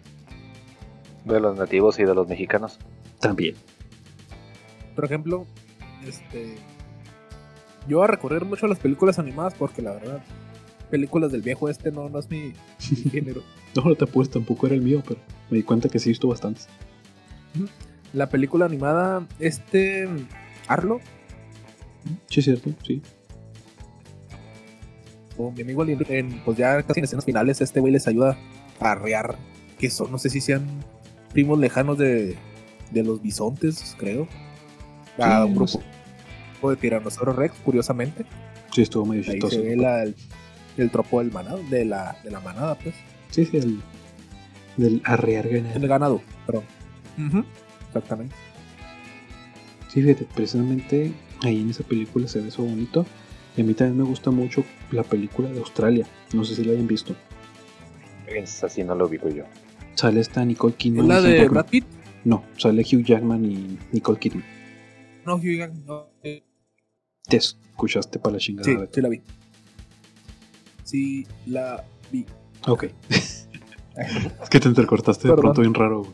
De 1.24 1.40
los 1.40 1.56
nativos 1.56 1.98
y 1.98 2.04
de 2.04 2.14
los 2.14 2.28
mexicanos. 2.28 2.78
También. 3.18 3.56
Por 4.94 5.04
ejemplo, 5.04 5.46
este. 6.06 6.54
Yo 7.88 7.96
voy 7.98 8.04
a 8.04 8.08
recorrer 8.08 8.44
mucho 8.44 8.66
las 8.66 8.78
películas 8.78 9.18
animadas 9.18 9.54
porque 9.54 9.82
la 9.82 9.92
verdad, 9.92 10.22
películas 10.94 11.32
del 11.32 11.42
viejo 11.42 11.68
este 11.68 11.90
no, 11.90 12.08
no 12.08 12.18
es 12.20 12.30
mi, 12.30 12.52
mi 12.90 13.10
género. 13.10 13.42
No, 13.74 13.82
no 13.82 13.94
te 13.96 14.04
apures, 14.04 14.30
tampoco 14.30 14.66
era 14.66 14.74
el 14.76 14.82
mío, 14.82 15.02
pero 15.06 15.18
me 15.50 15.56
di 15.58 15.62
cuenta 15.64 15.88
que 15.88 15.98
sí 15.98 16.08
he 16.08 16.12
visto 16.12 16.28
bastantes. 16.28 16.68
La 18.12 18.28
película 18.28 18.64
animada, 18.66 19.26
este. 19.40 20.08
Arlo, 20.68 21.00
Sí, 22.30 22.40
es 22.40 22.44
cierto, 22.44 22.70
sí. 22.86 23.00
o 25.36 25.50
mi 25.50 25.62
amigo 25.62 25.84
en, 25.86 26.40
pues 26.44 26.56
ya 26.56 26.82
casi 26.82 27.00
en 27.00 27.04
escenas 27.04 27.24
finales, 27.24 27.60
este 27.60 27.80
güey 27.80 27.92
les 27.92 28.06
ayuda 28.06 28.36
a 28.80 28.92
arrear. 28.92 29.36
Que 29.78 29.90
son, 29.90 30.10
no 30.12 30.18
sé 30.18 30.30
si 30.30 30.40
sean 30.40 30.64
primos 31.32 31.58
lejanos 31.58 31.98
de, 31.98 32.36
de 32.92 33.02
los 33.02 33.20
bisontes, 33.20 33.96
creo. 33.98 34.28
A 35.18 35.42
Sí, 35.44 35.48
un 35.48 35.54
no 35.54 35.66
grupo 35.66 36.70
de 36.70 36.76
Tiranosaurio 36.76 37.34
Rex, 37.34 37.54
curiosamente. 37.64 38.24
Sí, 38.72 38.82
estuvo 38.82 39.04
medio 39.06 39.22
Ahí 39.22 39.32
chistoso. 39.32 39.56
se 39.56 39.62
ve 39.62 39.76
la- 39.76 40.02
el, 40.04 40.14
el 40.76 40.90
tropo 40.90 41.20
del 41.20 41.30
manado, 41.32 41.60
de 41.70 41.84
la, 41.84 42.16
de 42.24 42.30
la 42.30 42.40
manada, 42.40 42.74
pues. 42.76 42.94
Sí, 43.30 43.44
sí, 43.46 43.56
el, 43.56 43.80
del 44.76 45.02
arrear 45.04 45.48
ganado. 45.48 45.74
El 45.76 45.88
ganado, 45.88 46.22
perdón. 46.46 46.64
Exactamente. 47.88 48.34
Sí, 49.88 50.02
fíjate, 50.02 50.26
precisamente 50.34 51.12
ahí 51.42 51.60
en 51.60 51.70
esa 51.70 51.84
película 51.84 52.26
se 52.28 52.40
ve 52.40 52.48
eso 52.48 52.62
bonito. 52.62 53.06
Y 53.56 53.60
a 53.60 53.64
mí 53.64 53.74
también 53.74 53.98
me 53.98 54.04
gusta 54.04 54.32
mucho 54.32 54.64
la 54.90 55.04
película 55.04 55.48
de 55.48 55.58
Australia. 55.60 56.06
No 56.32 56.44
sé 56.44 56.56
si 56.56 56.64
la 56.64 56.72
hayan 56.72 56.88
visto. 56.88 57.14
Es 58.26 58.64
así 58.64 58.82
no 58.82 58.94
lo 58.96 59.06
ubico 59.06 59.28
yo. 59.28 59.44
Sale 59.94 60.20
esta 60.20 60.44
Nicole 60.44 60.72
¿Es 60.72 60.78
Kidman. 60.78 61.06
la 61.06 61.20
de. 61.20 61.48
Brad 61.48 61.66
Pitt? 61.66 61.84
No, 62.24 62.42
sale 62.56 62.82
Hugh 62.82 63.04
Jackman 63.04 63.44
y 63.44 63.78
Nicole 63.92 64.18
Kidman. 64.18 64.44
No, 65.24 65.36
Hugh 65.36 65.56
Jackman, 65.58 65.86
no. 65.86 66.06
eh, 66.24 66.42
Te 67.28 67.36
escuchaste 67.36 68.18
para 68.18 68.32
la 68.34 68.38
chingada. 68.40 68.64
Sí, 68.66 68.76
sí 68.92 69.00
la 69.00 69.08
vi. 69.08 69.22
Sí, 70.94 71.26
la 71.46 71.84
vi. 72.12 72.24
Ok. 72.68 72.84
es 73.10 73.48
que 74.48 74.60
te 74.60 74.68
entrecortaste 74.68 75.26
de 75.26 75.34
pronto 75.34 75.60
bien 75.60 75.74
raro. 75.74 76.06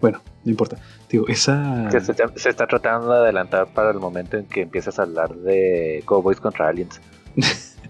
Bueno, 0.00 0.20
no 0.44 0.50
importa. 0.52 0.78
Digo, 1.10 1.26
esa. 1.26 1.90
Se, 1.90 2.14
se 2.36 2.48
está 2.48 2.68
tratando 2.68 3.10
de 3.10 3.18
adelantar 3.18 3.66
para 3.74 3.90
el 3.90 3.98
momento 3.98 4.36
en 4.36 4.46
que 4.46 4.60
empiezas 4.60 5.00
a 5.00 5.02
hablar 5.02 5.34
de 5.34 6.04
Cowboys 6.04 6.38
contra 6.38 6.68
Aliens. 6.68 7.00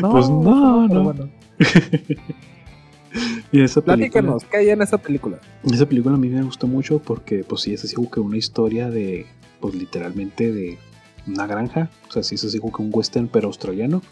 Pues 0.00 0.28
no, 0.28 0.86
pero 0.88 1.02
no. 1.02 1.12
Bueno, 1.12 1.30
Y 3.52 3.62
esa 3.62 3.80
película. 3.80 3.96
platícanos, 3.96 4.44
¿qué 4.44 4.56
hay 4.58 4.70
en 4.70 4.82
esa 4.82 4.98
película? 4.98 5.40
Esa 5.64 5.86
película 5.86 6.14
a 6.14 6.18
mí 6.18 6.28
me 6.28 6.42
gustó 6.42 6.66
mucho 6.66 6.98
porque, 6.98 7.42
pues 7.42 7.62
sí, 7.62 7.72
es 7.72 7.82
así 7.84 7.94
como 7.94 8.10
que 8.10 8.20
una 8.20 8.36
historia 8.36 8.90
de, 8.90 9.26
pues 9.60 9.74
literalmente 9.74 10.52
de 10.52 10.78
una 11.26 11.46
granja. 11.46 11.90
O 12.08 12.12
sea, 12.12 12.22
sí 12.22 12.34
es 12.34 12.44
así 12.44 12.58
como 12.58 12.72
que 12.72 12.82
un 12.82 12.90
western, 12.92 13.28
pero 13.28 13.46
australiano. 13.46 14.02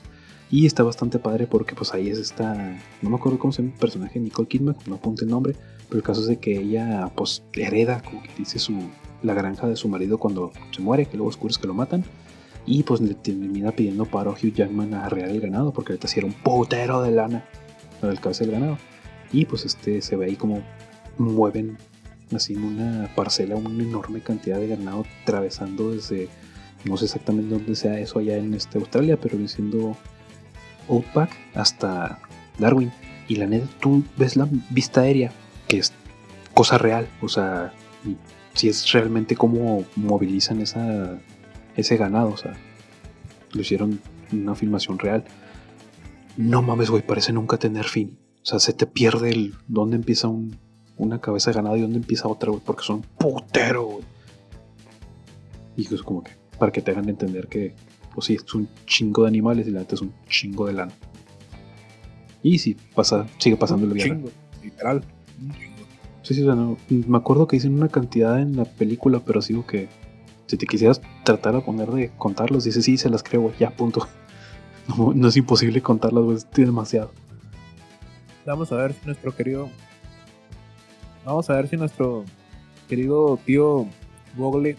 Y 0.50 0.66
está 0.66 0.82
bastante 0.82 1.18
padre 1.18 1.46
porque, 1.46 1.74
pues 1.74 1.94
ahí 1.94 2.08
es 2.08 2.18
esta, 2.18 2.76
no 3.02 3.10
me 3.10 3.16
acuerdo 3.16 3.38
cómo 3.38 3.52
se 3.52 3.62
llama 3.62 3.74
el 3.74 3.80
personaje, 3.80 4.18
Nicole 4.18 4.48
Kidman, 4.48 4.76
no 4.86 4.96
apunte 4.96 5.24
el 5.24 5.30
nombre, 5.30 5.54
pero 5.88 5.98
el 5.98 6.02
caso 6.02 6.22
es 6.22 6.26
de 6.26 6.38
que 6.38 6.58
ella, 6.58 7.10
pues, 7.14 7.44
hereda, 7.52 8.02
como 8.02 8.22
que 8.22 8.30
dice 8.36 8.58
su, 8.58 8.74
la 9.22 9.34
granja 9.34 9.68
de 9.68 9.76
su 9.76 9.88
marido 9.88 10.18
cuando 10.18 10.52
se 10.72 10.82
muere, 10.82 11.06
que 11.06 11.16
luego 11.16 11.30
descubres 11.30 11.58
que 11.58 11.66
lo 11.66 11.74
matan. 11.74 12.04
Y 12.66 12.82
pues 12.82 13.00
le 13.00 13.14
termina 13.14 13.72
pidiendo 13.72 14.04
paro 14.04 14.30
a 14.30 14.34
Hugh 14.34 14.52
Jackman 14.52 14.94
a 14.94 15.06
arrear 15.06 15.30
el 15.30 15.40
ganado 15.40 15.72
porque 15.72 15.92
ahorita 15.92 16.08
sí 16.08 16.20
era 16.20 16.26
un 16.26 16.34
putero 16.34 17.02
de 17.02 17.10
lana 17.10 17.44
para 18.00 18.12
el 18.12 18.20
cabeza 18.20 18.44
del 18.44 18.52
ganado. 18.52 18.78
Y 19.32 19.46
pues 19.46 19.64
este 19.64 20.02
se 20.02 20.14
ve 20.16 20.26
ahí 20.26 20.36
como 20.36 20.62
mueven 21.16 21.78
así 22.34 22.54
en 22.54 22.64
una 22.64 23.10
parcela 23.14 23.56
una 23.56 23.82
enorme 23.82 24.20
cantidad 24.20 24.58
de 24.58 24.68
ganado 24.68 25.04
atravesando 25.22 25.90
desde 25.90 26.28
no 26.84 26.96
sé 26.96 27.06
exactamente 27.06 27.52
dónde 27.52 27.74
sea 27.74 27.98
eso 27.98 28.20
allá 28.20 28.36
en 28.36 28.54
este 28.54 28.78
Australia 28.78 29.18
pero 29.20 29.36
siendo 29.48 29.96
Outback 30.90 31.30
hasta 31.54 32.18
Darwin 32.58 32.92
Y 33.28 33.36
la 33.36 33.46
neta, 33.46 33.66
tú 33.80 34.02
ves 34.16 34.36
la 34.36 34.48
vista 34.70 35.02
aérea, 35.02 35.32
que 35.68 35.78
es 35.78 35.92
cosa 36.54 36.78
real, 36.78 37.08
o 37.22 37.28
sea, 37.28 37.72
si 38.54 38.68
es 38.68 38.90
realmente 38.92 39.36
cómo 39.36 39.84
movilizan 39.96 40.60
esa, 40.60 41.18
ese 41.76 41.96
ganado, 41.96 42.30
o 42.30 42.36
sea, 42.36 42.54
lo 43.52 43.60
hicieron 43.60 44.00
una 44.32 44.54
filmación 44.54 44.98
real. 44.98 45.24
No 46.36 46.62
mames, 46.62 46.90
güey, 46.90 47.02
parece 47.06 47.32
nunca 47.32 47.56
tener 47.56 47.84
fin. 47.84 48.18
O 48.42 48.46
sea, 48.46 48.58
se 48.58 48.72
te 48.72 48.86
pierde 48.86 49.30
el 49.30 49.54
dónde 49.68 49.96
empieza 49.96 50.28
una 50.96 51.20
cabeza 51.20 51.50
de 51.50 51.56
ganado 51.56 51.76
y 51.76 51.82
dónde 51.82 51.98
empieza 51.98 52.28
otra, 52.28 52.50
güey, 52.50 52.62
porque 52.64 52.82
son 52.84 53.02
putero, 53.18 53.84
güey. 53.84 54.04
Y 55.76 55.84
como 56.02 56.22
que, 56.22 56.32
para 56.58 56.72
que 56.72 56.82
te 56.82 56.90
hagan 56.90 57.08
entender 57.08 57.48
que, 57.48 57.74
pues 58.20 58.26
sí, 58.26 58.34
es 58.34 58.54
un 58.54 58.68
chingo 58.84 59.22
de 59.22 59.28
animales 59.28 59.66
y 59.66 59.70
la 59.70 59.80
neta 59.80 59.94
es 59.94 60.02
un 60.02 60.12
chingo 60.28 60.66
de 60.66 60.74
lana. 60.74 60.92
Y 62.42 62.58
sí, 62.58 62.76
pasa, 62.94 63.26
sigue 63.38 63.56
pasando 63.56 63.86
el 63.86 63.98
Chingo, 63.98 64.28
literal. 64.62 65.02
Sí, 66.22 66.34
sí, 66.34 66.42
o 66.42 66.44
sea, 66.44 66.54
no, 66.54 66.76
me 66.88 67.16
acuerdo 67.16 67.46
que 67.46 67.56
dicen 67.56 67.74
una 67.74 67.88
cantidad 67.88 68.38
en 68.40 68.56
la 68.56 68.66
película, 68.66 69.20
pero 69.24 69.40
sigo 69.40 69.66
que 69.66 69.88
si 70.46 70.58
te 70.58 70.66
quisieras 70.66 71.00
tratar 71.24 71.54
de 71.54 71.62
poner 71.62 71.90
de 71.90 72.10
contarlos, 72.18 72.64
dices, 72.64 72.84
sí, 72.84 72.98
se 72.98 73.08
las 73.08 73.22
creo, 73.22 73.40
güey, 73.40 73.54
ya, 73.58 73.70
punto. 73.70 74.06
No, 74.88 75.12
no 75.14 75.28
es 75.28 75.36
imposible 75.36 75.80
contarlas, 75.82 76.24
güey, 76.24 76.36
es 76.36 76.50
demasiado. 76.50 77.12
Vamos 78.44 78.72
a 78.72 78.76
ver 78.76 78.92
si 78.92 79.06
nuestro 79.06 79.36
querido. 79.36 79.68
Vamos 81.24 81.48
a 81.48 81.54
ver 81.54 81.68
si 81.68 81.76
nuestro 81.76 82.24
querido 82.88 83.38
tío 83.46 83.86
Google 84.36 84.76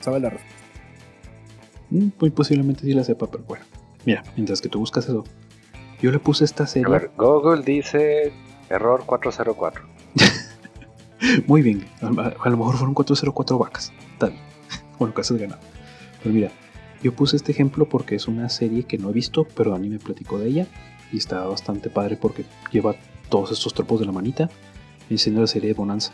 sabe 0.00 0.18
la 0.18 0.30
respuesta. 0.30 0.61
Mm, 1.92 2.08
Muy 2.20 2.30
posiblemente 2.30 2.82
sí 2.82 2.92
la 2.94 3.04
sepa, 3.04 3.26
pero 3.30 3.44
bueno. 3.44 3.64
Mira, 4.04 4.22
mientras 4.36 4.60
que 4.60 4.68
tú 4.68 4.78
buscas 4.80 5.04
eso, 5.04 5.24
yo 6.00 6.10
le 6.10 6.18
puse 6.18 6.44
esta 6.44 6.64
A 6.64 6.66
serie. 6.66 6.88
ver, 6.90 7.10
Google 7.16 7.62
dice 7.62 8.32
error 8.68 9.04
404. 9.06 9.82
Muy 11.46 11.62
bien, 11.62 11.84
a, 12.00 12.06
a- 12.06 12.34
a 12.44 12.48
lo 12.50 12.56
mejor 12.56 12.76
fueron 12.76 12.94
404 12.94 13.58
vacas. 13.58 13.92
Está 14.12 14.26
bien. 14.30 14.40
Bueno, 14.98 15.14
casi 15.14 15.36
ganado. 15.36 15.60
Pero 16.22 16.34
mira, 16.34 16.50
yo 17.02 17.12
puse 17.14 17.36
este 17.36 17.52
ejemplo 17.52 17.88
porque 17.88 18.14
es 18.16 18.26
una 18.28 18.48
serie 18.48 18.84
que 18.84 18.98
no 18.98 19.10
he 19.10 19.12
visto, 19.12 19.44
pero 19.56 19.70
Dani 19.72 19.88
me 19.88 19.98
platicó 19.98 20.38
de 20.38 20.48
ella. 20.48 20.66
Y 21.12 21.18
está 21.18 21.44
bastante 21.46 21.90
padre 21.90 22.16
porque 22.16 22.44
lleva 22.72 22.94
todos 23.28 23.52
estos 23.52 23.74
tropos 23.74 24.00
de 24.00 24.06
la 24.06 24.12
manita. 24.12 24.48
Y 25.10 25.18
siendo 25.18 25.40
la 25.42 25.46
serie 25.46 25.68
de 25.68 25.74
Bonanza. 25.74 26.12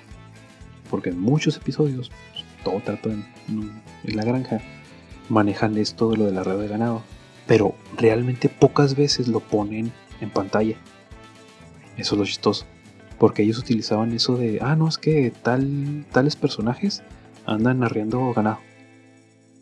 Porque 0.90 1.10
en 1.10 1.20
muchos 1.20 1.56
episodios, 1.56 2.10
pues, 2.32 2.44
todo 2.64 2.80
trata 2.84 3.10
en, 3.10 3.24
en 3.48 4.16
la 4.16 4.24
granja, 4.24 4.60
manejan 5.28 5.76
esto 5.78 6.10
de 6.10 6.16
lo 6.16 6.24
de 6.24 6.32
la 6.32 6.42
red 6.42 6.58
de 6.58 6.68
ganado. 6.68 7.02
Pero 7.46 7.74
realmente 7.96 8.48
pocas 8.48 8.94
veces 8.94 9.28
lo 9.28 9.40
ponen 9.40 9.92
en 10.20 10.30
pantalla. 10.30 10.76
Eso 11.96 12.14
es 12.14 12.18
lo 12.18 12.24
chistoso. 12.24 12.66
Porque 13.18 13.42
ellos 13.42 13.58
utilizaban 13.58 14.12
eso 14.12 14.36
de, 14.36 14.58
ah, 14.62 14.76
no, 14.76 14.88
es 14.88 14.98
que 14.98 15.32
tal, 15.42 16.06
tales 16.12 16.36
personajes 16.36 17.02
andan 17.46 17.82
arreando 17.82 18.32
ganado. 18.32 18.58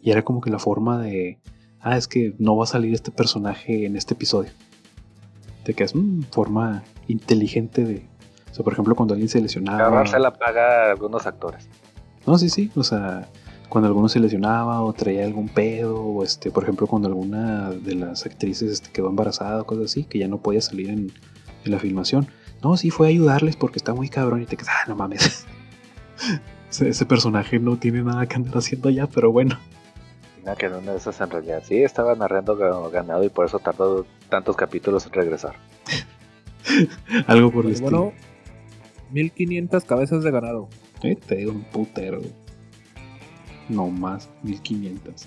Y 0.03 0.11
era 0.11 0.23
como 0.23 0.41
que 0.41 0.51
la 0.51 0.59
forma 0.59 1.01
de, 1.01 1.39
ah, 1.81 1.97
es 1.97 2.07
que 2.07 2.35
no 2.39 2.57
va 2.57 2.65
a 2.65 2.67
salir 2.67 2.93
este 2.93 3.11
personaje 3.11 3.87
en 3.87 3.97
este 3.97 4.15
episodio. 4.15 4.51
De 5.65 5.75
que 5.75 5.85
es 5.85 5.95
una 5.95 6.27
forma 6.27 6.85
inteligente 7.09 7.85
de... 7.85 8.07
O 8.51 8.55
sea, 8.55 8.65
por 8.65 8.73
ejemplo, 8.73 8.95
cuando 8.95 9.15
alguien 9.15 9.29
se 9.29 9.41
lesionaba... 9.41 9.79
Agarrarse 9.79 10.19
la 10.19 10.33
paga 10.33 10.89
a 10.89 10.91
algunos 10.93 11.27
actores. 11.27 11.69
No, 12.27 12.39
sí, 12.39 12.51
sí. 12.51 12.71
O 12.77 12.85
sea, 12.85 13.29
cuando 13.69 13.89
alguno 13.89 14.09
se 14.09 14.21
lesionaba 14.21 14.81
o 14.83 14.93
traía 14.93 15.25
algún 15.25 15.49
pedo, 15.49 16.01
o 16.01 16.23
este, 16.25 16.51
por 16.51 16.63
ejemplo, 16.63 16.87
cuando 16.87 17.09
alguna 17.09 17.71
de 17.71 17.95
las 17.95 18.25
actrices 18.27 18.71
este, 18.71 18.91
quedó 18.91 19.09
embarazada 19.09 19.63
o 19.63 19.67
cosas 19.67 19.87
así, 19.87 20.05
que 20.05 20.19
ya 20.19 20.29
no 20.29 20.39
podía 20.39 20.61
salir 20.61 20.91
en, 20.91 21.13
en 21.65 21.71
la 21.73 21.79
filmación. 21.79 22.29
No, 22.63 22.77
sí, 22.77 22.91
fue 22.91 23.07
a 23.09 23.11
ayudarles 23.11 23.57
porque 23.57 23.79
está 23.79 23.93
muy 23.95 24.09
cabrón 24.09 24.43
y 24.43 24.47
te 24.47 24.57
quedas, 24.57 24.71
ah, 24.75 24.89
no 24.89 24.97
mames. 24.97 25.47
ese, 26.71 26.89
ese 26.89 27.07
personaje 27.07 27.59
no 27.59 27.77
tiene 27.77 28.03
nada 28.03 28.27
que 28.27 28.37
andar 28.37 28.57
haciendo 28.59 28.89
allá, 28.89 29.07
pero 29.07 29.31
bueno. 29.33 29.59
Nada 30.45 30.57
que 30.57 30.67
en 30.67 30.75
una 30.75 30.93
de 30.93 30.99
esas 30.99 31.21
en 31.21 31.29
realidad 31.31 31.63
sí 31.67 31.83
estaba 31.83 32.15
narrando 32.15 32.57
ga- 32.57 32.91
ganado 32.91 33.25
y 33.25 33.29
por 33.29 33.47
eso 33.47 33.59
tardó 33.59 34.07
tantos 34.29 34.55
capítulos 34.57 35.05
en 35.07 35.13
regresar. 35.13 35.57
Algo 37.27 37.51
por 37.51 37.65
el 37.67 37.73
Pues 37.73 37.81
estilo. 37.81 38.03
bueno, 38.05 38.13
1500 39.11 39.85
cabezas 39.85 40.23
de 40.25 40.31
ganado. 40.31 40.69
Eh, 41.03 41.17
te 41.17 41.37
digo 41.37 41.53
un 41.53 41.65
putero. 41.65 42.21
No 43.69 43.89
más, 43.89 44.29
1500. 44.43 45.27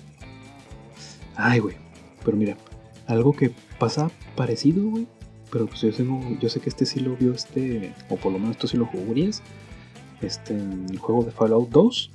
Ay, 1.36 1.58
güey. 1.58 1.76
Pero 2.24 2.36
mira, 2.36 2.56
algo 3.06 3.32
que 3.32 3.52
pasa 3.78 4.10
parecido, 4.36 4.88
güey. 4.88 5.06
Pero 5.50 5.66
pues 5.66 5.80
yo 5.80 5.92
sé, 5.92 6.06
yo 6.40 6.48
sé 6.48 6.60
que 6.60 6.68
este 6.68 6.86
sí 6.86 7.00
lo 7.00 7.16
vio 7.16 7.32
este, 7.32 7.92
o 8.08 8.16
por 8.16 8.32
lo 8.32 8.38
menos 8.38 8.56
tú 8.56 8.68
sí 8.68 8.76
lo 8.76 8.86
jugarías. 8.86 9.42
Este, 10.20 10.54
en 10.54 10.86
el 10.90 10.98
juego 10.98 11.24
de 11.24 11.32
Fallout 11.32 11.70
2. 11.70 12.10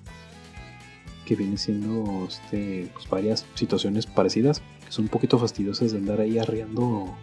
Que 1.26 1.36
viene 1.36 1.58
siendo 1.58 2.26
este, 2.28 2.90
pues, 2.94 3.10
varias 3.10 3.46
situaciones 3.56 4.06
parecidas. 4.06 4.62
Que 4.86 4.92
son 4.92 5.06
un 5.06 5.10
poquito 5.10 5.40
fastidiosas 5.40 5.92
de 5.92 5.98
andar 5.98 6.22
ahí 6.22 6.38
arreando. 6.38 7.14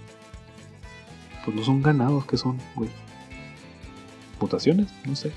Pues 1.44 1.56
no 1.56 1.64
son 1.64 1.82
ganados, 1.82 2.26
que 2.26 2.36
son, 2.36 2.58
güey. 2.74 2.90
Mutaciones, 4.40 4.88
no 5.06 5.16
sé. 5.16 5.32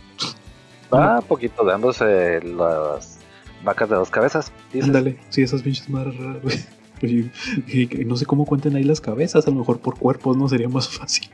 Ah, 0.91 1.21
poquito 1.27 1.63
dándose 1.63 2.41
las 2.41 3.14
vacas 3.63 3.89
de 3.89 3.95
dos 3.95 4.09
cabezas. 4.09 4.51
Ándale, 4.81 5.17
sí, 5.29 5.41
esas 5.43 5.61
pinches 5.61 5.89
madres 5.89 6.17
raras, 6.17 6.41
güey. 6.43 6.57
Y 7.67 8.05
no 8.05 8.15
sé 8.15 8.25
cómo 8.25 8.45
cuenten 8.45 8.75
ahí 8.77 8.83
las 8.83 9.01
cabezas, 9.01 9.45
a 9.47 9.51
lo 9.51 9.57
mejor 9.57 9.79
por 9.79 9.99
cuerpos 9.99 10.37
no 10.37 10.47
sería 10.47 10.69
más 10.69 10.87
fácil. 10.97 11.29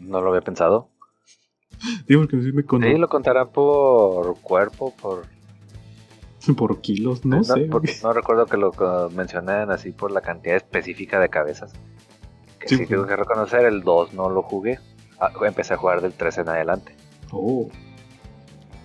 No 0.00 0.20
lo 0.20 0.30
había 0.30 0.40
pensado. 0.40 0.88
Digo, 2.08 2.22
porque 2.22 2.40
sí 2.42 2.52
me 2.52 2.64
con 2.64 2.82
Sí, 2.82 2.96
lo 2.96 3.08
contarán 3.08 3.50
por 3.50 4.38
cuerpo, 4.40 4.94
por... 5.00 5.26
por 6.56 6.80
kilos, 6.80 7.24
no, 7.24 7.44
sé. 7.44 7.66
por- 7.66 7.82
güey. 7.82 7.94
no 8.02 8.12
recuerdo 8.12 8.46
que 8.46 8.56
lo 8.56 8.72
mencionaran 9.14 9.70
así 9.70 9.92
por 9.92 10.10
la 10.10 10.20
cantidad 10.22 10.56
específica 10.56 11.20
de 11.20 11.28
cabezas. 11.28 11.72
Que 12.58 12.68
Sí, 12.68 12.74
sí, 12.76 12.78
pues. 12.78 12.88
tengo 12.88 13.06
que 13.06 13.16
reconocer, 13.16 13.66
el 13.66 13.82
2 13.82 14.14
no 14.14 14.30
lo 14.30 14.42
jugué. 14.42 14.78
Ah, 15.20 15.30
empecé 15.46 15.74
a 15.74 15.76
jugar 15.76 16.00
del 16.00 16.12
3 16.14 16.38
en 16.38 16.48
adelante. 16.48 16.96
Oh. 17.30 17.68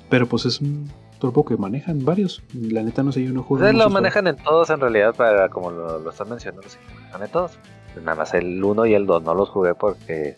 Pero 0.10 0.28
pues 0.28 0.46
es 0.46 0.60
un 0.62 0.92
torpo 1.20 1.46
que 1.46 1.58
manejan 1.58 2.04
varios. 2.04 2.42
La 2.54 2.82
neta 2.82 3.04
no 3.04 3.12
sé, 3.12 3.24
yo 3.24 3.32
no 3.32 3.44
juego. 3.44 3.64
Ustedes 3.64 3.76
lo 3.76 3.90
manejan 3.90 4.28
en 4.28 4.36
todos 4.38 4.70
en 4.70 4.80
realidad, 4.80 5.14
para 5.16 5.50
como 5.50 5.72
lo, 5.72 6.00
lo 6.00 6.10
están 6.10 6.30
mencionando, 6.30 6.68
sí, 6.68 6.78
lo 6.88 6.96
manejan 6.96 7.24
en 7.24 7.30
todos. 7.30 7.60
Pues 7.94 8.06
nada 8.06 8.18
más 8.18 8.34
el 8.34 8.64
1 8.64 8.86
y 8.86 8.94
el 8.94 9.06
2 9.06 9.24
no 9.24 9.36
los 9.36 9.50
jugué 9.50 9.76
porque... 9.76 10.36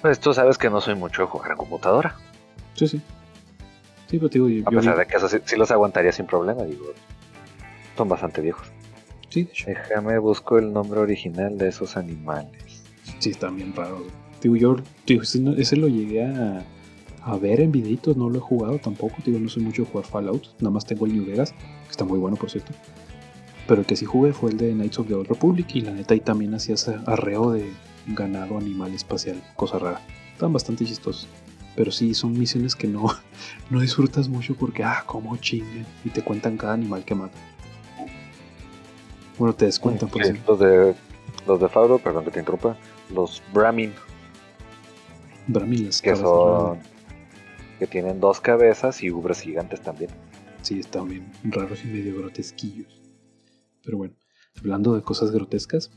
Pues 0.00 0.18
tú 0.18 0.32
sabes 0.32 0.56
que 0.56 0.70
no 0.70 0.80
soy 0.80 0.94
mucho 0.94 1.22
de 1.22 1.28
jugar 1.28 1.50
en 1.50 1.56
computadora. 1.58 2.16
Sí, 2.74 2.88
sí. 2.88 3.00
Sí, 4.06 4.18
pero 4.18 4.28
te 4.30 4.38
digo, 4.38 4.48
yo, 4.48 4.62
A 4.66 4.70
pesar 4.70 4.96
de 4.96 5.06
que 5.06 5.16
eso 5.16 5.28
sí, 5.28 5.38
sí 5.44 5.56
los 5.56 5.70
aguantaría 5.70 6.10
sin 6.10 6.26
problema, 6.26 6.62
digo. 6.62 6.86
Son 7.96 8.08
bastante 8.08 8.40
viejos. 8.40 8.66
Sí, 9.28 9.44
de 9.44 9.50
hecho. 9.50 9.66
Déjame 9.68 10.18
busco 10.18 10.58
el 10.58 10.72
nombre 10.72 11.00
original 11.00 11.58
de 11.58 11.68
esos 11.68 11.96
animales. 11.96 12.82
Sí, 13.18 13.30
están 13.30 13.56
bien 13.56 13.74
raros. 13.76 14.02
Digo, 14.40 14.56
yo 14.56 14.76
digo, 15.06 15.22
ese 15.22 15.76
lo 15.76 15.88
llegué 15.88 16.24
a, 16.24 16.64
a 17.22 17.36
ver 17.36 17.60
en 17.60 17.72
videitos, 17.72 18.16
no 18.16 18.28
lo 18.28 18.38
he 18.38 18.40
jugado 18.40 18.78
tampoco. 18.78 19.16
Digo, 19.24 19.38
no 19.38 19.48
soy 19.48 19.62
mucho 19.62 19.82
de 19.82 19.90
jugar 19.90 20.06
Fallout, 20.06 20.46
nada 20.60 20.70
más 20.70 20.84
tengo 20.84 21.06
el 21.06 21.14
New 21.14 21.26
Vegas, 21.26 21.52
que 21.52 21.90
está 21.90 22.04
muy 22.04 22.18
bueno, 22.18 22.36
por 22.36 22.50
cierto. 22.50 22.72
Pero 23.66 23.82
el 23.82 23.86
que 23.86 23.96
sí 23.96 24.04
jugué 24.04 24.32
fue 24.32 24.50
el 24.50 24.56
de 24.56 24.72
Knights 24.72 24.98
of 24.98 25.08
the 25.08 25.14
Old 25.14 25.28
Republic, 25.28 25.74
y 25.74 25.82
la 25.82 25.92
neta 25.92 26.14
ahí 26.14 26.20
también 26.20 26.54
hacías 26.54 26.88
arreo 27.06 27.52
de 27.52 27.70
ganado 28.06 28.58
animal 28.58 28.94
espacial, 28.94 29.42
cosa 29.56 29.78
rara. 29.78 30.00
Están 30.32 30.52
bastante 30.52 30.84
chistosos. 30.84 31.28
Pero 31.76 31.92
sí, 31.92 32.14
son 32.14 32.36
misiones 32.38 32.74
que 32.74 32.88
no, 32.88 33.06
no 33.70 33.80
disfrutas 33.80 34.28
mucho 34.28 34.54
porque, 34.54 34.82
ah, 34.82 35.04
cómo 35.06 35.36
chingan, 35.36 35.86
y 36.04 36.10
te 36.10 36.22
cuentan 36.22 36.56
cada 36.56 36.74
animal 36.74 37.04
que 37.04 37.14
matan. 37.14 37.40
Bueno, 39.38 39.54
te 39.54 39.66
descuentan 39.66 40.08
por 40.08 40.24
Sí, 40.24 40.32
los 40.46 40.58
de 40.58 40.94
los 41.46 41.60
de 41.60 41.68
Fabro, 41.68 41.98
perdón 41.98 42.24
que 42.24 42.30
te 42.30 42.40
interrumpa, 42.40 42.76
los 43.14 43.42
Brahmin, 43.52 43.92
Bramilas, 45.46 46.00
que 46.00 46.10
cabezas 46.10 46.28
son. 46.28 46.78
Que 47.80 47.86
tienen 47.86 48.20
dos 48.20 48.40
cabezas 48.40 49.02
y 49.02 49.10
ubres 49.10 49.40
gigantes 49.40 49.80
también. 49.80 50.10
Sí, 50.60 50.78
están 50.78 51.08
bien 51.08 51.32
raros 51.42 51.82
y 51.82 51.88
medio 51.88 52.18
grotesquillos. 52.18 53.00
Pero 53.82 53.96
bueno, 53.96 54.14
hablando 54.58 54.94
de 54.94 55.00
cosas 55.00 55.30
grotescas, 55.30 55.90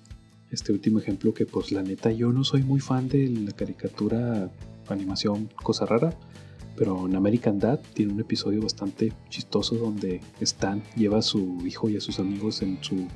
este 0.49 0.71
último 0.71 0.99
ejemplo 0.99 1.33
que 1.33 1.45
pues 1.45 1.73
la 1.73 1.83
neta 1.83 2.09
yo 2.11 2.31
no 2.31 2.45
soy 2.45 2.63
muy 2.63 2.79
fan 2.79 3.09
de 3.09 3.27
la 3.27 3.51
caricatura 3.51 4.49
animación 4.87 5.49
cosa 5.61 5.85
rara, 5.85 6.13
pero 6.77 7.05
en 7.05 7.17
American 7.17 7.59
Dad 7.59 7.81
tiene 7.93 8.13
un 8.13 8.21
episodio 8.21 8.61
bastante 8.61 9.11
chistoso 9.29 9.75
donde 9.75 10.21
Stan 10.39 10.81
lleva 10.95 11.17
a 11.17 11.21
su 11.21 11.61
hijo 11.65 11.89
y 11.89 11.97
a 11.97 12.01
sus 12.01 12.17
amigos 12.19 12.61
en 12.61 12.81
su 12.81 13.07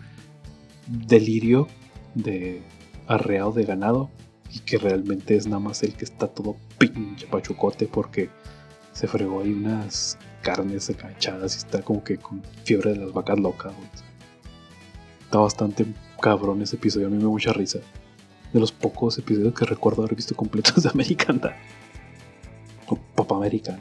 delirio 0.88 1.70
de 2.16 2.62
arreado 3.08 3.54
de 3.54 3.64
ganado 3.64 4.10
y 4.54 4.60
que 4.60 4.78
realmente 4.78 5.38
es 5.38 5.48
nada 5.48 5.60
más 5.60 5.84
el 5.84 5.94
que 5.94 6.04
está 6.04 6.28
todo 6.28 6.58
pinche 6.78 7.28
pachucote 7.28 7.88
porque 7.88 8.30
se 8.98 9.08
fregó 9.08 9.42
ahí 9.42 9.54
unas 9.54 10.18
carnes 10.42 10.90
acachadas 10.90 11.54
y 11.54 11.58
está 11.60 11.84
como 11.84 12.04
que 12.04 12.18
con 12.18 12.42
fiebre 12.64 12.94
de 12.94 12.98
las 12.98 13.14
vacas 13.14 13.38
locas. 13.38 13.72
güey. 13.76 13.88
Está 15.22 15.38
bastante 15.38 15.86
cabrón 16.20 16.64
ese 16.64 16.78
episodio, 16.78 17.06
a 17.06 17.10
mí 17.12 17.18
me 17.18 17.24
da 17.24 17.30
mucha 17.30 17.54
risa. 17.54 17.78
De 18.52 18.60
los 18.60 18.72
pocos 18.72 19.16
episodios 19.20 19.54
que 19.54 19.66
recuerdo 19.66 20.02
haber 20.02 20.16
visto 20.16 20.36
completos 20.36 20.82
de 20.82 20.90
American 20.90 21.40
Dad. 21.40 21.52
O 22.88 22.96
Pop 22.96 23.32
American. 23.34 23.80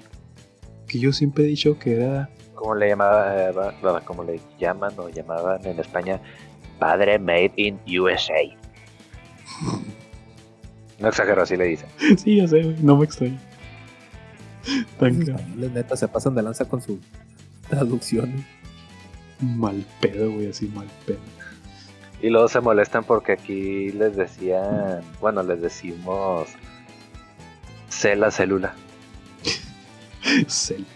Que 0.86 0.98
yo 0.98 1.10
siempre 1.12 1.44
he 1.44 1.46
dicho 1.46 1.78
que 1.78 1.94
era. 1.94 2.28
¿Cómo 2.54 2.74
le 2.74 2.88
llamaba, 2.88 3.48
eh, 3.48 3.54
como 4.04 4.22
le 4.22 4.38
llaman 4.58 4.92
o 4.98 5.08
llamaban 5.08 5.64
en 5.64 5.80
España? 5.80 6.20
Padre 6.78 7.18
made 7.18 7.52
in 7.56 7.80
USA. 7.98 8.34
No 10.98 11.08
exagero, 11.08 11.42
así 11.42 11.58
le 11.58 11.66
dicen. 11.66 11.90
sí, 12.16 12.36
ya 12.36 12.48
sé, 12.48 12.62
güey, 12.62 12.76
no 12.80 12.96
me 12.96 13.04
extraña. 13.04 13.38
Españoles, 14.96 15.72
neta 15.72 15.96
se 15.96 16.08
pasan 16.08 16.34
de 16.34 16.42
lanza 16.42 16.64
con 16.64 16.80
su 16.80 16.98
traducción. 17.68 18.44
mal 19.40 19.84
pedo, 20.00 20.32
güey, 20.32 20.48
así 20.48 20.66
mal 20.68 20.86
pedo. 21.04 21.18
Y 22.22 22.30
luego 22.30 22.48
se 22.48 22.60
molestan 22.60 23.04
porque 23.04 23.32
aquí 23.32 23.92
les 23.92 24.16
decían, 24.16 25.02
bueno, 25.20 25.42
les 25.42 25.60
decimos 25.60 26.48
cela 27.90 28.30
célula. 28.30 28.74
Cel 30.48 30.86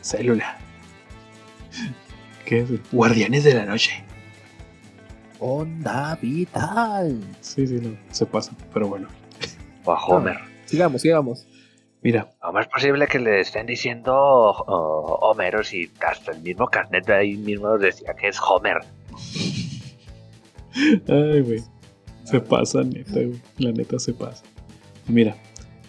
célula. 0.00 0.58
¿Qué 2.44 2.60
es? 2.60 2.92
Guardianes 2.92 3.44
de 3.44 3.54
la 3.54 3.66
noche. 3.66 4.04
Onda 5.40 6.16
vital. 6.22 7.20
Sí, 7.40 7.66
sí, 7.66 7.80
no, 7.82 7.96
se 8.12 8.24
pasa, 8.26 8.52
pero 8.72 8.88
bueno. 8.88 9.08
O 9.84 9.92
a 9.92 10.04
Homer. 10.04 10.38
Sigamos, 10.66 11.02
sigamos. 11.02 11.46
Mira, 12.02 12.28
¿Cómo 12.40 12.58
es 12.58 12.66
posible 12.66 13.06
que 13.06 13.18
le 13.18 13.40
estén 13.40 13.66
diciendo 13.66 14.12
oh, 14.14 15.18
Homero 15.22 15.62
si 15.62 15.90
hasta 16.06 16.32
el 16.32 16.42
mismo 16.42 16.66
carnet 16.66 17.06
de 17.06 17.14
ahí 17.14 17.36
mismo 17.36 17.78
decía 17.78 18.14
que 18.14 18.28
es 18.28 18.40
Homer? 18.40 18.78
ay, 21.08 21.40
güey, 21.42 21.62
se 22.24 22.40
pasa, 22.40 22.82
neta, 22.82 23.12
güey, 23.12 23.40
la 23.58 23.72
neta 23.72 23.98
se 23.98 24.12
pasa. 24.12 24.42
Mira, 25.06 25.36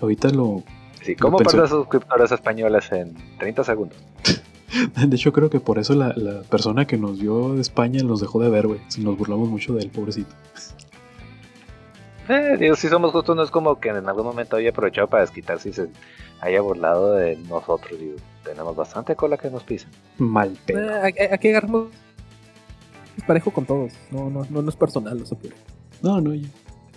ahorita 0.02 0.30
lo, 0.30 0.64
Sí, 1.04 1.16
¿Cómo 1.18 1.38
perder 1.38 1.68
suscriptores 1.68 2.32
españoles 2.32 2.90
en 2.94 3.14
30 3.38 3.64
segundos? 3.66 3.98
De 5.08 5.16
hecho, 5.16 5.34
creo 5.34 5.50
que 5.50 5.60
por 5.60 5.78
eso 5.78 5.94
la, 5.96 6.14
la 6.16 6.44
persona 6.44 6.88
que 6.88 6.98
nos 6.98 7.20
vio 7.20 7.56
de 7.56 7.62
España 7.62 8.02
nos 8.04 8.22
dejó 8.22 8.42
de 8.42 8.50
ver, 8.50 8.68
güey. 8.68 8.80
Nos 9.00 9.18
burlamos 9.18 9.50
mucho 9.50 9.74
de 9.74 9.84
él, 9.84 9.90
pobrecito. 9.90 10.34
Eh, 12.30 12.56
digo, 12.60 12.76
si 12.76 12.88
somos 12.88 13.12
justos, 13.12 13.36
no 13.36 13.44
es 13.44 13.52
como 13.52 13.80
que 13.80 13.90
en 13.90 14.08
algún 14.08 14.26
momento 14.26 14.56
haya 14.56 14.70
aprovechado 14.70 15.08
para 15.08 15.22
desquitarse 15.22 15.70
y 15.70 15.74
se 15.74 15.90
haya 16.42 16.62
burlado 16.62 17.14
de 17.16 17.36
nosotros. 17.50 18.00
Digo, 18.00 18.16
tenemos 18.44 18.76
bastante 18.76 19.16
cola 19.16 19.38
que 19.38 19.50
nos 19.50 19.64
pisen. 19.64 19.90
Mal 20.18 20.58
pedo. 20.66 21.06
Eh, 21.06 21.30
aquí- 21.32 21.50
agarramos 21.50 21.88
parejo 23.28 23.52
con 23.52 23.66
todos. 23.66 23.94
No, 24.12 24.30
no, 24.30 24.46
no, 24.50 24.62
no 24.62 24.70
es 24.70 24.76
personal, 24.76 25.20
no 25.20 25.26
se 25.26 25.36
puede. 25.36 25.56
No, 26.02 26.22
no. 26.22 26.34
Y 26.34 26.50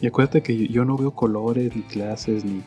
acuérdate 0.07 0.43
que 0.43 0.57
yo, 0.57 0.67
yo 0.67 0.85
no 0.85 0.97
veo 0.97 1.11
colores, 1.13 1.75
ni 1.75 1.83
clases, 1.83 2.45
ni, 2.45 2.63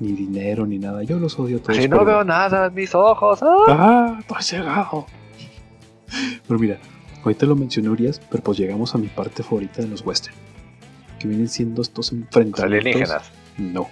ni 0.00 0.12
dinero, 0.12 0.66
ni 0.66 0.78
nada. 0.78 1.02
Yo 1.02 1.18
los 1.18 1.38
odio 1.38 1.58
a 1.58 1.60
todos. 1.62 1.76
Si 1.76 1.88
no 1.88 2.04
veo 2.04 2.24
nada 2.24 2.66
en 2.66 2.74
mis 2.74 2.94
ojos. 2.94 3.42
¡ah! 3.42 3.56
¡Ah! 3.68 4.16
¡Estoy 4.20 4.42
cegado! 4.42 5.06
Pero 6.46 6.60
mira, 6.60 6.78
ahorita 7.24 7.46
lo 7.46 7.56
mencioné 7.56 7.88
Urias, 7.88 8.20
pero 8.30 8.42
pues 8.42 8.58
llegamos 8.58 8.94
a 8.94 8.98
mi 8.98 9.06
parte 9.08 9.42
favorita 9.42 9.80
de 9.82 9.88
los 9.88 10.04
western. 10.04 10.34
Que 11.22 11.28
vienen 11.28 11.48
siendo 11.48 11.82
estos 11.82 12.12
Los 12.12 12.20
enfrentamientos. 12.20 12.64
alienígenas. 12.64 13.30
No. 13.58 13.88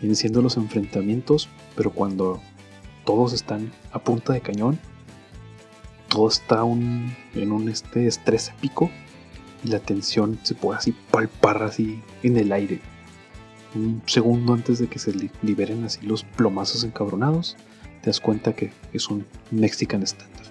Vienen 0.00 0.16
siendo 0.16 0.40
los 0.40 0.56
enfrentamientos, 0.56 1.48
pero 1.76 1.90
cuando 1.92 2.40
todos 3.04 3.34
están 3.34 3.70
a 3.92 3.98
punta 3.98 4.32
de 4.32 4.40
cañón, 4.40 4.78
todo 6.08 6.26
está 6.28 6.64
un- 6.64 7.14
en 7.34 7.52
un 7.52 7.68
este 7.68 8.06
estrés 8.06 8.48
épico 8.48 8.90
y 9.62 9.68
la 9.68 9.78
tensión 9.80 10.38
se 10.42 10.54
puede 10.54 10.78
así 10.78 10.92
palpar 11.10 11.62
así 11.62 12.02
en 12.22 12.38
el 12.38 12.50
aire. 12.52 12.80
Un 13.74 14.00
segundo 14.06 14.54
antes 14.54 14.78
de 14.78 14.86
que 14.86 14.98
se 14.98 15.12
li- 15.12 15.30
liberen 15.42 15.84
así 15.84 16.06
los 16.06 16.24
plomazos 16.24 16.82
encabronados, 16.84 17.56
te 18.00 18.06
das 18.08 18.20
cuenta 18.20 18.54
que 18.54 18.72
es 18.94 19.08
un 19.10 19.26
Mexican 19.50 20.06
Standoff. 20.06 20.48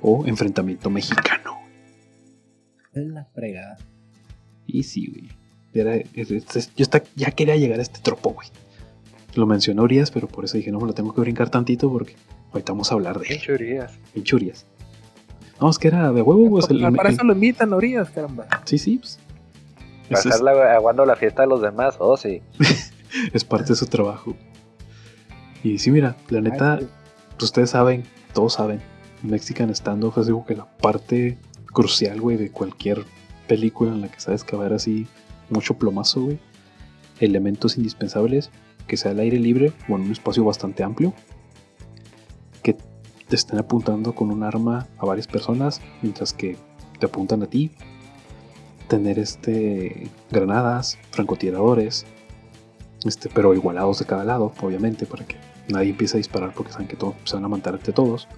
O 0.00 0.24
enfrentamiento 0.26 0.88
mexicano. 0.88 1.58
Es 2.94 3.04
la 3.08 3.26
fregada. 3.34 3.76
Y 4.66 4.82
sí, 4.82 5.06
güey. 5.08 5.28
Era- 5.74 6.02
yo 6.14 6.36
está- 6.82 7.02
ya 7.14 7.30
quería 7.32 7.56
llegar 7.56 7.78
a 7.78 7.82
este 7.82 8.00
tropo, 8.00 8.30
güey. 8.30 8.48
Lo 9.34 9.46
mencionó 9.46 9.82
Urias, 9.82 10.10
pero 10.10 10.26
por 10.28 10.44
eso 10.44 10.56
dije, 10.56 10.72
no 10.72 10.80
me 10.80 10.86
lo 10.86 10.94
tengo 10.94 11.14
que 11.14 11.20
brincar 11.20 11.50
tantito 11.50 11.90
porque 11.90 12.14
ahorita 12.52 12.72
vamos 12.72 12.90
a 12.90 12.94
hablar 12.94 13.18
de 13.20 13.28
él. 13.34 13.40
churías. 13.40 13.92
Pinche 14.14 14.34
Urias. 14.36 14.66
No, 15.60 15.68
es 15.70 15.78
que 15.78 15.88
era 15.88 16.12
de 16.12 16.22
huevo, 16.22 16.48
pues. 16.50 16.68
el- 16.70 16.80
para 16.96 17.08
el- 17.10 17.14
eso 17.14 17.24
lo 17.24 17.32
invitan 17.34 17.72
a 17.72 17.76
orillas, 17.76 18.08
caramba. 18.10 18.46
sí, 18.64 18.78
sí, 18.78 18.98
pues. 18.98 19.18
Es, 20.08 20.18
es- 20.20 20.24
Pasarla 20.24 20.74
aguando 20.74 21.04
la 21.04 21.16
fiesta 21.16 21.42
de 21.42 21.48
los 21.48 21.60
demás. 21.60 21.96
Oh, 21.98 22.16
sí. 22.16 22.40
es 23.32 23.44
parte 23.44 23.70
de 23.70 23.76
su 23.76 23.86
trabajo. 23.86 24.34
Y 25.62 25.78
sí, 25.78 25.90
mira, 25.90 26.16
la 26.30 26.40
neta, 26.40 26.74
Ay, 26.74 26.88
pues, 27.32 27.42
ustedes 27.44 27.70
saben, 27.70 28.04
todos 28.32 28.54
saben, 28.54 28.80
Mexican 29.22 29.74
Standoff 29.74 30.18
es 30.18 30.26
digo 30.26 30.44
que 30.46 30.54
la 30.54 30.64
parte 30.78 31.36
crucial, 31.66 32.20
güey, 32.20 32.36
de 32.36 32.50
cualquier 32.50 33.04
película 33.46 33.92
en 33.92 34.00
la 34.00 34.08
que 34.08 34.20
sabes 34.20 34.44
que 34.44 34.56
va 34.56 34.62
a 34.62 34.66
haber 34.66 34.76
así 34.76 35.06
mucho 35.50 35.74
plomazo, 35.74 36.22
güey. 36.22 36.38
Elementos 37.20 37.76
indispensables, 37.78 38.50
que 38.86 38.96
sea 38.96 39.12
al 39.12 39.20
aire 39.20 39.38
libre 39.38 39.72
o 39.88 39.96
en 39.96 40.02
un 40.02 40.12
espacio 40.12 40.44
bastante 40.44 40.82
amplio. 40.82 41.14
Que 42.62 42.76
te 43.28 43.36
estén 43.36 43.58
apuntando 43.58 44.14
con 44.14 44.30
un 44.30 44.42
arma 44.42 44.86
a 44.98 45.06
varias 45.06 45.26
personas, 45.26 45.80
mientras 46.02 46.32
que 46.32 46.56
te 46.98 47.06
apuntan 47.06 47.42
a 47.42 47.46
ti. 47.46 47.70
Tener 48.88 49.18
este 49.18 50.10
granadas, 50.30 50.98
francotiradores, 51.10 52.06
este, 53.04 53.28
pero 53.28 53.54
igualados 53.54 53.98
de 53.98 54.04
cada 54.04 54.24
lado, 54.24 54.52
obviamente, 54.60 55.06
para 55.06 55.24
que 55.26 55.36
nadie 55.68 55.90
empiece 55.90 56.16
a 56.16 56.18
disparar 56.18 56.52
porque 56.54 56.72
saben 56.72 56.88
que 56.88 56.96
todo, 56.96 57.14
se 57.24 57.34
van 57.34 57.44
a 57.44 57.48
matar 57.48 57.78
todos. 57.78 58.28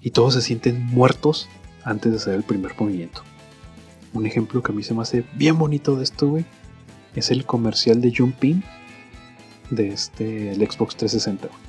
Y 0.00 0.10
todos 0.10 0.34
se 0.34 0.42
sienten 0.42 0.86
muertos 0.86 1.48
antes 1.84 2.12
de 2.12 2.18
hacer 2.18 2.34
el 2.34 2.42
primer 2.42 2.72
movimiento. 2.78 3.22
Un 4.12 4.26
ejemplo 4.26 4.62
que 4.62 4.72
a 4.72 4.74
mí 4.74 4.82
se 4.82 4.94
me 4.94 5.02
hace 5.02 5.24
bien 5.34 5.58
bonito 5.58 5.96
de 5.96 6.04
esto, 6.04 6.28
güey, 6.28 6.44
es 7.14 7.30
el 7.30 7.44
comercial 7.44 8.00
de 8.00 8.12
Jumpin 8.16 8.64
de 9.70 9.88
este, 9.88 10.50
el 10.52 10.58
Xbox 10.68 10.96
360. 10.96 11.46
güey. 11.48 11.60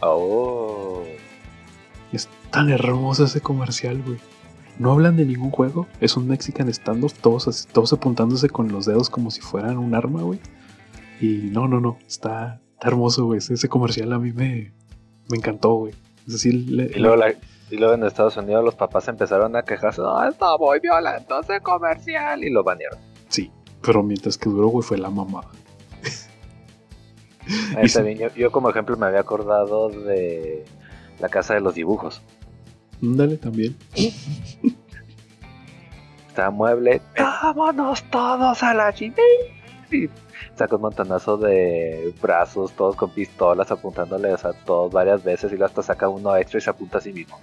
Oh. 0.00 1.02
Es 2.12 2.28
tan 2.50 2.70
hermoso 2.70 3.24
ese 3.24 3.40
comercial, 3.40 4.02
güey. 4.02 4.18
No 4.78 4.92
hablan 4.92 5.16
de 5.16 5.26
ningún 5.26 5.50
juego, 5.50 5.86
es 6.00 6.16
un 6.16 6.26
Mexican 6.26 6.72
standoff, 6.72 7.12
todos, 7.20 7.68
todos 7.72 7.92
apuntándose 7.92 8.48
con 8.48 8.72
los 8.72 8.86
dedos 8.86 9.10
como 9.10 9.30
si 9.30 9.40
fueran 9.42 9.76
un 9.76 9.94
arma, 9.94 10.22
güey. 10.22 10.40
Y 11.20 11.50
no, 11.52 11.68
no, 11.68 11.80
no, 11.80 11.98
está, 12.08 12.60
está 12.72 12.88
hermoso, 12.88 13.26
güey. 13.26 13.38
Ese, 13.38 13.54
ese 13.54 13.68
comercial 13.68 14.12
a 14.14 14.18
mí 14.18 14.32
me, 14.32 14.72
me 15.28 15.36
encantó, 15.36 15.74
güey. 15.74 15.92
Es 16.26 16.32
decir, 16.32 16.54
le- 16.54 16.90
Y 16.96 16.98
luego, 16.98 17.16
la- 17.16 17.34
y 17.70 17.76
luego 17.76 17.94
en 17.94 18.04
Estados 18.04 18.36
Unidos 18.36 18.64
los 18.64 18.74
papás 18.74 19.06
empezaron 19.08 19.54
a 19.56 19.62
quejarse. 19.62 20.00
No, 20.00 20.22
está 20.28 20.56
muy 20.58 20.80
violento 20.80 21.40
ese 21.40 21.60
comercial. 21.60 22.42
Y 22.42 22.50
lo 22.50 22.64
banearon. 22.64 22.98
sí, 23.28 23.50
pero 23.82 24.02
mientras 24.02 24.36
que 24.36 24.50
duró, 24.50 24.68
güey, 24.68 24.82
fue 24.82 24.98
la 24.98 25.10
mamada. 25.10 25.48
Ahí 27.76 27.82
Y 27.82 27.86
está 27.86 28.02
bien, 28.02 28.18
Yo, 28.18 28.28
yo, 28.34 28.52
como 28.52 28.70
ejemplo, 28.70 28.96
me 28.96 29.06
había 29.06 29.20
acordado 29.20 29.88
de 29.88 30.64
la 31.18 31.28
casa 31.28 31.54
de 31.54 31.60
los 31.60 31.74
dibujos. 31.74 32.22
Dale 33.00 33.36
también. 33.38 33.76
Está 36.28 36.50
mueble. 36.50 37.00
¡Vámonos 37.16 38.02
todos 38.10 38.62
a 38.62 38.74
la 38.74 38.92
chingada! 38.92 39.22
Saca 40.60 40.76
un 40.76 40.82
montonazo 40.82 41.38
de 41.38 42.12
brazos, 42.20 42.72
todos 42.72 42.94
con 42.94 43.08
pistolas 43.14 43.70
apuntándoles 43.70 44.44
a 44.44 44.52
todos 44.52 44.92
varias 44.92 45.24
veces. 45.24 45.50
Y 45.50 45.54
luego 45.54 45.64
hasta 45.64 45.82
saca 45.82 46.06
uno 46.10 46.36
extra 46.36 46.58
y 46.58 46.60
se 46.60 46.68
apunta 46.68 46.98
a 46.98 47.00
sí 47.00 47.14
mismo. 47.14 47.38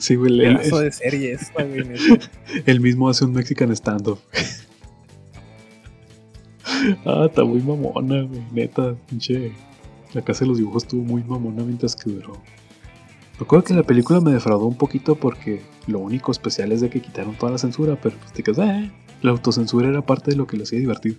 Sí, 0.00 0.16
güey, 0.16 0.44
el, 0.44 0.56
de 0.58 0.90
serie 0.90 1.38
el 2.66 2.80
mismo 2.80 3.08
hace 3.08 3.24
un 3.24 3.34
Mexican 3.34 3.74
standoff. 3.76 4.18
ah, 7.06 7.26
está 7.26 7.44
muy 7.44 7.60
mamona, 7.60 8.22
güey. 8.22 8.42
Neta, 8.50 8.96
pinche. 9.08 9.52
La 10.12 10.22
casa 10.22 10.40
de 10.40 10.48
los 10.48 10.58
dibujos 10.58 10.82
estuvo 10.82 11.04
muy 11.04 11.22
mamona 11.22 11.62
mientras 11.62 11.94
que 11.94 12.10
duró. 12.10 12.32
Recuerdo 13.38 13.64
que 13.64 13.74
la 13.74 13.84
película 13.84 14.20
me 14.20 14.32
defraudó 14.32 14.66
un 14.66 14.76
poquito 14.76 15.14
porque 15.14 15.62
lo 15.86 16.00
único 16.00 16.32
especial 16.32 16.72
es 16.72 16.80
de 16.80 16.90
que 16.90 17.00
quitaron 17.00 17.36
toda 17.36 17.52
la 17.52 17.58
censura, 17.58 17.96
pero 18.02 18.16
pues 18.18 18.32
te 18.32 18.42
quedas, 18.42 18.58
eh, 18.58 18.90
la 19.22 19.30
autocensura 19.30 19.88
era 19.88 20.02
parte 20.02 20.32
de 20.32 20.36
lo 20.36 20.48
que 20.48 20.56
lo 20.56 20.64
hacía 20.64 20.80
divertido. 20.80 21.14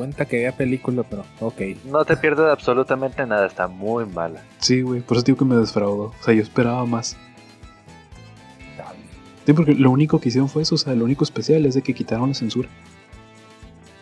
Cuenta 0.00 0.24
que 0.24 0.36
había 0.36 0.56
película, 0.56 1.02
pero 1.02 1.26
ok. 1.40 1.60
No 1.84 2.06
te 2.06 2.16
pierdes 2.16 2.46
absolutamente 2.46 3.26
nada, 3.26 3.46
está 3.46 3.66
muy 3.68 4.06
mala. 4.06 4.40
Sí, 4.56 4.80
güey, 4.80 5.02
por 5.02 5.18
eso 5.18 5.26
digo 5.26 5.36
que 5.36 5.44
me 5.44 5.56
defraudó. 5.56 6.04
O 6.04 6.22
sea, 6.24 6.32
yo 6.32 6.40
esperaba 6.40 6.86
más. 6.86 7.18
Sí, 9.44 9.52
porque 9.52 9.74
lo 9.74 9.90
único 9.90 10.18
que 10.18 10.30
hicieron 10.30 10.48
fue 10.48 10.62
eso, 10.62 10.76
o 10.76 10.78
sea, 10.78 10.94
lo 10.94 11.04
único 11.04 11.22
especial 11.22 11.66
es 11.66 11.74
de 11.74 11.82
que 11.82 11.92
quitaron 11.92 12.30
la 12.30 12.34
censura. 12.34 12.70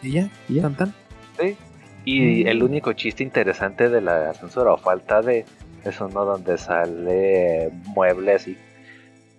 ¿Y 0.00 0.12
ya? 0.12 0.30
¿Y 0.48 0.54
ya? 0.54 0.62
¿Tan 0.62 0.76
tan? 0.76 0.94
¿sí? 1.40 1.56
Y 2.04 2.44
Mm. 2.44 2.46
el 2.46 2.62
único 2.62 2.92
chiste 2.92 3.24
interesante 3.24 3.88
de 3.88 4.00
la 4.00 4.32
censura 4.34 4.72
o 4.74 4.76
falta 4.78 5.20
de 5.20 5.46
es 5.84 6.00
uno 6.00 6.24
donde 6.24 6.58
sale 6.58 7.70
muebles 7.86 8.46
y 8.46 8.56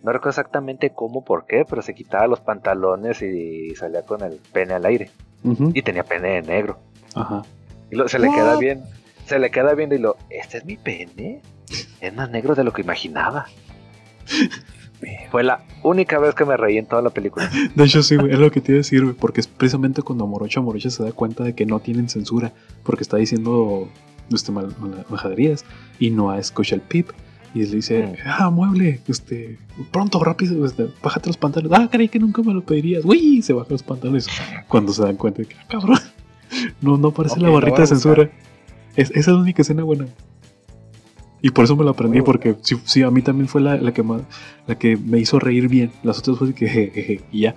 No 0.04 0.12
recuerdo 0.12 0.32
exactamente 0.32 0.90
cómo, 0.90 1.24
por 1.24 1.46
qué, 1.46 1.64
pero 1.70 1.82
se 1.82 1.94
quitaba 1.96 2.28
los 2.28 2.42
pantalones 2.42 3.22
y 3.22 3.74
salía 3.78 4.02
con 4.02 4.24
el 4.24 4.42
pene 4.52 4.74
al 4.74 4.86
aire. 4.86 5.10
Y 5.74 5.82
tenía 5.82 6.04
pene 6.04 6.30
de 6.30 6.42
negro. 6.42 6.80
Ajá. 7.16 7.44
Y 7.92 7.96
lo- 7.96 8.08
se 8.08 8.20
le 8.20 8.30
queda 8.30 8.58
bien. 8.58 8.84
Se 9.26 9.40
le 9.40 9.52
queda 9.52 9.74
viendo 9.76 9.96
y 9.96 10.00
lo, 10.00 10.18
¿este 10.30 10.58
es 10.58 10.66
mi 10.66 10.76
pene? 10.78 11.42
Es 12.02 12.14
más 12.16 12.30
negro 12.30 12.56
de 12.56 12.64
lo 12.64 12.74
que 12.74 12.82
imaginaba. 12.82 13.46
Fue 15.32 15.44
la 15.44 15.64
única 15.84 16.20
vez 16.20 16.36
que 16.36 16.44
me 16.44 16.58
reí 16.58 16.78
en 16.78 16.86
toda 16.86 17.02
la 17.02 17.10
película. 17.10 17.50
De 17.74 17.84
hecho, 17.86 18.04
sí, 18.04 18.18
güey, 18.18 18.34
es 18.34 18.40
lo 18.40 18.52
que 18.52 18.60
te 18.60 18.74
iba 18.74 18.78
a 18.78 18.80
decir, 18.84 19.02
güey, 19.04 19.16
porque 19.16 19.40
es 19.40 19.48
precisamente 19.48 20.02
cuando 20.02 20.28
Morocha 20.28 20.60
Morocha 20.60 20.90
se 20.90 21.04
da 21.04 21.14
cuenta 21.14 21.44
de 21.46 21.56
que 21.56 21.66
no 21.66 21.80
tienen 21.80 22.10
censura, 22.10 22.52
porque 22.84 23.04
está 23.04 23.16
diciendo 23.16 23.88
este, 24.34 24.52
mal- 24.52 24.76
mal- 24.80 25.06
majaderías 25.10 25.64
y 26.00 26.10
no 26.10 26.34
escucha 26.36 26.76
el 26.76 26.82
pip. 26.82 27.12
Y 27.54 27.64
le 27.66 27.76
dice, 27.78 28.04
Mm. 28.08 28.14
ah, 28.28 28.50
mueble, 28.52 29.00
este, 29.08 29.58
pronto, 29.92 30.24
rápido, 30.24 30.66
este, 30.66 30.88
bájate 31.02 31.28
los 31.30 31.38
pantalones. 31.38 31.80
Ah, 31.80 31.88
creí 31.92 32.08
que 32.08 32.20
nunca 32.20 32.42
me 32.44 32.54
lo 32.54 32.62
pedirías. 32.64 33.04
Uy, 33.06 33.42
se 33.42 33.54
baja 33.54 33.68
los 33.70 33.82
pantalones. 33.84 34.28
Cuando 34.68 34.94
se 34.94 35.02
dan 35.04 35.16
cuenta 35.16 35.42
de 35.42 35.48
que, 35.48 35.56
ah, 35.56 35.66
cabrón, 35.68 35.98
no, 36.82 36.98
no 36.98 37.08
aparece 37.10 37.36
Ok, 37.36 37.42
la 37.42 37.50
barrita 37.50 37.82
de 37.82 37.88
censura. 37.88 38.30
Es, 38.96 39.10
esa 39.12 39.20
es 39.20 39.28
la 39.28 39.38
única 39.38 39.62
escena 39.64 39.84
buena. 39.84 40.08
Y 41.42 41.52
por 41.52 41.64
eso 41.64 41.76
me 41.78 41.86
lo 41.86 41.92
aprendí, 41.92 42.18
Muy 42.18 42.26
porque 42.26 42.56
sí, 42.62 42.76
sí, 42.84 43.02
a 43.02 43.10
mí 43.10 43.22
también 43.22 43.48
fue 43.48 43.62
la, 43.62 43.78
la 43.78 43.94
que 43.94 44.04
más, 44.04 44.22
la 44.68 44.78
que 44.78 44.98
me 44.98 45.20
hizo 45.20 45.40
reír 45.40 45.70
bien. 45.70 45.92
Las 46.04 46.20
otras 46.20 46.38
fue 46.38 46.54
que 46.54 46.68
jejeje 46.68 47.22
y 47.32 47.42
ya. 47.42 47.56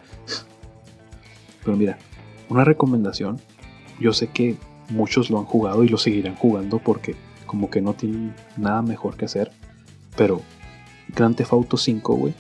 Pero 1.65 1.77
mira, 1.77 1.99
una 2.49 2.65
recomendación. 2.65 3.41
Yo 4.01 4.13
sé 4.13 4.29
que 4.29 4.57
muchos 4.89 5.31
lo 5.31 5.39
han 5.39 5.45
jugado 5.45 5.85
y 5.85 5.89
lo 5.89 5.99
seguirán 5.99 6.35
jugando 6.37 6.79
porque 6.79 7.15
como 7.47 7.71
que 7.71 7.81
no 7.83 7.93
tienen 7.95 8.35
nada 8.57 8.83
mejor 8.83 9.17
que 9.17 9.25
hacer. 9.27 9.51
Pero 10.17 10.43
Grand 11.09 11.37
Theft 11.37 11.53
Auto 11.53 11.77
5, 11.77 12.15
güey, 12.15 12.35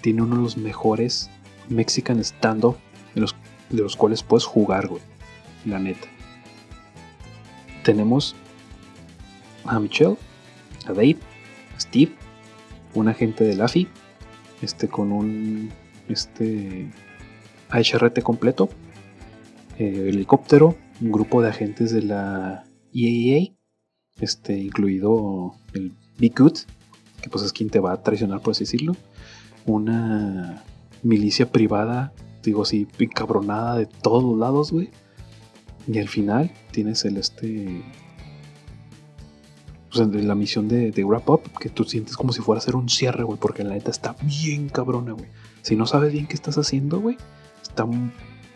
tiene 0.00 0.22
uno 0.22 0.36
de 0.36 0.42
los 0.42 0.56
mejores 0.56 1.30
Mexican 1.68 2.22
standoff 2.22 2.76
de 3.14 3.20
los, 3.20 3.34
de 3.68 3.82
los 3.82 3.96
cuales 3.96 4.22
puedes 4.22 4.44
jugar, 4.44 4.88
güey. 4.88 5.02
La 5.64 5.78
neta. 5.78 6.08
Tenemos 7.84 8.34
a 9.64 9.78
Michelle, 9.78 10.16
a 10.86 10.92
Dave, 10.92 11.18
a 11.76 11.80
Steve, 11.80 12.12
un 12.94 13.08
agente 13.08 13.44
de 13.44 13.54
LAFI, 13.54 13.88
este 14.62 14.88
con 14.88 15.12
un 15.12 15.70
este 16.08 16.90
HRT 17.70 18.22
completo, 18.22 18.68
eh, 19.78 20.06
helicóptero, 20.08 20.76
un 21.00 21.12
grupo 21.12 21.40
de 21.40 21.48
agentes 21.48 21.92
de 21.92 22.02
la 22.02 22.64
EAA, 22.92 23.54
este 24.20 24.58
incluido 24.58 25.54
el 25.72 25.92
Big 26.18 26.36
Good, 26.36 26.58
que 27.20 27.30
pues 27.30 27.44
es 27.44 27.52
quien 27.52 27.70
te 27.70 27.80
va 27.80 27.92
a 27.92 28.02
traicionar 28.02 28.40
por 28.40 28.52
así 28.52 28.64
decirlo, 28.64 28.96
una 29.66 30.64
milicia 31.02 31.50
privada, 31.50 32.12
digo 32.42 32.62
así, 32.62 32.86
encabronada 32.98 33.76
de 33.76 33.86
todos 33.86 34.38
lados, 34.38 34.72
güey. 34.72 34.90
Y 35.86 35.98
al 35.98 36.08
final 36.08 36.50
tienes 36.72 37.04
el 37.04 37.16
este 37.16 37.82
de 39.92 40.22
la 40.22 40.36
misión 40.36 40.68
de, 40.68 40.92
Wrap 41.04 41.28
Up, 41.28 41.58
que 41.58 41.68
tú 41.68 41.84
sientes 41.84 42.16
como 42.16 42.32
si 42.32 42.40
fuera 42.40 42.58
a 42.58 42.62
hacer 42.62 42.76
un 42.76 42.88
cierre, 42.88 43.24
güey, 43.24 43.38
porque 43.38 43.64
la 43.64 43.74
neta 43.74 43.90
está 43.90 44.14
bien 44.22 44.68
cabrona, 44.68 45.12
güey. 45.12 45.28
Si 45.62 45.74
no 45.74 45.86
sabes 45.86 46.12
bien 46.12 46.26
qué 46.26 46.34
estás 46.34 46.56
haciendo, 46.58 47.00
güey, 47.00 47.16
está 47.60 47.86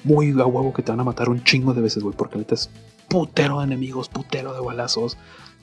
muy 0.05 0.31
a 0.41 0.47
huevo 0.47 0.73
que 0.73 0.83
te 0.83 0.93
van 0.93 1.01
a 1.01 1.05
matar 1.05 1.29
un 1.29 1.43
chingo 1.43 1.75
de 1.75 1.83
veces, 1.83 2.03
güey, 2.03 2.17
porque 2.17 2.37
la 2.37 2.43
neta 2.43 2.55
es 2.55 2.71
putero 3.09 3.59
de 3.59 3.65
enemigos, 3.65 4.09
putero 4.09 4.55
de 4.55 4.61
balazos, 4.61 5.17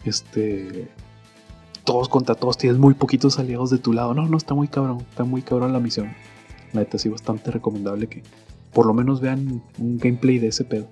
este... 0.03 0.89
Todos 1.91 2.07
contra 2.09 2.35
todos, 2.35 2.57
tienes 2.57 2.79
muy 2.79 2.93
poquitos 2.93 3.37
aliados 3.37 3.69
de 3.69 3.77
tu 3.77 3.91
lado. 3.91 4.13
No, 4.13 4.25
no, 4.27 4.37
está 4.37 4.53
muy 4.53 4.67
cabrón, 4.69 4.99
está 5.09 5.23
muy 5.25 5.41
cabrón 5.41 5.73
la 5.73 5.79
misión. 5.79 6.13
La 6.73 6.79
neta 6.81 6.97
sí, 6.97 7.09
bastante 7.09 7.51
recomendable 7.51 8.07
que 8.07 8.23
por 8.71 8.85
lo 8.85 8.93
menos 8.93 9.19
vean 9.19 9.61
un 9.77 9.97
gameplay 9.97 10.39
de 10.39 10.47
ese 10.47 10.63
pedo. 10.63 10.87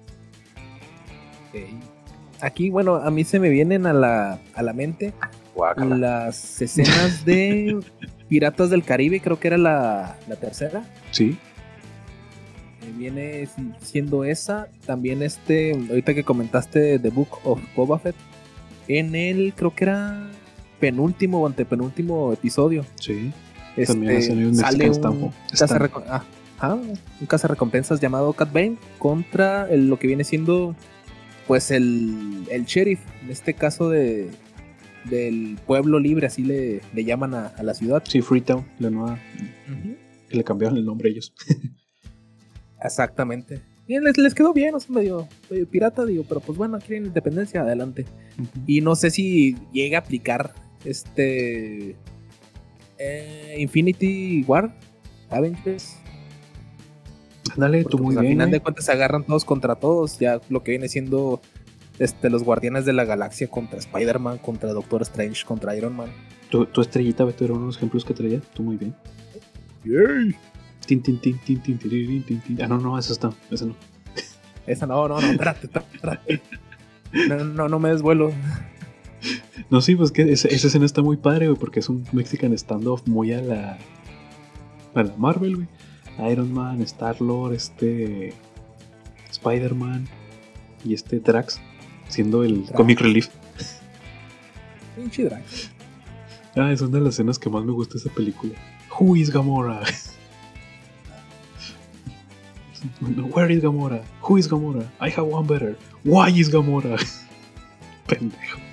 Aquí, 2.41 2.69
bueno, 2.69 2.95
a 2.95 3.09
mí 3.11 3.23
se 3.23 3.39
me 3.39 3.49
vienen 3.49 3.85
a 3.85 3.93
la, 3.93 4.39
a 4.53 4.61
la 4.63 4.73
mente 4.73 5.13
Guácala. 5.55 5.97
las 5.97 6.61
escenas 6.61 7.25
de 7.25 7.79
Piratas 8.29 8.69
del 8.69 8.83
Caribe, 8.83 9.19
creo 9.19 9.39
que 9.39 9.47
era 9.49 9.57
la, 9.57 10.17
la 10.27 10.35
tercera. 10.35 10.83
Sí, 11.11 11.37
Eh, 12.81 12.93
viene 12.97 13.45
si- 13.47 13.71
siendo 13.81 14.23
esa. 14.23 14.67
También 14.85 15.21
este, 15.23 15.73
ahorita 15.89 16.13
que 16.13 16.23
comentaste 16.23 16.99
The 16.99 17.09
Book 17.09 17.39
of 17.43 17.59
Boba 17.75 17.99
Fett. 17.99 18.15
En 18.87 19.15
el, 19.15 19.53
creo 19.55 19.73
que 19.75 19.83
era 19.85 20.29
penúltimo 20.79 21.41
o 21.41 21.47
antepenúltimo 21.47 22.33
episodio. 22.33 22.85
sí. 22.99 23.31
Este, 23.77 23.93
También 23.93 24.47
un 24.47 24.55
sale 24.55 24.87
Mexican 24.89 25.11
un, 25.23 25.31
cazarreco- 25.53 26.03
ah, 26.09 26.23
ajá, 26.57 26.73
un 26.75 27.27
cazarrecompensas 27.27 28.01
llamado 28.01 28.33
Cat 28.33 28.51
Bane 28.51 28.75
contra 28.97 29.69
el- 29.69 29.87
lo 29.87 29.97
que 29.99 30.07
viene 30.07 30.23
siendo 30.25 30.75
pues 31.47 31.71
el, 31.71 32.45
el 32.51 32.65
sheriff, 32.65 32.99
en 33.23 33.29
este 33.29 33.53
caso 33.53 33.89
de 33.89 34.29
del 35.09 35.57
pueblo 35.65 35.97
libre, 35.99 36.27
así 36.27 36.43
le, 36.43 36.81
le 36.93 37.03
llaman 37.05 37.33
a, 37.35 37.47
a 37.47 37.63
la 37.63 37.73
ciudad. 37.73 38.03
Sí, 38.05 38.21
Freetown, 38.21 38.65
la 38.79 38.89
nueva. 38.89 39.19
Que 40.27 40.35
le 40.35 40.43
cambiaron 40.43 40.77
el 40.77 40.85
nombre 40.85 41.07
a 41.09 41.11
ellos. 41.13 41.33
Exactamente. 42.83 43.61
Y 43.87 43.99
les, 43.99 44.17
les 44.17 44.35
quedó 44.35 44.53
bien, 44.53 44.75
o 44.75 44.79
sea, 44.79 44.93
medio, 44.93 45.27
medio 45.49 45.67
pirata, 45.67 46.05
digo, 46.05 46.23
pero 46.27 46.41
pues 46.41 46.57
bueno, 46.57 46.77
quieren 46.79 47.07
independencia, 47.07 47.61
adelante. 47.61 48.05
Y 48.67 48.81
no 48.81 48.95
sé 48.95 49.09
si 49.09 49.55
llega 49.73 49.97
a 49.97 50.01
aplicar 50.01 50.53
este 50.85 51.95
eh, 52.97 53.55
Infinity 53.59 54.43
War, 54.47 54.73
Avengers. 55.29 55.97
Dale, 57.55 57.83
Porque, 57.83 57.97
tú 57.97 58.03
muy 58.03 58.15
pues, 58.15 58.17
al 58.17 58.23
bien. 58.23 58.33
final 58.33 58.49
eh. 58.49 58.51
de 58.51 58.59
cuentas 58.59 58.85
se 58.85 58.91
agarran 58.91 59.23
todos 59.23 59.45
contra 59.45 59.75
todos. 59.75 60.19
Ya 60.19 60.39
lo 60.49 60.63
que 60.63 60.71
viene 60.71 60.87
siendo 60.87 61.41
este, 61.97 62.29
los 62.29 62.43
Guardianes 62.43 62.85
de 62.85 62.93
la 62.93 63.05
Galaxia 63.05 63.47
contra 63.49 63.79
Spider-Man, 63.79 64.37
contra 64.37 64.71
Doctor 64.71 65.01
Strange, 65.01 65.45
contra 65.45 65.75
Iron 65.75 65.95
Man. 65.95 66.09
Tu, 66.49 66.65
tu 66.65 66.81
estrellita, 66.81 67.25
Beto, 67.25 67.43
era 67.45 67.53
uno 67.53 67.63
de 67.63 67.67
los 67.67 67.77
ejemplos 67.77 68.05
que 68.05 68.13
traía. 68.13 68.39
Tú 68.53 68.63
muy 68.63 68.77
bien. 68.77 68.95
Tin, 70.85 71.01
tin, 71.01 71.19
tin, 71.19 71.37
tin, 71.39 71.61
tin, 71.61 71.77
tirirín, 71.77 72.23
tin, 72.23 72.41
tin. 72.41 72.61
Ah, 72.61 72.67
no, 72.67 72.77
no, 72.79 72.97
esa 72.97 73.13
está. 73.13 73.31
Esa 73.51 73.65
no. 73.65 73.75
Esa 74.65 74.85
no, 74.85 75.07
no, 75.07 75.19
no, 75.19 75.27
espérate, 75.27 75.67
espérate, 75.67 75.95
espérate. 75.95 76.41
No, 77.27 77.43
no, 77.43 77.69
no 77.69 77.79
me 77.79 77.89
desvuelo. 77.89 78.31
No, 79.69 79.81
sí, 79.81 79.95
pues 79.95 80.11
que 80.11 80.31
esa, 80.31 80.47
esa 80.47 80.67
escena 80.67 80.85
está 80.85 81.01
muy 81.01 81.17
padre, 81.17 81.47
güey, 81.47 81.59
porque 81.59 81.79
es 81.79 81.89
un 81.89 82.05
Mexican 82.11 82.57
standoff 82.57 83.05
muy 83.07 83.33
a 83.33 83.41
la. 83.41 83.77
a 84.95 85.03
la 85.03 85.15
Marvel, 85.17 85.55
güey. 85.57 85.67
Iron 86.31 86.51
Man, 86.53 86.81
Star-Lord, 86.81 87.53
este. 87.53 88.33
Spider-Man 89.31 90.07
y 90.83 90.93
este 90.93 91.19
Drax, 91.19 91.59
siendo 92.07 92.43
el 92.43 92.63
Drax. 92.63 92.75
comic 92.75 92.99
relief. 92.99 93.29
Pinche 94.95 95.23
Drax. 95.23 95.71
Ah, 96.55 96.71
es 96.71 96.81
una 96.81 96.97
de 96.97 97.03
las 97.03 97.13
escenas 97.13 97.37
que 97.39 97.49
más 97.49 97.63
me 97.63 97.71
gusta 97.71 97.93
de 97.93 97.99
esa 97.99 98.09
película. 98.13 98.53
Who 98.99 99.15
is 99.15 99.29
Gamora? 99.31 99.81
Where 103.33 103.53
is 103.53 103.61
Gamora? 103.61 104.01
Who 104.21 104.37
is 104.37 104.49
Gamora? 104.49 104.89
I 104.99 105.09
have 105.09 105.27
one 105.27 105.47
better. 105.47 105.77
Why 106.03 106.29
is 106.29 106.49
Gamora? 106.51 106.97
Pendejo. 108.07 108.68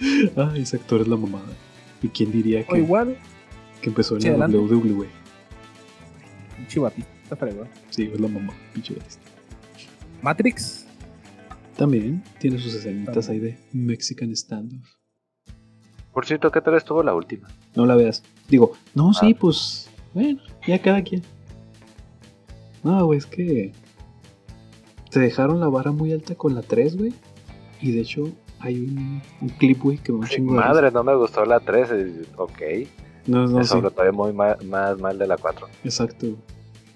Ah, 0.36 0.52
ese 0.56 0.76
actor 0.76 1.00
es 1.00 1.08
la 1.08 1.16
mamada. 1.16 1.46
¿Y 2.02 2.08
quién 2.08 2.30
diría 2.32 2.64
O 2.68 2.72
que, 2.72 2.78
igual, 2.80 3.16
que 3.80 3.88
empezó 3.88 4.16
en 4.16 4.22
Sí, 4.22 4.28
la 4.28 4.34
adelante. 4.44 4.56
WWE? 4.58 5.08
pinche 6.56 6.80
Batista 6.80 7.36
fregón. 7.36 7.68
Sí, 7.90 8.10
es 8.12 8.20
la 8.20 8.28
mamá, 8.28 8.52
pinche 8.72 8.94
Batista. 8.94 9.22
Matrix. 10.22 10.86
También 11.76 12.22
tiene 12.38 12.58
sus 12.58 12.74
escenitas 12.74 13.28
ahí 13.28 13.38
de 13.40 13.58
Mexican 13.72 14.34
standoff. 14.36 14.88
Por 16.12 16.24
cierto, 16.26 16.50
¿qué 16.52 16.60
tal 16.60 16.74
estuvo 16.76 17.02
la 17.02 17.14
última? 17.14 17.48
No 17.74 17.86
la 17.86 17.96
veas. 17.96 18.22
Digo, 18.48 18.72
no, 18.94 19.12
sí, 19.12 19.32
Ah. 19.34 19.38
pues, 19.40 19.90
bueno, 20.12 20.40
ya 20.66 20.80
cada 20.80 21.02
quien. 21.02 21.22
No, 22.84 23.04
güey, 23.06 23.18
es 23.18 23.26
que 23.26 23.72
te 25.10 25.18
dejaron 25.20 25.58
la 25.60 25.68
vara 25.68 25.90
muy 25.90 26.12
alta 26.12 26.34
con 26.36 26.54
la 26.54 26.62
3, 26.62 26.96
güey. 26.96 27.12
Y 27.80 27.90
de 27.92 28.00
hecho, 28.02 28.30
hay 28.64 28.80
un, 28.80 29.22
un 29.40 29.48
clip, 29.50 29.80
güey, 29.82 29.98
que 29.98 30.12
me 30.12 30.26
risa. 30.26 30.42
Madre, 30.42 30.90
no 30.90 31.04
me 31.04 31.14
gustó 31.14 31.44
la 31.44 31.60
3. 31.60 31.88
eh, 31.92 32.22
Ok. 32.36 32.60
No, 33.26 33.46
no, 33.46 33.58
Me 33.58 33.64
sí, 33.64 33.80
todavía 33.80 34.12
muy 34.12 34.32
ma- 34.32 34.56
más 34.64 34.98
mal 34.98 35.18
de 35.18 35.26
la 35.26 35.36
4. 35.38 35.66
exacto. 35.84 36.26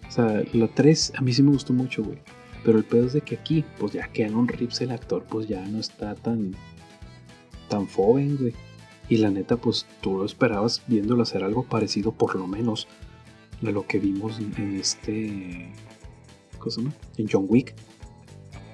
O 0.07 0.11
sea, 0.11 0.43
la 0.53 0.69
3 0.69 1.13
a 1.17 1.21
mí 1.23 1.33
sí 1.33 1.43
me 1.43 1.51
gustó 1.53 1.73
mucho, 1.73 2.03
güey. 2.03 2.19
Pero 2.65 2.79
el 2.79 2.85
pedo 2.85 3.07
es 3.07 3.13
de 3.13 3.21
que 3.21 3.37
aquí, 3.37 3.65
pues 3.79 3.93
ya 3.93 4.09
quedan 4.09 4.35
un 4.35 4.49
rips 4.49 4.81
el 4.81 4.91
actor, 4.91 5.25
pues 5.29 5.47
ya 5.49 5.65
no 5.67 5.79
está 5.79 6.15
tan, 6.15 6.55
tan 7.69 7.87
joven, 7.87 8.37
güey. 8.39 8.55
Y 9.09 9.19
la 9.19 9.31
neta, 9.31 9.57
pues 9.57 9.87
tú 10.03 10.19
lo 10.19 10.25
esperabas 10.27 10.83
viéndolo 10.87 11.23
hacer 11.23 11.43
algo 11.45 11.63
parecido, 11.63 12.13
por 12.13 12.37
lo 12.37 12.47
menos, 12.47 12.89
a 13.67 13.71
lo 13.71 13.87
que 13.87 13.99
vimos 13.99 14.39
en 14.39 14.77
este. 14.79 15.71
¿Cómo 16.59 16.71
se 16.71 16.81
llama? 16.83 16.95
En 17.17 17.29
John 17.31 17.47
Wick. 17.49 17.75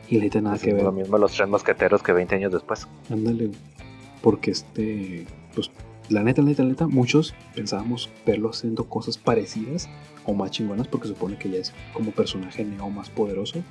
Y 0.08 0.16
la 0.18 0.24
neta, 0.24 0.40
nada 0.40 0.58
que 0.58 0.72
ver. 0.72 0.82
Lo 0.82 0.92
mismo 0.92 1.18
los 1.18 1.32
tres 1.32 1.48
mosqueteros 1.48 2.02
que 2.02 2.12
20 2.12 2.34
años 2.34 2.52
después. 2.52 2.86
Ándale, 3.10 3.46
güey. 3.46 3.58
Porque 4.22 4.50
este. 4.50 5.26
Pues 5.54 5.70
la 6.08 6.22
neta, 6.22 6.42
la 6.42 6.48
neta, 6.48 6.62
la 6.62 6.70
neta, 6.70 6.86
muchos 6.86 7.34
pensábamos 7.54 8.10
verlo 8.26 8.50
haciendo 8.50 8.88
cosas 8.88 9.16
parecidas 9.16 9.88
o 10.24 10.34
más 10.34 10.50
chingonas 10.50 10.88
porque 10.88 11.08
supone 11.08 11.38
que 11.38 11.50
ya 11.50 11.58
es 11.58 11.72
como 11.92 12.10
personaje 12.10 12.64
neo 12.64 12.90
más 12.90 13.10
poderoso. 13.10 13.62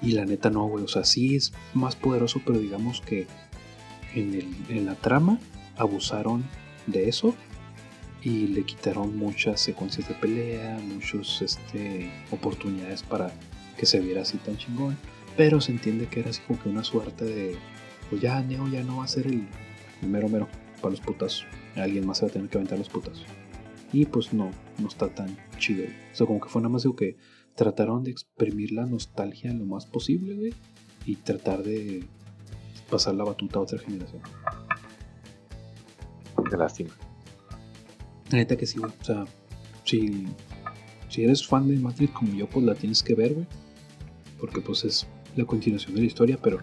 Y 0.00 0.12
la 0.12 0.24
neta 0.24 0.50
no, 0.50 0.66
güey. 0.66 0.84
O 0.84 0.88
sea, 0.88 1.04
sí 1.04 1.36
es 1.36 1.52
más 1.74 1.96
poderoso, 1.96 2.40
pero 2.44 2.58
digamos 2.58 3.00
que 3.00 3.26
en, 4.14 4.34
el, 4.34 4.48
en 4.68 4.86
la 4.86 4.94
trama 4.94 5.38
abusaron 5.76 6.44
de 6.86 7.08
eso 7.08 7.34
y 8.22 8.48
le 8.48 8.64
quitaron 8.64 9.16
muchas 9.16 9.60
secuencias 9.60 10.08
de 10.08 10.14
pelea, 10.14 10.78
muchas 10.82 11.40
este, 11.40 12.10
oportunidades 12.30 13.02
para 13.02 13.30
que 13.76 13.86
se 13.86 14.00
viera 14.00 14.22
así 14.22 14.38
tan 14.38 14.56
chingón. 14.56 14.96
Pero 15.38 15.60
se 15.60 15.70
entiende 15.70 16.08
que 16.08 16.18
era 16.18 16.30
así 16.30 16.42
como 16.42 16.60
que 16.60 16.68
una 16.68 16.82
suerte 16.82 17.24
de, 17.24 17.56
pues 18.10 18.20
ya 18.20 18.42
Neo 18.42 18.66
ya 18.66 18.82
no 18.82 18.96
va 18.96 19.04
a 19.04 19.08
ser 19.08 19.28
el, 19.28 19.46
el 20.02 20.08
mero 20.08 20.28
mero 20.28 20.48
para 20.82 20.90
los 20.90 21.00
putas. 21.00 21.44
Alguien 21.76 22.04
más 22.04 22.18
se 22.18 22.26
va 22.26 22.30
a 22.30 22.32
tener 22.32 22.50
que 22.50 22.58
aventar 22.58 22.76
los 22.76 22.88
putas. 22.88 23.22
Y 23.92 24.04
pues 24.06 24.32
no, 24.32 24.50
no 24.78 24.88
está 24.88 25.08
tan 25.08 25.38
chido. 25.56 25.84
O 25.84 26.16
sea, 26.16 26.26
como 26.26 26.40
que 26.40 26.48
fue 26.48 26.60
nada 26.60 26.72
más 26.72 26.82
de 26.82 26.92
que 26.92 27.16
trataron 27.54 28.02
de 28.02 28.10
exprimir 28.10 28.72
la 28.72 28.84
nostalgia 28.84 29.52
lo 29.52 29.64
más 29.64 29.86
posible, 29.86 30.34
güey. 30.34 30.54
Y 31.06 31.14
tratar 31.14 31.62
de 31.62 32.04
pasar 32.90 33.14
la 33.14 33.22
batuta 33.22 33.60
a 33.60 33.62
otra 33.62 33.78
generación. 33.78 34.22
Qué 36.50 36.56
lástima. 36.56 36.90
La 38.32 38.38
neta 38.38 38.56
que 38.56 38.66
sí, 38.66 38.80
güey. 38.80 38.90
O 39.00 39.04
sea, 39.04 39.24
si, 39.84 40.26
si 41.08 41.22
eres 41.22 41.46
fan 41.46 41.68
de 41.68 41.76
Matrix 41.76 42.12
como 42.12 42.34
yo, 42.34 42.48
pues 42.48 42.66
la 42.66 42.74
tienes 42.74 43.04
que 43.04 43.14
ver, 43.14 43.34
güey. 43.34 43.46
Porque 44.40 44.60
pues 44.60 44.84
es 44.84 45.06
la 45.36 45.44
continuación 45.44 45.94
de 45.94 46.00
la 46.00 46.06
historia, 46.06 46.38
pero 46.42 46.58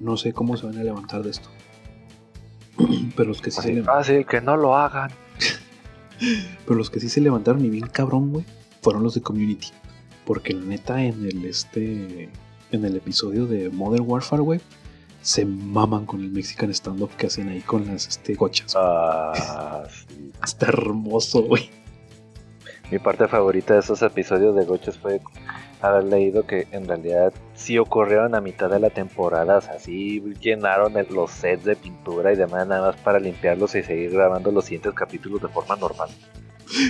no 0.00 0.16
sé 0.16 0.32
cómo 0.32 0.56
se 0.56 0.66
van 0.66 0.78
a 0.78 0.84
levantar 0.84 1.22
de 1.22 1.30
esto. 1.30 1.48
pero 3.16 3.28
los 3.28 3.40
que 3.40 3.50
sí 3.50 3.60
se 3.60 3.68
levantaron. 3.68 4.00
fácil, 4.00 4.26
que 4.26 4.40
no 4.40 4.56
lo 4.56 4.76
hagan. 4.76 5.10
Pero 6.64 6.76
los 6.76 6.88
que 6.88 7.00
sí 7.00 7.08
se 7.08 7.20
levantaron 7.20 7.64
y 7.64 7.68
bien 7.68 7.88
cabrón, 7.88 8.30
güey, 8.30 8.44
fueron 8.80 9.02
los 9.02 9.14
de 9.14 9.22
Community. 9.22 9.68
Porque 10.24 10.52
la 10.52 10.64
neta 10.64 11.02
en 11.02 11.24
el 11.26 11.44
este 11.44 12.30
en 12.70 12.84
el 12.84 12.96
episodio 12.96 13.46
de 13.46 13.70
Modern 13.70 14.04
Warfare, 14.06 14.42
güey, 14.42 14.60
se 15.20 15.44
maman 15.44 16.06
con 16.06 16.20
el 16.20 16.30
Mexican 16.30 16.70
stand-up 16.70 17.10
que 17.16 17.26
hacen 17.26 17.48
ahí 17.48 17.60
con 17.60 17.86
las 17.86 18.08
este 18.08 18.34
gochas. 18.34 18.74
Ah, 18.76 19.84
sí. 19.90 20.30
Está 20.44 20.66
hermoso, 20.66 21.42
güey. 21.42 21.70
Mi 22.90 22.98
parte 22.98 23.26
favorita 23.26 23.74
de 23.74 23.80
esos 23.80 24.02
episodios 24.02 24.54
de 24.54 24.64
Gochos 24.64 24.98
fue 24.98 25.20
haber 25.80 26.04
leído 26.04 26.46
que 26.46 26.66
en 26.72 26.86
realidad 26.86 27.32
sí 27.54 27.78
ocurrieron 27.78 28.34
a 28.34 28.40
mitad 28.40 28.68
de 28.70 28.78
la 28.78 28.90
temporada, 28.90 29.58
o 29.58 29.60
sea, 29.62 29.78
sí 29.78 30.22
llenaron 30.40 30.96
el- 30.96 31.06
los 31.10 31.30
sets 31.30 31.64
de 31.64 31.74
pintura 31.74 32.32
y 32.32 32.36
demás 32.36 32.66
nada 32.66 32.88
más 32.92 32.96
para 33.00 33.18
limpiarlos 33.18 33.74
y 33.74 33.82
seguir 33.82 34.10
grabando 34.10 34.52
los 34.52 34.64
siguientes 34.66 34.92
capítulos 34.94 35.40
de 35.42 35.48
forma 35.48 35.74
normal. 35.76 36.10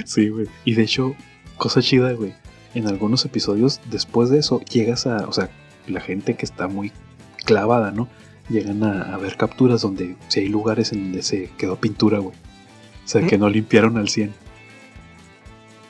Sí, 0.05 0.29
güey. 0.29 0.47
Y 0.65 0.75
de 0.75 0.83
hecho, 0.83 1.15
cosa 1.57 1.81
chida, 1.81 2.13
güey. 2.13 2.35
En 2.75 2.87
algunos 2.89 3.25
episodios, 3.25 3.81
después 3.91 4.29
de 4.31 4.39
eso, 4.39 4.61
llegas 4.63 5.07
a. 5.07 5.29
O 5.29 5.33
sea, 5.33 5.51
la 5.87 6.01
gente 6.01 6.35
que 6.35 6.45
está 6.47 6.69
muy 6.69 6.91
clavada, 7.45 7.91
¿no? 7.93 8.09
Llegan 8.49 8.83
a, 8.83 9.15
a 9.15 9.19
ver 9.19 9.37
capturas 9.37 9.83
donde 9.83 10.17
si 10.29 10.41
hay 10.41 10.49
lugares 10.49 10.93
en 10.93 11.05
donde 11.05 11.23
se 11.23 11.49
quedó 11.59 11.77
pintura, 11.77 12.19
güey. 12.19 12.35
O 13.05 13.09
sea, 13.09 13.27
que 13.27 13.37
no 13.39 13.49
limpiaron 13.49 13.97
al 13.99 14.09
100. 14.09 14.33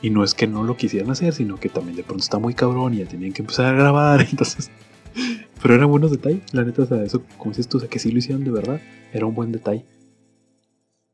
Y 0.03 0.09
no 0.09 0.23
es 0.23 0.35
que 0.35 0.47
no 0.47 0.63
lo 0.63 0.75
quisieran 0.77 1.09
hacer, 1.09 1.33
sino 1.33 1.55
que 1.55 1.69
también 1.69 1.95
de 1.95 2.03
pronto 2.03 2.21
está 2.21 2.37
muy 2.37 2.53
cabrón 2.53 2.93
y 2.93 2.97
ya 2.97 3.07
tenían 3.07 3.31
que 3.31 3.41
empezar 3.41 3.67
a 3.67 3.71
grabar. 3.71 4.21
Entonces. 4.29 4.69
Pero 5.61 5.75
eran 5.75 5.89
buenos 5.89 6.11
detalles, 6.11 6.41
la 6.53 6.65
neta, 6.65 6.81
o 6.81 6.85
sea, 6.85 7.01
eso, 7.03 7.23
como 7.37 7.51
dices 7.51 7.69
tú, 7.69 7.77
o 7.77 7.79
sea, 7.79 7.89
que 7.89 7.97
sí 7.97 8.11
lo 8.11 8.17
hicieron 8.17 8.43
de 8.43 8.51
verdad, 8.51 8.81
era 9.13 9.25
un 9.25 9.33
buen 9.33 9.53
detalle. 9.53 9.85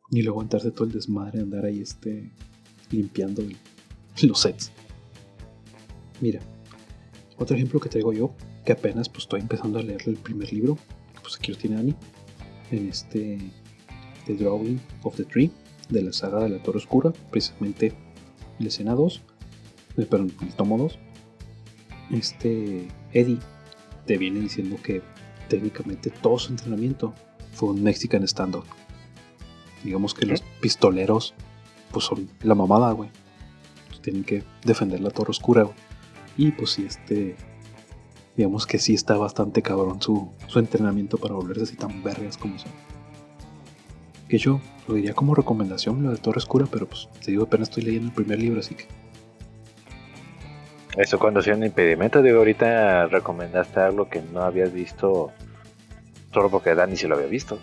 Y 0.09 0.23
luego 0.23 0.39
aguantarse 0.39 0.71
todo 0.71 0.85
el 0.85 0.91
desmadre, 0.91 1.39
andar 1.39 1.65
ahí 1.65 1.81
este 1.81 2.31
limpiando 2.89 3.43
los 4.23 4.39
sets. 4.39 4.71
Mira, 6.19 6.39
otro 7.37 7.55
ejemplo 7.55 7.79
que 7.79 7.89
traigo 7.89 8.11
yo, 8.11 8.33
que 8.65 8.71
apenas 8.71 9.07
pues 9.07 9.25
estoy 9.25 9.41
empezando 9.41 9.77
a 9.77 9.83
leer 9.83 10.01
el 10.07 10.15
primer 10.15 10.51
libro, 10.51 10.79
pues 11.21 11.35
aquí 11.37 11.51
lo 11.51 11.57
tiene 11.59 11.77
Ani, 11.77 11.95
en 12.71 12.89
este 12.89 13.37
The 14.25 14.33
Drawing 14.33 14.79
of 15.03 15.15
the 15.15 15.25
Tree, 15.25 15.51
de 15.89 16.01
la 16.01 16.11
saga 16.11 16.43
de 16.43 16.49
la 16.49 16.63
Torre 16.63 16.79
Oscura, 16.79 17.13
precisamente 17.29 17.93
la 18.59 18.67
escena 18.67 18.95
2, 18.95 19.21
eh, 19.97 20.05
perdón, 20.05 20.33
el 20.41 20.53
tomo 20.53 20.77
2. 20.77 20.99
Este 22.11 22.87
Eddie 23.13 23.39
te 24.05 24.17
viene 24.17 24.39
diciendo 24.39 24.77
que 24.83 25.01
técnicamente 25.47 26.09
todo 26.09 26.39
su 26.39 26.51
entrenamiento 26.51 27.13
fue 27.53 27.69
un 27.69 27.83
Mexican 27.83 28.23
stand-up. 28.23 28.65
Digamos 29.83 30.13
que 30.13 30.25
los 30.25 30.41
pistoleros 30.61 31.33
pues 31.91 32.05
son 32.05 32.29
la 32.41 32.55
mamada, 32.55 32.91
güey. 32.91 33.09
Pues, 33.87 34.01
tienen 34.01 34.23
que 34.23 34.43
defender 34.63 35.01
la 35.01 35.09
torre 35.09 35.31
oscura, 35.31 35.63
güey. 35.63 35.75
Y 36.37 36.51
pues 36.51 36.71
sí, 36.71 36.85
este. 36.85 37.35
Digamos 38.37 38.65
que 38.65 38.79
sí 38.79 38.93
está 38.93 39.17
bastante 39.17 39.61
cabrón 39.61 40.01
su, 40.01 40.31
su 40.47 40.59
entrenamiento 40.59 41.17
para 41.17 41.35
volverse 41.35 41.63
así 41.63 41.75
tan 41.75 42.01
vergas 42.03 42.37
como 42.37 42.57
son. 42.57 42.71
Que 44.29 44.37
yo 44.37 44.61
lo 44.87 44.93
diría 44.93 45.13
como 45.13 45.35
recomendación, 45.35 46.03
lo 46.03 46.11
de 46.11 46.17
Torre 46.17 46.37
Oscura, 46.37 46.67
pero 46.71 46.87
pues 46.87 47.09
te 47.23 47.31
digo, 47.31 47.43
apenas 47.43 47.69
estoy 47.69 47.83
leyendo 47.83 48.07
el 48.07 48.13
primer 48.13 48.39
libro, 48.39 48.59
así 48.61 48.75
que. 48.75 48.85
Eso 50.95 51.19
cuando 51.19 51.41
sea 51.41 51.55
un 51.55 51.63
impedimento, 51.63 52.21
digo, 52.21 52.37
ahorita 52.37 53.07
recomendaste 53.07 53.79
algo 53.79 54.09
que 54.09 54.21
no 54.21 54.41
habías 54.41 54.71
visto 54.71 55.31
solo 56.33 56.49
porque 56.49 56.75
Dani 56.75 56.95
sí 56.95 57.07
lo 57.07 57.15
había 57.15 57.27
visto. 57.27 57.59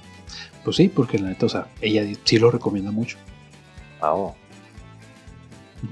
Pues 0.65 0.77
sí, 0.77 0.89
porque 0.89 1.19
la 1.19 1.29
neta, 1.29 1.47
o 1.47 1.49
sea, 1.49 1.69
ella 1.81 2.05
sí 2.25 2.39
lo 2.39 2.51
recomienda 2.51 2.91
mucho. 2.91 3.19
Ah, 4.01 4.15
oh. 4.15 4.35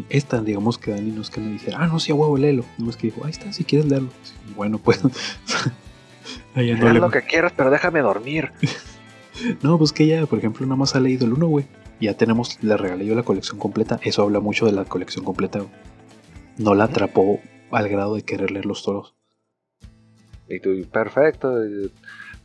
Esta, 0.08 0.40
digamos 0.40 0.78
que 0.78 0.90
Dani 0.90 1.12
no 1.12 1.22
es 1.22 1.30
que 1.30 1.40
me 1.40 1.52
dijera, 1.52 1.78
ah, 1.80 1.86
no, 1.86 2.00
sí, 2.00 2.10
a 2.10 2.14
huevo, 2.14 2.36
léelo. 2.36 2.64
No 2.78 2.90
es 2.90 2.96
que 2.96 3.08
dijo, 3.08 3.24
ahí 3.24 3.30
está, 3.30 3.52
si 3.52 3.64
quieres 3.64 3.88
leerlo. 3.88 4.10
Sí, 4.22 4.34
bueno, 4.56 4.78
pues. 4.78 5.00
a 6.54 6.60
ella 6.60 6.76
no 6.76 6.88
Haz 6.88 6.94
le 6.94 7.00
lo 7.00 7.10
que 7.10 7.22
quieras, 7.22 7.52
pero 7.56 7.70
déjame 7.70 8.00
dormir. 8.00 8.50
No, 9.62 9.78
pues 9.78 9.92
que 9.92 10.04
ella, 10.04 10.26
por 10.26 10.38
ejemplo, 10.38 10.66
nada 10.66 10.76
más 10.76 10.94
ha 10.94 11.00
leído 11.00 11.26
el 11.26 11.32
1, 11.32 11.46
güey. 11.46 11.66
Ya 12.00 12.14
tenemos, 12.14 12.62
le 12.62 12.76
regalé 12.76 13.06
yo 13.06 13.14
la 13.14 13.22
colección 13.22 13.58
completa. 13.58 13.98
Eso 14.02 14.22
habla 14.22 14.40
mucho 14.40 14.66
de 14.66 14.72
la 14.72 14.84
colección 14.84 15.24
completa, 15.24 15.60
güey. 15.60 15.70
No 16.58 16.74
la 16.74 16.84
atrapó 16.84 17.40
al 17.70 17.88
grado 17.88 18.14
de 18.14 18.22
querer 18.22 18.50
leer 18.50 18.66
los 18.66 18.82
toros. 18.82 19.14
Y 20.48 20.60
tú, 20.60 20.70
perfecto. 20.90 21.52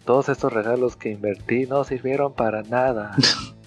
Todos 0.06 0.30
estos 0.30 0.52
regalos 0.54 0.96
que 0.96 1.12
invertí 1.12 1.66
no 1.66 1.84
sirvieron 1.84 2.34
para 2.34 2.64
nada. 2.64 3.16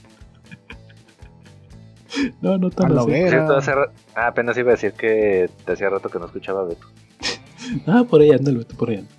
No, 2.41 2.59
no 2.59 2.67
A 2.67 2.71
tan 2.71 2.95
la 2.95 3.03
así. 3.03 3.11
Cierto, 3.11 3.57
hace 3.57 3.73
ah, 4.15 4.27
apenas 4.27 4.57
iba 4.59 4.71
a 4.71 4.75
decir 4.75 4.93
que 4.93 5.49
te 5.65 5.73
hacía 5.73 5.89
rato 5.89 6.09
que 6.09 6.19
no 6.19 6.27
escuchaba 6.27 6.61
a 6.61 6.65
Beto. 6.65 6.87
Ah, 7.87 8.05
por 8.09 8.21
ahí 8.21 8.31
anda 8.31 8.51
el 8.51 8.59
Beto, 8.59 8.77
por 8.77 8.91
ahí 8.91 8.97
anda. 8.97 9.11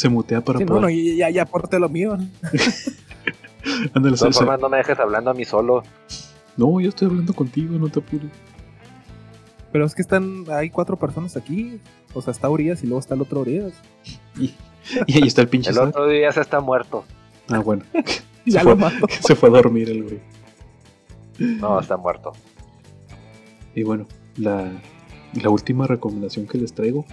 Se 0.00 0.08
mutea 0.08 0.40
para 0.40 0.58
Sí, 0.58 0.64
no, 0.64 0.68
poder. 0.76 0.82
no, 0.84 0.88
ya, 0.88 1.14
ya, 1.14 1.30
ya 1.30 1.42
aporté 1.42 1.78
lo 1.78 1.90
mío. 1.90 2.12
Ándale, 3.92 4.12
De 4.14 4.18
todas 4.18 4.34
formas, 4.34 4.58
no 4.58 4.70
me 4.70 4.78
dejes 4.78 4.98
hablando 4.98 5.28
a 5.30 5.34
mí 5.34 5.44
solo. 5.44 5.82
No, 6.56 6.80
yo 6.80 6.88
estoy 6.88 7.08
hablando 7.08 7.34
contigo, 7.34 7.78
no 7.78 7.90
te 7.90 8.00
apures. 8.00 8.30
Pero 9.70 9.84
es 9.84 9.94
que 9.94 10.00
están, 10.00 10.44
hay 10.50 10.70
cuatro 10.70 10.96
personas 10.96 11.36
aquí. 11.36 11.80
O 12.14 12.22
sea, 12.22 12.30
está 12.30 12.48
Urias 12.48 12.82
y 12.82 12.86
luego 12.86 13.00
está 13.00 13.14
el 13.14 13.20
otro 13.20 13.40
Urias. 13.40 13.74
Y, 14.38 14.54
y 15.06 15.16
ahí 15.18 15.26
está 15.28 15.42
el 15.42 15.48
pinche 15.48 15.68
El 15.68 15.78
otro 15.78 16.08
día 16.08 16.32
se 16.32 16.40
está 16.40 16.60
muerto. 16.60 17.04
Ah, 17.50 17.58
bueno. 17.58 17.84
Ya 18.46 18.60
se, 18.62 18.64
lo 18.64 18.74
fue, 18.74 18.90
mato. 18.90 19.06
se 19.20 19.34
fue 19.36 19.50
a 19.50 19.52
dormir 19.52 19.90
el 19.90 20.02
güey. 20.02 20.20
No, 21.60 21.78
está 21.78 21.98
muerto. 21.98 22.32
Y 23.74 23.82
bueno, 23.82 24.06
la, 24.38 24.72
la 25.34 25.50
última 25.50 25.86
recomendación 25.86 26.46
que 26.46 26.56
les 26.56 26.72
traigo, 26.72 27.04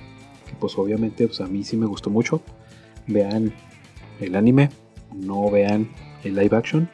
que 0.48 0.54
pues 0.58 0.78
obviamente 0.78 1.28
pues 1.28 1.42
a 1.42 1.48
mí 1.48 1.66
sí 1.66 1.76
me 1.76 1.86
gustó 1.86 2.10
mucho, 2.10 2.42
vean 3.08 3.54
el 4.20 4.36
anime, 4.36 4.70
no 5.14 5.50
vean 5.50 5.90
el 6.24 6.36
live 6.36 6.56
action 6.56 6.90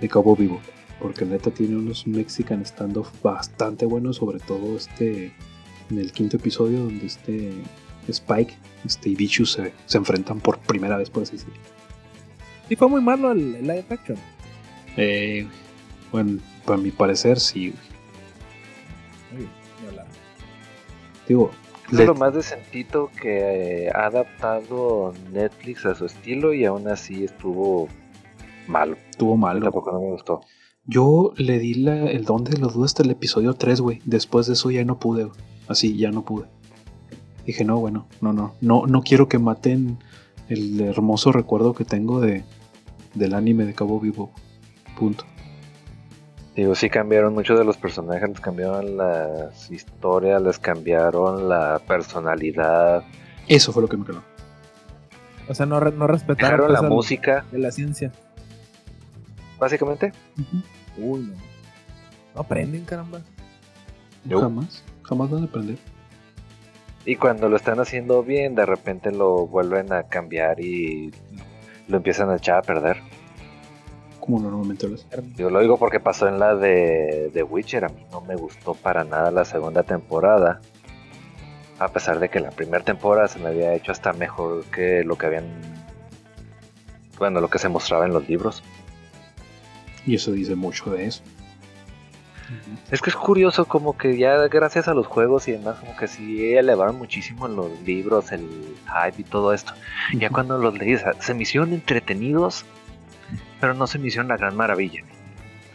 de 0.00 0.08
Cabo 0.08 0.36
Vivo, 0.36 0.60
porque 1.00 1.24
neta 1.24 1.50
tiene 1.50 1.76
unos 1.76 2.06
Mexican 2.06 2.64
standoff 2.64 3.10
bastante 3.22 3.86
buenos, 3.86 4.16
sobre 4.16 4.38
todo 4.40 4.76
este 4.76 5.32
en 5.90 5.98
el 5.98 6.12
quinto 6.12 6.36
episodio 6.36 6.84
donde 6.84 7.06
este 7.06 7.52
Spike 8.08 8.54
este, 8.84 9.10
y 9.10 9.14
Bichu 9.14 9.44
se, 9.44 9.72
se 9.86 9.98
enfrentan 9.98 10.40
por 10.40 10.58
primera 10.58 10.96
vez, 10.96 11.10
por 11.10 11.24
así 11.24 11.32
decirlo. 11.32 11.54
Sí, 12.68 12.76
fue 12.76 12.88
muy 12.88 13.00
malo 13.00 13.32
el, 13.32 13.56
el 13.56 13.62
live 13.62 13.86
action. 13.90 14.18
Eh, 14.96 15.46
bueno, 16.12 16.40
para 16.64 16.78
mi 16.78 16.90
parecer 16.90 17.38
sí, 17.38 17.72
digo, 21.28 21.50
Es 21.92 22.06
lo 22.06 22.14
más 22.14 22.34
decentito 22.34 23.10
que 23.20 23.86
eh, 23.86 23.90
ha 23.94 24.06
adaptado 24.06 25.12
Netflix 25.32 25.86
a 25.86 25.94
su 25.94 26.06
estilo 26.06 26.54
y 26.54 26.64
aún 26.64 26.86
así 26.88 27.24
estuvo 27.24 27.88
malo. 28.68 28.96
tuvo 29.16 29.32
A 29.32 29.36
mí 29.36 29.40
malo. 29.42 29.60
tampoco 29.62 29.92
no 29.92 30.00
me 30.00 30.10
gustó. 30.12 30.40
Yo 30.86 31.32
le 31.36 31.58
di 31.58 31.74
la, 31.74 32.10
el 32.10 32.24
don 32.24 32.44
de 32.44 32.58
los 32.58 32.74
dudas 32.74 32.90
hasta 32.92 33.02
el 33.02 33.10
episodio 33.10 33.54
3, 33.54 33.80
güey. 33.80 34.00
Después 34.04 34.46
de 34.46 34.54
eso 34.54 34.70
ya 34.70 34.84
no 34.84 34.98
pude, 34.98 35.24
güey. 35.24 35.38
Así, 35.68 35.96
ya 35.96 36.10
no 36.10 36.24
pude. 36.24 36.46
Dije, 37.46 37.64
no, 37.64 37.78
bueno, 37.78 38.06
no, 38.20 38.32
no. 38.32 38.54
No, 38.60 38.86
no 38.86 39.02
quiero 39.02 39.28
que 39.28 39.38
maten 39.38 39.98
el 40.48 40.80
hermoso 40.80 41.32
recuerdo 41.32 41.74
que 41.74 41.84
tengo 41.84 42.20
de, 42.20 42.44
del 43.14 43.34
anime 43.34 43.64
de 43.64 43.74
Cabo 43.74 44.00
Vivo. 44.00 44.30
Punto. 44.98 45.24
Digo, 46.56 46.74
sí 46.74 46.90
cambiaron 46.90 47.32
muchos 47.32 47.58
de 47.58 47.64
los 47.64 47.76
personajes, 47.76 48.28
les 48.28 48.40
cambiaron 48.40 48.96
las 48.96 49.70
historias, 49.70 50.42
les 50.42 50.58
cambiaron 50.58 51.48
la 51.48 51.80
personalidad, 51.86 53.04
Eso 53.46 53.72
fue 53.72 53.82
lo 53.82 53.88
que 53.88 53.96
me 53.96 54.04
quedó. 54.04 54.22
O 55.48 55.54
sea, 55.54 55.66
no, 55.66 55.80
no 55.80 56.06
respetaron 56.06 56.72
la 56.72 56.78
pues, 56.80 56.82
al- 56.90 56.96
música, 56.96 57.44
de 57.50 57.58
la 57.58 57.70
ciencia. 57.70 58.12
básicamente. 59.58 60.12
Uy, 60.98 61.20
no. 61.20 61.34
No 62.34 62.40
aprenden, 62.42 62.84
caramba. 62.84 63.20
Yo. 64.24 64.40
Jamás, 64.40 64.84
jamás 65.02 65.30
van 65.30 65.42
a 65.42 65.46
aprender. 65.46 65.76
Y 67.04 67.16
cuando 67.16 67.48
lo 67.48 67.56
están 67.56 67.80
haciendo 67.80 68.22
bien, 68.22 68.54
de 68.54 68.66
repente 68.66 69.10
lo 69.10 69.46
vuelven 69.46 69.92
a 69.92 70.04
cambiar 70.04 70.60
y 70.60 71.12
lo 71.88 71.96
empiezan 71.96 72.30
a 72.30 72.36
echar 72.36 72.58
a 72.58 72.62
perder. 72.62 72.98
Como 74.30 74.48
normalmente 74.48 74.86
lo. 74.86 74.96
Yo 75.36 75.50
lo 75.50 75.58
digo 75.58 75.76
porque 75.76 75.98
pasó 75.98 76.28
en 76.28 76.38
la 76.38 76.54
de 76.54 77.30
The 77.34 77.42
Witcher. 77.42 77.84
A 77.84 77.88
mí 77.88 78.06
no 78.12 78.20
me 78.20 78.36
gustó 78.36 78.74
para 78.74 79.02
nada 79.02 79.32
la 79.32 79.44
segunda 79.44 79.82
temporada. 79.82 80.60
A 81.80 81.88
pesar 81.88 82.20
de 82.20 82.28
que 82.28 82.38
la 82.38 82.50
primera 82.50 82.84
temporada 82.84 83.26
se 83.26 83.40
me 83.40 83.48
había 83.48 83.74
hecho 83.74 83.90
hasta 83.90 84.12
mejor 84.12 84.64
que 84.66 85.02
lo 85.02 85.18
que 85.18 85.26
habían. 85.26 85.46
Bueno, 87.18 87.40
lo 87.40 87.48
que 87.50 87.58
se 87.58 87.68
mostraba 87.68 88.06
en 88.06 88.12
los 88.12 88.28
libros. 88.28 88.62
Y 90.06 90.14
eso 90.14 90.30
dice 90.30 90.54
mucho 90.54 90.92
de 90.92 91.06
eso. 91.06 91.22
Es 92.90 93.00
que 93.00 93.10
es 93.10 93.16
curioso, 93.16 93.64
como 93.64 93.96
que 93.96 94.16
ya 94.16 94.36
gracias 94.48 94.86
a 94.86 94.94
los 94.94 95.06
juegos 95.06 95.48
y 95.48 95.52
demás, 95.52 95.78
como 95.78 95.96
que 95.96 96.08
sí 96.08 96.54
elevaron 96.54 96.98
muchísimo 96.98 97.46
en 97.46 97.56
los 97.56 97.80
libros, 97.82 98.32
el 98.32 98.74
hype 98.86 99.20
y 99.20 99.24
todo 99.24 99.52
esto. 99.52 99.72
Ya 100.14 100.30
cuando 100.30 100.58
los 100.58 100.76
leí, 100.76 100.96
se 101.20 101.34
me 101.34 101.42
hicieron 101.42 101.72
entretenidos, 101.72 102.64
pero 103.60 103.74
no 103.74 103.86
se 103.86 103.98
me 103.98 104.08
hicieron 104.08 104.28
la 104.28 104.36
gran 104.36 104.56
maravilla. 104.56 105.04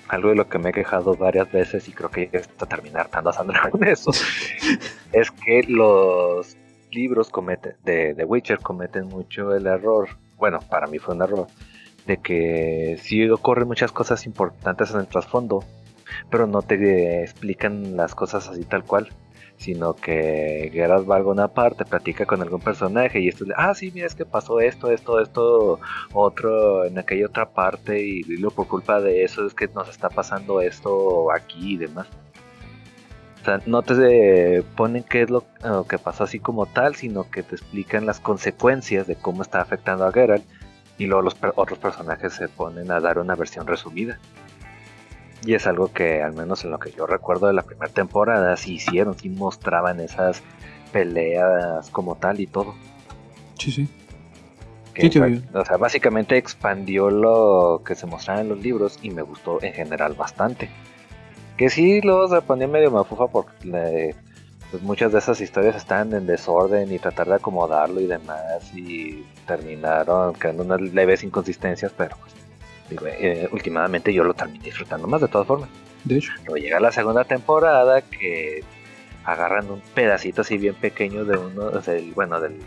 Algo 0.08 0.30
de 0.30 0.36
lo 0.36 0.48
que 0.50 0.60
me 0.60 0.70
he 0.70 0.74
quejado 0.74 1.16
varias 1.16 1.52
veces 1.52 1.88
y 1.88 1.92
creo 1.92 2.10
que 2.10 2.30
ya 2.32 2.40
está 2.40 2.66
terminar 2.66 3.02
hartando 3.02 3.30
a 3.30 3.34
Sandra 3.34 3.70
con 3.70 3.84
eso, 3.84 4.12
es 5.12 5.32
que 5.32 5.64
los 5.68 6.58
libros 6.92 7.30
cometen, 7.30 7.76
de 7.84 8.14
The 8.16 8.26
Witcher 8.26 8.60
cometen 8.60 9.08
mucho 9.08 9.54
el 9.56 9.68
error, 9.68 10.10
bueno, 10.38 10.60
para 10.70 10.88
mí 10.88 11.00
fue 11.00 11.16
un 11.16 11.22
error, 11.22 11.48
de 12.06 12.18
que 12.18 12.98
sí 13.02 13.28
ocurren 13.30 13.68
muchas 13.68 13.92
cosas 13.92 14.26
importantes 14.26 14.92
en 14.92 15.00
el 15.00 15.08
trasfondo, 15.08 15.64
pero 16.30 16.48
no 16.48 16.62
te 16.62 17.24
explican 17.24 17.98
las 17.98 18.14
cosas 18.14 18.48
así 18.48 18.64
tal 18.64 18.84
cual, 18.84 19.10
sino 19.58 19.96
que 19.96 20.70
Geralt 20.74 21.10
va 21.10 21.16
a 21.16 21.18
alguna 21.18 21.48
parte, 21.48 21.86
platica 21.86 22.26
con 22.26 22.42
algún 22.42 22.60
personaje 22.62 23.20
y 23.22 23.30
esto 23.30 23.46
ah, 23.56 23.74
sí, 23.74 23.92
mira, 23.94 24.06
es 24.08 24.16
que 24.16 24.26
pasó 24.26 24.60
esto, 24.60 24.92
esto, 24.92 25.20
esto, 25.20 25.80
otro, 26.14 26.86
en 26.86 26.98
aquella 27.00 27.28
otra 27.28 27.50
parte 27.50 28.02
y, 28.06 28.20
y 28.28 28.38
lo 28.38 28.52
por 28.52 28.68
culpa 28.68 29.00
de 29.02 29.24
eso 29.24 29.46
es 29.46 29.54
que 29.54 29.68
nos 29.70 29.90
está 29.90 30.10
pasando 30.10 30.62
esto 30.62 31.32
aquí 31.32 31.74
y 31.74 31.78
demás. 31.78 32.08
O 33.42 33.46
sea, 33.46 33.62
no 33.68 33.84
te 33.84 34.64
ponen 34.76 35.04
qué 35.04 35.22
es 35.22 35.30
lo, 35.30 35.46
lo 35.64 35.86
que 35.86 36.00
pasó 36.00 36.24
así 36.24 36.40
como 36.40 36.66
tal, 36.66 36.96
sino 36.96 37.30
que 37.30 37.44
te 37.44 37.56
explican 37.56 38.06
las 38.06 38.20
consecuencias 38.20 39.06
de 39.06 39.16
cómo 39.16 39.44
está 39.44 39.62
afectando 39.62 40.06
a 40.06 40.12
Geralt 40.12 40.44
y 40.98 41.06
luego 41.06 41.22
los 41.22 41.36
per- 41.36 41.54
otros 41.56 41.78
personajes 41.78 42.34
se 42.34 42.48
ponen 42.50 42.92
a 42.92 43.00
dar 43.00 43.20
una 43.20 43.36
versión 43.36 43.68
resumida. 43.68 44.18
Y 45.46 45.54
es 45.54 45.68
algo 45.68 45.92
que, 45.92 46.24
al 46.24 46.34
menos 46.34 46.64
en 46.66 46.72
lo 46.72 46.80
que 46.80 46.92
yo 46.92 47.06
recuerdo 47.06 47.48
de 47.48 47.54
la 47.54 47.62
primera 47.64 47.92
temporada, 47.92 48.56
sí 48.58 48.76
hicieron, 48.76 49.18
sí 49.18 49.30
mostraban 49.30 50.00
esas 50.00 50.42
peleas 50.92 51.90
como 51.92 52.16
tal 52.16 52.40
y 52.40 52.48
todo. 52.48 52.74
Sí, 53.60 53.72
sí. 53.72 53.88
Que 54.94 55.12
Sí, 55.12 55.20
o 55.54 55.66
sea, 55.66 55.76
básicamente 55.78 56.38
expandió 56.38 57.10
lo 57.10 57.82
que 57.86 57.96
se 57.96 58.06
mostraba 58.08 58.40
en 58.42 58.48
los 58.50 58.60
libros 58.60 58.98
y 59.02 59.12
me 59.12 59.22
gustó 59.22 59.62
en 59.62 59.74
general 59.74 60.14
bastante. 60.14 60.70
Que 61.58 61.70
sí, 61.70 62.00
luego 62.02 62.28
se 62.30 62.42
ponía 62.42 62.68
medio 62.68 62.92
mafufa 62.92 63.28
porque 63.28 63.68
le- 63.68 64.16
pues 64.72 64.82
muchas 64.84 65.12
de 65.12 65.20
esas 65.20 65.40
historias 65.42 65.76
estaban 65.76 66.14
en 66.14 66.26
desorden 66.26 66.92
y 66.92 66.98
tratar 66.98 67.28
de 67.28 67.36
acomodarlo 67.36 68.00
y 68.02 68.08
demás 68.08 68.74
y 68.74 69.26
terminaron 69.46 70.34
creando 70.34 70.64
unas 70.64 70.82
leves 70.82 71.24
inconsistencias, 71.24 71.92
pero 71.96 72.16
pues, 72.18 72.34
digo, 72.90 73.06
eh, 73.08 73.48
últimamente 73.52 74.14
yo 74.14 74.24
lo 74.24 74.34
terminé 74.34 74.66
disfrutando 74.66 75.08
más 75.08 75.22
de 75.22 75.28
todas 75.28 75.48
formas. 75.48 75.70
De 76.04 76.18
hecho, 76.18 76.32
Luego 76.46 76.58
llega 76.58 76.80
la 76.80 76.92
segunda 76.92 77.24
temporada 77.24 78.02
que 78.02 78.64
agarran 79.24 79.70
un 79.72 79.82
pedacito 79.94 80.42
así 80.42 80.58
bien 80.58 80.76
pequeño 80.76 81.26
de 81.26 81.38
uno, 81.38 81.66
o 81.66 81.82
sea, 81.82 81.96
el- 81.96 82.12
bueno, 82.14 82.40
del 82.40 82.60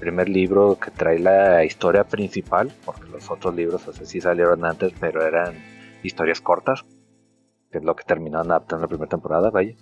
primer 0.00 0.28
libro 0.28 0.78
que 0.80 0.90
trae 0.90 1.18
la 1.18 1.64
historia 1.64 2.04
principal, 2.04 2.72
porque 2.84 3.08
los 3.10 3.30
otros 3.30 3.54
libros, 3.54 3.86
o 3.86 3.92
sea, 3.92 4.04
sí 4.06 4.20
salieron 4.20 4.64
antes, 4.64 4.92
pero 4.98 5.24
eran 5.24 5.54
historias 6.02 6.40
cortas, 6.40 6.84
que 7.70 7.78
es 7.78 7.84
lo 7.84 7.94
que 7.94 8.02
terminaron 8.04 8.50
adaptando 8.50 8.78
en 8.78 8.82
la 8.82 8.88
primera 8.88 9.08
temporada, 9.08 9.50
vaya. 9.50 9.74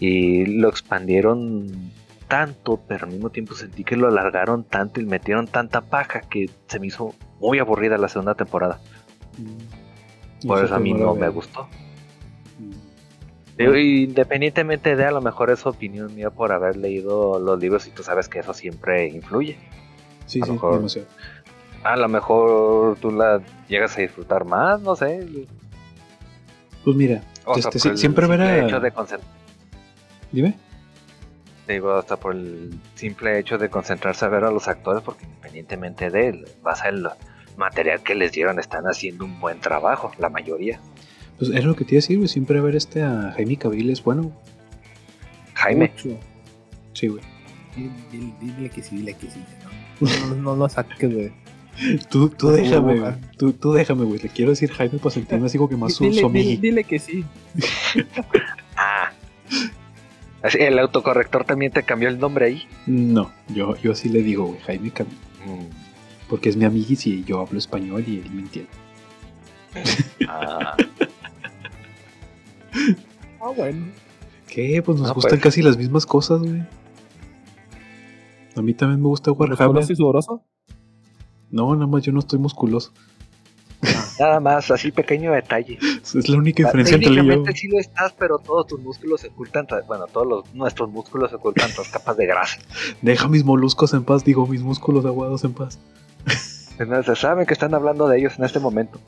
Y 0.00 0.46
lo 0.46 0.68
expandieron 0.68 1.66
tanto, 2.26 2.80
pero 2.88 3.06
al 3.06 3.12
mismo 3.12 3.30
tiempo 3.30 3.54
sentí 3.54 3.84
que 3.84 3.96
lo 3.96 4.08
alargaron 4.08 4.64
tanto 4.64 5.00
y 5.00 5.06
metieron 5.06 5.46
tanta 5.46 5.82
paja 5.82 6.20
que 6.22 6.50
se 6.66 6.78
me 6.80 6.86
hizo 6.88 7.14
muy 7.40 7.58
aburrida 7.58 7.98
la 7.98 8.08
segunda 8.08 8.34
temporada. 8.34 8.80
mm, 9.38 10.46
Por 10.46 10.64
eso 10.64 10.74
a 10.74 10.78
mí 10.78 10.92
no 10.94 11.14
me 11.14 11.28
gustó. 11.28 11.68
Mm. 12.58 12.72
Digo, 13.58 13.74
independientemente 13.76 14.94
de 14.96 15.04
a 15.04 15.10
lo 15.10 15.20
mejor 15.20 15.50
es 15.50 15.66
opinión 15.66 16.14
mía 16.14 16.30
por 16.30 16.52
haber 16.52 16.76
leído 16.76 17.38
los 17.40 17.58
libros 17.58 17.86
y 17.86 17.90
tú 17.90 18.02
sabes 18.02 18.28
que 18.28 18.38
eso 18.38 18.54
siempre 18.54 19.08
influye. 19.08 19.58
Sí, 20.26 20.40
a 20.40 20.44
sí, 20.44 20.48
lo 20.48 20.54
mejor- 20.54 20.76
demasiado. 20.76 21.08
A 21.84 21.96
lo 21.96 22.08
mejor 22.08 22.96
tú 23.00 23.10
la 23.12 23.40
llegas 23.68 23.96
a 23.96 24.00
disfrutar 24.02 24.44
más, 24.44 24.80
no 24.80 24.94
sé. 24.96 25.26
Pues 26.84 26.96
mira, 26.96 27.22
O 27.44 27.54
sea, 27.56 27.70
este, 27.72 27.96
siempre 27.96 28.26
verá. 28.26 28.64
hecho 28.66 28.80
de 28.80 28.92
concent- 28.92 29.20
Dime. 30.32 30.54
Digo, 31.66 31.92
hasta 31.92 32.16
por 32.16 32.34
el 32.34 32.78
simple 32.94 33.38
hecho 33.38 33.58
de 33.58 33.68
concentrarse 33.70 34.24
a 34.24 34.28
ver 34.28 34.44
a 34.44 34.50
los 34.50 34.68
actores, 34.68 35.02
porque 35.02 35.24
independientemente 35.24 36.10
de 36.10 36.28
él, 36.28 36.48
vas 36.62 36.82
el 36.84 37.06
material 37.58 38.02
que 38.02 38.14
les 38.14 38.32
dieron, 38.32 38.58
están 38.58 38.84
haciendo 38.84 39.24
un 39.24 39.38
buen 39.40 39.60
trabajo, 39.60 40.12
la 40.18 40.28
mayoría. 40.30 40.80
Pues 41.38 41.50
era 41.50 41.66
lo 41.66 41.76
que 41.76 41.84
te 41.84 41.94
iba 41.94 41.98
a 41.98 42.02
decir, 42.02 42.16
güey. 42.16 42.28
Siempre 42.28 42.60
ver 42.60 42.74
este 42.76 43.02
a 43.02 43.32
Jaime 43.36 43.56
Cavill 43.56 43.90
es 43.90 44.02
bueno. 44.02 44.32
Jaime, 45.54 45.92
Mucho. 45.94 46.18
Sí, 46.94 47.08
güey. 47.08 47.22
Dile, 47.76 47.90
dile- 48.10 48.34
dile 48.40 48.68
que 48.70 48.82
sí, 48.82 48.96
dile 48.96 49.14
que 49.14 49.30
sí. 49.30 49.40
No, 50.00 50.26
no, 50.28 50.34
no 50.36 50.56
lo 50.56 50.68
saques, 50.68 51.12
güey. 51.12 51.32
Tú, 52.10 52.28
tú 52.28 52.50
déjame, 52.50 52.98
güey. 52.98 53.12
Tú, 53.36 53.52
tú 53.52 53.72
déjame, 53.72 54.04
güey. 54.04 54.18
Le 54.18 54.28
quiero 54.30 54.50
decir 54.50 54.72
Jaime 54.72 54.98
para 54.98 55.10
sentirme 55.12 55.46
así 55.46 55.58
como 55.58 55.68
que 55.68 55.76
más 55.76 55.96
Dile, 56.00 56.20
su 56.20 56.28
dile, 56.30 56.56
dile 56.56 56.84
que 56.84 56.98
sí. 56.98 57.24
ah. 58.76 59.12
El 60.42 60.78
autocorrector 60.78 61.44
también 61.44 61.70
te 61.72 61.82
cambió 61.84 62.08
el 62.08 62.18
nombre 62.18 62.46
ahí. 62.46 62.68
No, 62.86 63.30
yo, 63.48 63.76
yo 63.76 63.92
así 63.92 64.08
le 64.08 64.22
digo, 64.22 64.46
güey. 64.46 64.60
Jaime 64.60 64.90
Cavill. 64.90 65.16
Porque 66.28 66.48
es 66.48 66.56
mi 66.56 66.64
amiguis 66.64 67.06
y 67.06 67.24
yo 67.24 67.40
hablo 67.40 67.58
español 67.58 68.04
y 68.06 68.18
él 68.20 68.30
me 68.30 68.42
entiende. 68.42 68.70
Ah. 70.28 70.76
Ah, 73.40 73.50
bueno. 73.56 73.86
¿Qué? 74.46 74.82
Pues 74.84 74.98
nos 74.98 75.08
No, 75.08 75.14
gustan 75.14 75.38
pues. 75.38 75.42
casi 75.42 75.62
las 75.62 75.76
mismas 75.76 76.04
cosas, 76.06 76.40
güey. 76.40 76.62
A 78.56 78.62
mí 78.62 78.74
también 78.74 79.00
me 79.00 79.08
gusta 79.08 79.30
Warhammer. 79.32 79.66
¿Musculoso 79.68 79.92
y 79.92 79.96
sudoroso? 79.96 80.42
No, 81.50 81.74
nada 81.74 81.86
más 81.86 82.02
yo 82.02 82.12
no 82.12 82.18
estoy 82.18 82.38
musculoso. 82.38 82.92
Nada 84.18 84.40
más, 84.40 84.68
así 84.72 84.90
pequeño 84.90 85.30
detalle. 85.32 85.78
Es 86.02 86.28
la 86.28 86.36
única 86.38 86.64
diferencia 86.64 86.96
entre 86.96 87.10
yo. 87.10 87.14
Técnicamente 87.14 87.52
sí 87.56 87.68
lo 87.68 87.78
estás, 87.78 88.12
pero 88.18 88.38
todos 88.38 88.66
tus 88.66 88.80
músculos 88.80 89.20
se 89.20 89.28
ocultan, 89.28 89.66
bueno, 89.86 90.06
todos 90.12 90.26
los, 90.26 90.54
nuestros 90.54 90.90
músculos 90.90 91.30
se 91.30 91.36
ocultan 91.36 91.70
tras 91.72 91.88
capas 91.88 92.16
de 92.16 92.26
grasa. 92.26 92.58
Deja 93.00 93.28
mis 93.28 93.44
moluscos 93.44 93.94
en 93.94 94.02
paz, 94.02 94.24
digo, 94.24 94.44
mis 94.48 94.62
músculos 94.62 95.04
aguados 95.06 95.44
en 95.44 95.52
paz. 95.52 95.78
Entonces 96.78 97.18
saben 97.18 97.46
que 97.46 97.54
están 97.54 97.74
hablando 97.74 98.06
de 98.08 98.18
ellos 98.18 98.38
en 98.38 98.44
este 98.44 98.60
momento. 98.60 99.00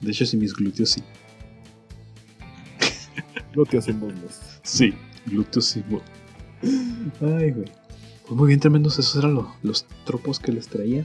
De 0.00 0.10
hecho, 0.10 0.26
sí, 0.26 0.36
mis 0.36 0.54
glúteos 0.54 0.90
sí. 0.90 1.02
Glúteos 3.52 3.88
y 3.88 3.92
muslos. 3.92 4.40
Sí, 4.62 4.94
glúteos 5.26 5.64
sí. 5.66 5.82
mo- 5.88 6.02
Ay, 7.20 7.50
güey. 7.52 7.70
Pues 8.26 8.36
muy 8.38 8.48
bien, 8.48 8.60
tremendos. 8.60 8.98
Esos 8.98 9.16
eran 9.16 9.34
lo- 9.34 9.54
los 9.62 9.86
tropos 10.04 10.38
que 10.38 10.52
les 10.52 10.68
traía. 10.68 11.04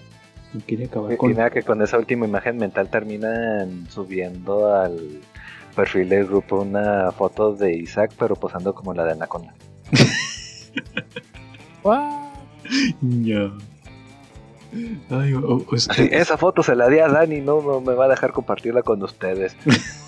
No 0.53 0.61
quería 0.65 0.85
acabar 0.87 1.11
Y 1.13 1.17
con. 1.17 1.31
nada, 1.33 1.49
que 1.49 1.63
con 1.63 1.81
esa 1.81 1.97
última 1.97 2.25
imagen 2.27 2.57
mental 2.57 2.89
terminan 2.89 3.87
subiendo 3.89 4.73
al 4.75 5.21
perfil 5.75 6.09
del 6.09 6.27
grupo 6.27 6.61
una 6.61 7.11
foto 7.11 7.55
de 7.55 7.75
Isaac, 7.75 8.11
pero 8.19 8.35
posando 8.35 8.75
como 8.75 8.93
la 8.93 9.03
de 9.05 9.11
Anaconda. 9.13 9.53
Ah, 11.85 12.31
Ya. 13.01 13.51
Ay, 15.09 15.33
o- 15.33 15.63
o 15.69 15.75
es- 15.75 15.89
Así, 15.89 16.09
esa 16.11 16.37
foto 16.37 16.63
se 16.63 16.75
la 16.75 16.87
di 16.89 16.99
a 16.99 17.07
Dani, 17.07 17.41
no, 17.41 17.61
no 17.61 17.79
me 17.81 17.93
va 17.93 18.05
a 18.05 18.09
dejar 18.09 18.31
compartirla 18.33 18.81
con 18.81 19.01
ustedes. 19.03 19.55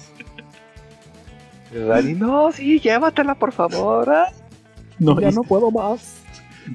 Dani, 1.73 2.13
no, 2.13 2.51
sí, 2.51 2.79
llévatela 2.79 3.35
por 3.35 3.51
favor. 3.51 4.09
ah". 4.09 4.31
no, 4.99 5.19
ya 5.19 5.29
es- 5.29 5.35
no 5.35 5.43
puedo 5.43 5.71
más. 5.71 6.21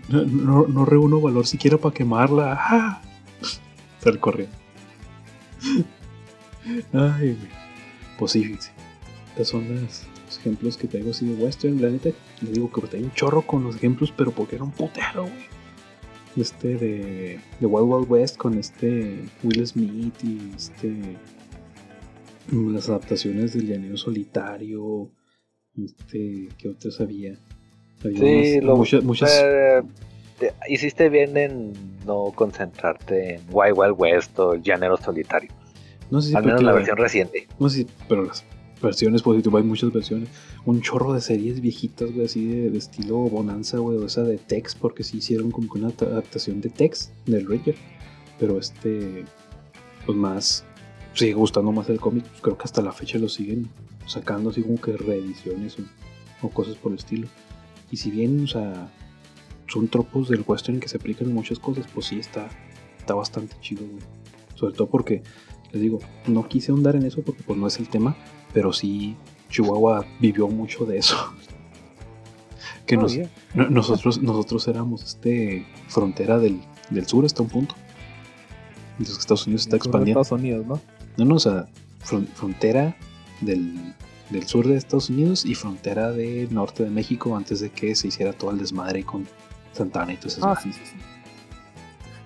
no, 0.08 0.22
no- 0.24 0.66
no 0.68 0.84
reúno 0.84 1.20
valor 1.20 1.46
siquiera 1.46 1.78
para 1.78 1.94
quemarla. 1.94 2.56
¡Ah! 2.60 3.00
Sal 4.00 4.18
corriendo. 4.20 4.54
Ay. 6.92 7.38
Pues 8.18 8.32
sí, 8.32 8.44
fíjense. 8.44 8.70
Estos 9.30 9.48
son 9.48 9.62
las- 9.74 10.06
los 10.26 10.38
ejemplos 10.38 10.76
que 10.76 10.86
traigo 10.86 11.10
así 11.10 11.26
de 11.26 11.42
western. 11.42 11.80
La 11.80 11.88
neta, 11.88 12.10
le 12.42 12.50
digo 12.52 12.70
que 12.70 12.96
hay 12.96 13.02
un 13.02 13.12
chorro 13.14 13.42
con 13.42 13.64
los 13.64 13.76
ejemplos, 13.76 14.12
pero 14.16 14.30
porque 14.32 14.56
era 14.56 14.64
un 14.64 14.70
putero, 14.72 15.22
güey. 15.22 15.59
Este 16.36 16.76
de, 16.76 17.40
de 17.58 17.66
Wild 17.66 17.88
Wild 17.92 18.10
West 18.10 18.36
con 18.36 18.56
este 18.58 19.24
Will 19.42 19.66
Smith 19.66 20.14
y 20.22 20.52
este. 20.56 21.16
Las 22.52 22.88
adaptaciones 22.88 23.52
del 23.54 23.66
llanero 23.68 23.96
solitario. 23.96 25.10
Este, 25.76 26.48
¿qué 26.58 26.68
otras 26.68 27.00
había? 27.00 27.34
Había 28.04 28.18
Sí, 28.18 28.52
unas- 28.58 28.64
lo, 28.64 28.76
muchas, 28.76 29.04
muchas 29.04 29.40
eh, 29.42 29.82
te- 30.38 30.52
hiciste 30.68 31.08
bien 31.08 31.36
en 31.36 31.72
no 32.06 32.32
concentrarte 32.34 33.34
en 33.36 33.42
Wild 33.50 33.74
Wild 33.78 33.94
West 33.96 34.38
o 34.38 34.54
el 34.54 34.62
Llanero 34.62 34.96
Solitario. 34.96 35.50
no 36.10 36.20
sé 36.20 36.30
si 36.30 36.36
Al 36.36 36.44
menos 36.44 36.62
la- 36.62 36.72
versión 36.72 36.96
reciente. 36.96 37.46
No 37.60 37.68
sé, 37.68 37.78
si- 37.82 37.86
pero 38.08 38.24
las 38.24 38.44
versiones 38.80 39.22
positivas 39.22 39.62
hay 39.62 39.68
muchas 39.68 39.92
versiones. 39.92 40.28
Un 40.64 40.80
chorro 40.80 41.12
de 41.12 41.20
series 41.20 41.60
viejitas, 41.60 42.12
güey, 42.12 42.26
así 42.26 42.44
de, 42.46 42.70
de 42.70 42.78
estilo 42.78 43.16
Bonanza, 43.18 43.78
güey, 43.78 43.98
o 43.98 44.06
esa 44.06 44.22
de 44.22 44.38
Tex, 44.38 44.74
porque 44.74 45.04
sí 45.04 45.18
hicieron 45.18 45.50
como 45.50 45.72
que 45.72 45.78
una 45.78 45.88
adapta- 45.88 46.06
adaptación 46.06 46.60
de 46.60 46.70
Tex, 46.70 47.12
del 47.26 47.46
Ranger. 47.46 47.76
Pero 48.38 48.58
este, 48.58 49.24
pues 50.06 50.16
más, 50.16 50.64
sigue 51.14 51.34
gustando 51.34 51.72
más 51.72 51.88
el 51.88 52.00
cómic. 52.00 52.24
Creo 52.40 52.56
que 52.56 52.64
hasta 52.64 52.82
la 52.82 52.92
fecha 52.92 53.18
lo 53.18 53.28
siguen 53.28 53.68
sacando 54.06 54.50
así 54.50 54.62
como 54.62 54.80
que 54.80 54.96
reediciones 54.96 55.76
o, 55.78 56.46
o 56.46 56.50
cosas 56.50 56.76
por 56.76 56.92
el 56.92 56.98
estilo. 56.98 57.28
Y 57.90 57.96
si 57.98 58.10
bien, 58.10 58.44
o 58.44 58.46
sea, 58.46 58.90
son 59.68 59.88
tropos 59.88 60.28
del 60.28 60.42
western 60.46 60.80
que 60.80 60.88
se 60.88 60.96
aplican 60.96 61.32
muchas 61.32 61.58
cosas, 61.58 61.86
pues 61.94 62.06
sí 62.06 62.18
está, 62.18 62.48
está 62.98 63.14
bastante 63.14 63.54
chido, 63.60 63.84
güey. 63.86 64.02
Sobre 64.54 64.74
todo 64.74 64.88
porque 64.88 65.22
les 65.72 65.80
digo, 65.82 66.00
no 66.26 66.48
quise 66.48 66.72
ahondar 66.72 66.96
en 66.96 67.04
eso 67.04 67.22
porque 67.22 67.42
pues 67.42 67.58
no 67.58 67.66
es 67.66 67.78
el 67.78 67.88
tema, 67.88 68.16
pero 68.52 68.72
sí 68.72 69.16
Chihuahua 69.50 70.04
vivió 70.20 70.48
mucho 70.48 70.84
de 70.84 70.98
eso. 70.98 71.16
Que 72.86 72.96
Oh, 72.96 73.02
nos- 73.02 73.14
yeah. 73.14 73.28
no- 73.54 73.70
nosotros, 73.70 74.20
nosotros 74.20 74.66
éramos 74.66 75.04
este 75.04 75.64
frontera 75.88 76.38
del, 76.38 76.60
del 76.90 77.06
sur 77.06 77.24
hasta 77.24 77.42
un 77.42 77.48
punto. 77.48 77.74
Entonces 78.92 79.18
Estados 79.18 79.46
Unidos 79.46 79.62
está 79.62 79.76
expandiendo. 79.76 80.20
Estados 80.20 80.40
Unidos, 80.40 80.66
¿no? 80.66 80.80
No, 81.16 81.24
no, 81.24 81.34
o 81.36 81.38
sea, 81.38 81.68
fron- 82.04 82.26
frontera 82.34 82.96
del, 83.40 83.94
del 84.30 84.46
sur 84.46 84.66
de 84.66 84.76
Estados 84.76 85.08
Unidos 85.08 85.44
y 85.46 85.54
frontera 85.54 86.10
del 86.10 86.52
norte 86.52 86.82
de 86.84 86.90
México 86.90 87.36
antes 87.36 87.60
de 87.60 87.70
que 87.70 87.94
se 87.94 88.08
hiciera 88.08 88.32
todo 88.32 88.50
el 88.50 88.58
desmadre 88.58 89.04
con 89.04 89.26
Santana 89.72 90.12
y 90.12 90.16
todo 90.16 90.28
eso. 90.28 90.44
Ah, 90.46 90.58
sí, 90.60 90.72
sí, 90.72 90.80
sí. 90.84 90.96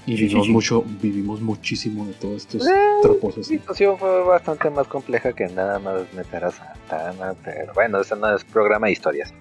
Y 0.06 0.16
vivimos 0.16 0.48
mucho, 0.48 0.84
vivimos 1.00 1.40
muchísimo 1.40 2.06
de 2.06 2.12
todos 2.14 2.42
estos 2.42 2.66
Eh, 2.66 2.70
tropos 3.02 3.36
La 3.38 3.44
situación 3.44 3.98
fue 3.98 4.22
bastante 4.24 4.68
más 4.70 4.86
compleja 4.86 5.32
que 5.32 5.46
nada 5.46 5.78
más 5.78 6.02
meter 6.14 6.44
a 6.44 6.50
Santana, 6.50 7.34
pero 7.42 7.72
bueno, 7.74 8.00
ese 8.00 8.14
no 8.16 8.34
es 8.34 8.44
programa 8.44 8.86
de 8.86 8.92
historias. 8.92 9.32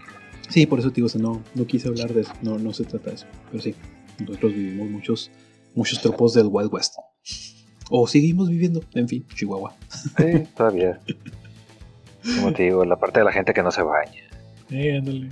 Sí, 0.49 0.65
por 0.65 0.79
eso 0.79 0.89
te 0.89 0.95
digo, 0.95 1.07
o 1.07 1.09
sea, 1.09 1.21
no, 1.21 1.41
no 1.55 1.65
quise 1.65 1.87
hablar 1.87 2.13
de 2.13 2.21
eso, 2.21 2.33
no, 2.41 2.57
no 2.57 2.73
se 2.73 2.85
trata 2.85 3.09
de 3.09 3.15
eso. 3.15 3.25
Pero 3.51 3.63
sí, 3.63 3.75
nosotros 4.19 4.53
vivimos 4.53 4.89
muchos, 4.89 5.31
muchos 5.75 6.01
tropos 6.01 6.33
del 6.33 6.47
Wild 6.49 6.73
West. 6.73 6.95
O 7.89 8.07
seguimos 8.07 8.49
viviendo, 8.49 8.81
en 8.93 9.07
fin, 9.07 9.25
Chihuahua. 9.35 9.75
Sí, 10.17 10.47
todavía. 10.55 10.99
Como 12.37 12.53
te 12.53 12.63
digo, 12.63 12.85
la 12.85 12.97
parte 12.97 13.19
de 13.19 13.25
la 13.25 13.31
gente 13.33 13.53
que 13.53 13.61
no 13.61 13.71
se 13.71 13.81
baña. 13.81 14.23
Eh, 14.69 14.97
ándale. 14.97 15.29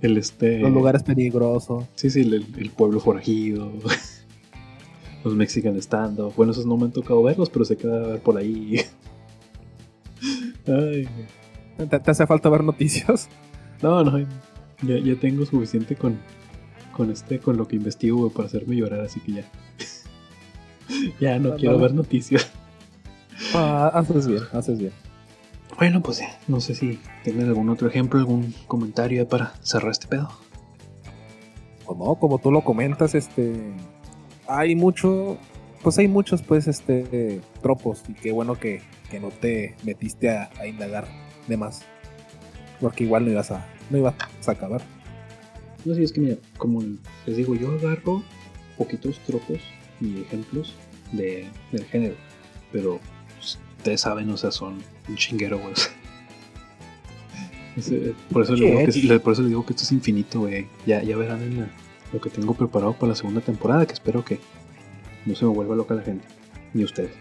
El 0.00 0.16
este. 0.18 0.58
Los 0.58 0.72
lugares 0.72 1.02
peligrosos. 1.02 1.84
Sí, 1.94 2.10
sí, 2.10 2.20
el, 2.20 2.46
el 2.58 2.70
pueblo 2.70 3.00
forajido. 3.00 3.72
Los 5.26 5.34
Mexican 5.34 5.76
stand 5.78 6.20
Bueno, 6.36 6.52
esos 6.52 6.66
no 6.66 6.76
me 6.76 6.84
han 6.84 6.92
tocado 6.92 7.20
verlos, 7.20 7.50
pero 7.50 7.64
se 7.64 7.76
queda 7.76 7.98
ver 7.98 8.20
por 8.20 8.36
ahí. 8.38 8.76
Ay, 10.68 11.08
¿Te, 11.76 11.98
te 11.98 12.10
hace 12.12 12.26
falta 12.28 12.48
ver 12.48 12.62
noticias? 12.62 13.28
no, 13.82 14.04
no, 14.04 14.18
ya, 14.82 14.98
ya 15.02 15.16
tengo 15.20 15.44
suficiente 15.44 15.96
con, 15.96 16.16
con 16.96 17.10
este, 17.10 17.40
con 17.40 17.56
lo 17.56 17.66
que 17.66 17.74
investigo 17.74 18.18
güey, 18.18 18.30
para 18.30 18.46
hacerme 18.46 18.76
llorar, 18.76 19.00
así 19.00 19.18
que 19.18 19.32
ya. 19.32 19.44
ya 21.20 21.38
no 21.40 21.54
Ah, 21.54 21.56
quiero 21.58 21.74
no. 21.74 21.80
ver 21.82 21.92
noticias. 21.94 22.48
Ah, 23.52 23.90
haces 23.94 24.28
bien, 24.28 24.42
haces 24.52 24.78
bien. 24.78 24.92
Bueno, 25.76 26.02
pues 26.02 26.20
ya, 26.20 26.38
no 26.46 26.60
sé 26.60 26.74
si 26.76 27.00
tienen 27.24 27.48
algún 27.48 27.68
otro 27.68 27.88
ejemplo, 27.88 28.20
algún 28.20 28.54
comentario 28.68 29.26
para 29.28 29.54
cerrar 29.60 29.90
este 29.90 30.06
pedo. 30.06 30.30
Pues 31.84 31.98
no, 31.98 32.14
como 32.14 32.38
tú 32.38 32.52
lo 32.52 32.62
comentas, 32.62 33.14
este. 33.16 33.74
Hay 34.48 34.74
mucho. 34.74 35.38
Pues 35.82 35.98
hay 35.98 36.08
muchos, 36.08 36.42
pues, 36.42 36.66
este. 36.66 37.40
Tropos. 37.62 38.02
Y 38.08 38.14
qué 38.14 38.32
bueno 38.32 38.58
que, 38.58 38.82
que 39.10 39.20
no 39.20 39.28
te 39.28 39.74
metiste 39.84 40.30
a, 40.30 40.50
a 40.58 40.66
indagar 40.66 41.06
de 41.46 41.56
más. 41.56 41.82
Porque 42.80 43.04
igual 43.04 43.24
no 43.24 43.30
ibas 43.30 43.50
a. 43.50 43.66
No 43.90 43.98
ibas 43.98 44.14
a 44.46 44.50
acabar. 44.50 44.82
No 45.84 45.94
sé, 45.94 46.02
es 46.02 46.12
que 46.12 46.20
mira, 46.20 46.36
como 46.58 46.82
les 47.26 47.36
digo, 47.36 47.54
yo 47.54 47.70
agarro 47.72 48.22
poquitos 48.76 49.18
tropos 49.20 49.58
y 50.00 50.22
ejemplos 50.22 50.74
de, 51.12 51.46
del 51.70 51.84
género, 51.84 52.16
pero 52.72 52.98
ustedes 53.40 54.00
saben, 54.00 54.28
o 54.30 54.36
sea, 54.36 54.50
son 54.50 54.82
un 55.08 55.16
chinguero, 55.16 55.58
güey. 55.60 55.72
por, 58.32 58.42
eso 58.42 58.54
les 58.56 58.60
digo 58.60 58.78
que, 58.84 59.02
le- 59.14 59.20
por 59.20 59.32
eso 59.34 59.42
les 59.42 59.50
digo 59.50 59.64
que 59.64 59.72
esto 59.74 59.84
es 59.84 59.92
infinito, 59.92 60.40
güey. 60.40 60.66
Ya, 60.86 61.02
ya 61.02 61.16
verán 61.16 61.40
en 61.42 61.60
la- 61.60 61.70
lo 62.16 62.22
que 62.22 62.30
tengo 62.30 62.54
preparado 62.54 62.94
para 62.94 63.10
la 63.10 63.14
segunda 63.14 63.42
temporada, 63.42 63.84
que 63.84 63.92
espero 63.92 64.24
que 64.24 64.40
no 65.26 65.34
se 65.34 65.44
me 65.44 65.50
vuelva 65.50 65.76
loca 65.76 65.94
la 65.94 66.02
gente, 66.02 66.26
ni 66.72 66.82
ustedes. 66.82 67.12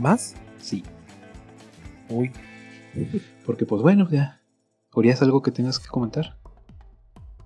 ¿Más? 0.00 0.34
Sí, 0.58 0.82
Uy. 2.08 2.32
porque 3.46 3.64
pues 3.64 3.82
bueno, 3.82 4.08
ya. 4.10 4.40
¿Urias 4.94 5.22
algo 5.22 5.42
que 5.42 5.52
tengas 5.52 5.78
que 5.78 5.86
comentar? 5.88 6.36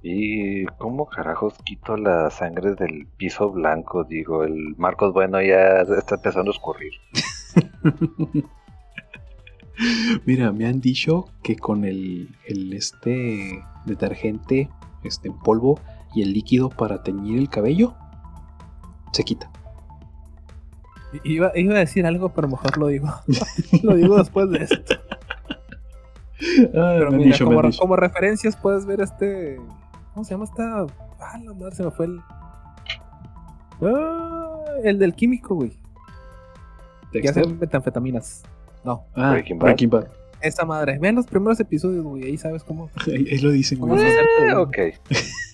¿Y 0.03 0.65
cómo 0.79 1.07
carajos 1.07 1.55
quito 1.65 1.99
la 1.99 2.31
sangre 2.31 2.75
del 2.77 3.07
piso 3.19 3.51
blanco? 3.51 4.05
Digo, 4.05 4.45
el 4.45 4.75
Marcos 4.79 5.13
Bueno 5.13 5.43
ya 5.43 5.83
está 5.99 6.15
empezando 6.15 6.51
a 6.51 6.55
escurrir. 6.55 6.93
Mira, 10.25 10.53
me 10.53 10.67
han 10.67 10.81
dicho 10.81 11.27
que 11.43 11.57
con 11.57 11.85
el, 11.85 12.35
el 12.47 12.73
este 12.73 13.63
detergente 13.85 14.71
este, 15.05 15.29
en 15.29 15.39
polvo 15.39 15.79
y 16.15 16.23
el 16.23 16.33
líquido 16.33 16.69
para 16.69 17.03
teñir 17.03 17.39
el 17.39 17.49
cabello, 17.49 17.95
se 19.13 19.25
quita. 19.25 19.51
Iba, 21.25 21.51
iba 21.57 21.75
a 21.75 21.79
decir 21.79 22.07
algo, 22.07 22.29
pero 22.31 22.49
mejor 22.49 22.79
lo 22.79 22.87
digo. 22.87 23.09
lo 23.83 23.97
digo 23.97 24.17
después 24.17 24.49
de 24.51 24.65
esto. 24.65 24.95
Pero 26.73 27.11
me 27.11 27.17
han 27.17 27.17
mira, 27.19 27.33
dicho, 27.33 27.45
como, 27.79 27.97
referencias 27.97 28.57
puedes 28.57 28.87
ver 28.87 29.03
este. 29.03 29.61
¿Cómo 30.15 30.25
se 30.25 30.31
llama 30.31 30.45
esta? 30.45 30.87
Ah, 31.21 31.39
la 31.45 31.53
madre, 31.53 31.75
se 31.75 31.83
me 31.83 31.91
fue 31.91 32.07
el. 32.07 32.21
Ah, 33.83 34.65
el 34.83 34.99
del 34.99 35.15
químico, 35.15 35.55
güey. 35.55 35.77
Que 37.13 37.29
hace 37.29 37.47
metanfetaminas. 37.47 38.43
No, 38.85 39.05
Ah, 39.15 39.33
Breaking 39.33 39.59
Bad. 39.59 39.65
Breaking 39.67 39.91
Bad. 39.91 40.09
Esa 40.43 40.65
madre. 40.65 40.99
Vean 40.99 41.15
los 41.15 41.27
primeros 41.27 41.59
episodios, 41.61 42.05
güey. 42.05 42.25
Ahí 42.25 42.37
sabes 42.37 42.63
cómo. 42.65 42.91
Ahí, 43.07 43.27
ahí 43.31 43.39
lo 43.39 43.51
dicen, 43.51 43.79
güey. 43.79 43.91
¿Cómo 43.91 44.01
se 44.01 44.09
hacerte, 44.09 44.49
Eh, 44.49 44.55
ok. 44.55 44.77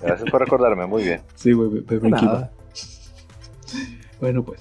Gracias 0.02 0.30
por 0.30 0.40
recordarme, 0.40 0.86
muy 0.86 1.02
bien. 1.04 1.20
Sí, 1.34 1.52
güey. 1.52 1.82
Nada. 2.02 2.52
Bueno, 4.20 4.44
pues. 4.44 4.60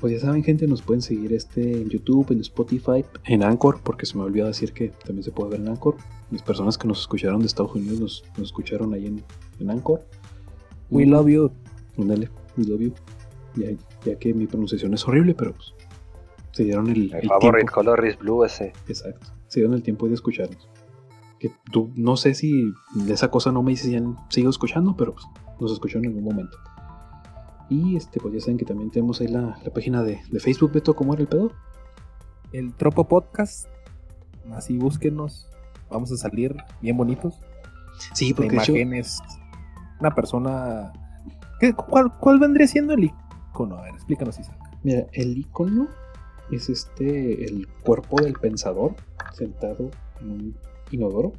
Pues 0.00 0.14
ya 0.14 0.18
saben, 0.18 0.42
gente, 0.42 0.66
nos 0.66 0.82
pueden 0.82 1.00
seguir 1.00 1.32
este 1.32 1.62
en 1.80 1.88
YouTube, 1.88 2.32
en 2.32 2.40
Spotify, 2.40 3.04
en 3.24 3.44
Anchor, 3.44 3.78
porque 3.84 4.04
se 4.04 4.16
me 4.18 4.24
olvidó 4.24 4.48
decir 4.48 4.72
que 4.72 4.88
también 4.88 5.22
se 5.22 5.30
puede 5.30 5.50
ver 5.50 5.60
en 5.60 5.68
Anchor. 5.68 5.94
Las 6.32 6.42
personas 6.42 6.76
que 6.76 6.88
nos 6.88 7.00
escucharon 7.02 7.38
de 7.38 7.46
Estados 7.46 7.72
Unidos 7.76 8.00
nos, 8.00 8.24
nos 8.36 8.48
escucharon 8.48 8.92
ahí 8.94 9.06
en, 9.06 9.22
en 9.60 9.70
Anchor. 9.70 10.04
We 10.90 11.06
love 11.06 11.28
you. 11.28 11.52
Ándale, 11.98 12.28
we 12.56 12.64
love 12.64 12.80
you. 12.80 12.92
Ya, 13.54 13.68
ya 14.04 14.18
que 14.18 14.34
mi 14.34 14.48
pronunciación 14.48 14.92
es 14.94 15.06
horrible, 15.06 15.34
pero 15.36 15.52
pues 15.52 15.72
se 16.50 16.64
dieron 16.64 16.88
el, 16.88 16.98
Mi 16.98 17.12
el 17.20 17.28
favorite 17.28 17.58
tiempo. 17.58 17.72
color 17.72 18.04
is 18.04 18.18
blue 18.18 18.44
ese. 18.44 18.72
Exacto. 18.88 19.28
Se 19.52 19.60
dieron 19.60 19.74
el 19.74 19.82
tiempo 19.82 20.08
de 20.08 20.14
escucharnos. 20.14 20.66
Que 21.38 21.52
tú, 21.70 21.90
no 21.94 22.16
sé 22.16 22.32
si 22.34 22.72
de 22.94 23.12
esa 23.12 23.30
cosa 23.30 23.52
no 23.52 23.62
me 23.62 23.74
ya 23.74 24.00
sigo 24.30 24.48
escuchando, 24.48 24.96
pero 24.96 25.12
pues 25.12 25.26
nos 25.60 25.72
escuchó 25.72 25.98
en 25.98 26.06
algún 26.06 26.24
momento. 26.24 26.56
Y 27.68 27.96
este, 27.96 28.18
pues 28.18 28.32
ya 28.32 28.40
saben 28.40 28.56
que 28.56 28.64
también 28.64 28.90
tenemos 28.90 29.20
ahí 29.20 29.28
la, 29.28 29.58
la 29.62 29.70
página 29.74 30.02
de, 30.02 30.22
de 30.30 30.40
Facebook, 30.40 30.72
Beto, 30.72 30.94
¿cómo 30.94 31.12
era 31.12 31.20
el 31.22 31.28
pedo? 31.28 31.52
El 32.52 32.72
Tropo 32.74 33.06
Podcast. 33.08 33.68
Así 34.52 34.78
búsquenos. 34.78 35.48
Vamos 35.90 36.10
a 36.12 36.16
salir 36.16 36.56
bien 36.80 36.96
bonitos. 36.96 37.38
Sí, 38.14 38.30
La 38.30 38.36
porque 38.36 38.56
hecho, 38.56 38.72
imagen 38.72 38.94
es 38.94 39.20
una 40.00 40.14
persona. 40.14 40.92
¿Qué- 41.60 41.74
cuál, 41.74 42.16
cuál 42.18 42.38
vendría 42.38 42.66
siendo 42.66 42.94
el 42.94 43.04
icono? 43.04 43.76
A 43.76 43.82
ver, 43.82 43.94
explícanos, 43.94 44.38
Isaac. 44.38 44.58
mira, 44.82 45.06
el 45.12 45.36
icono 45.36 45.88
es 46.50 46.68
este, 46.68 47.44
el 47.44 47.68
cuerpo 47.82 48.20
del 48.22 48.34
pensador 48.34 48.94
sentado 49.34 49.90
en 50.20 50.30
un 50.30 50.56
inodoro. 50.90 51.32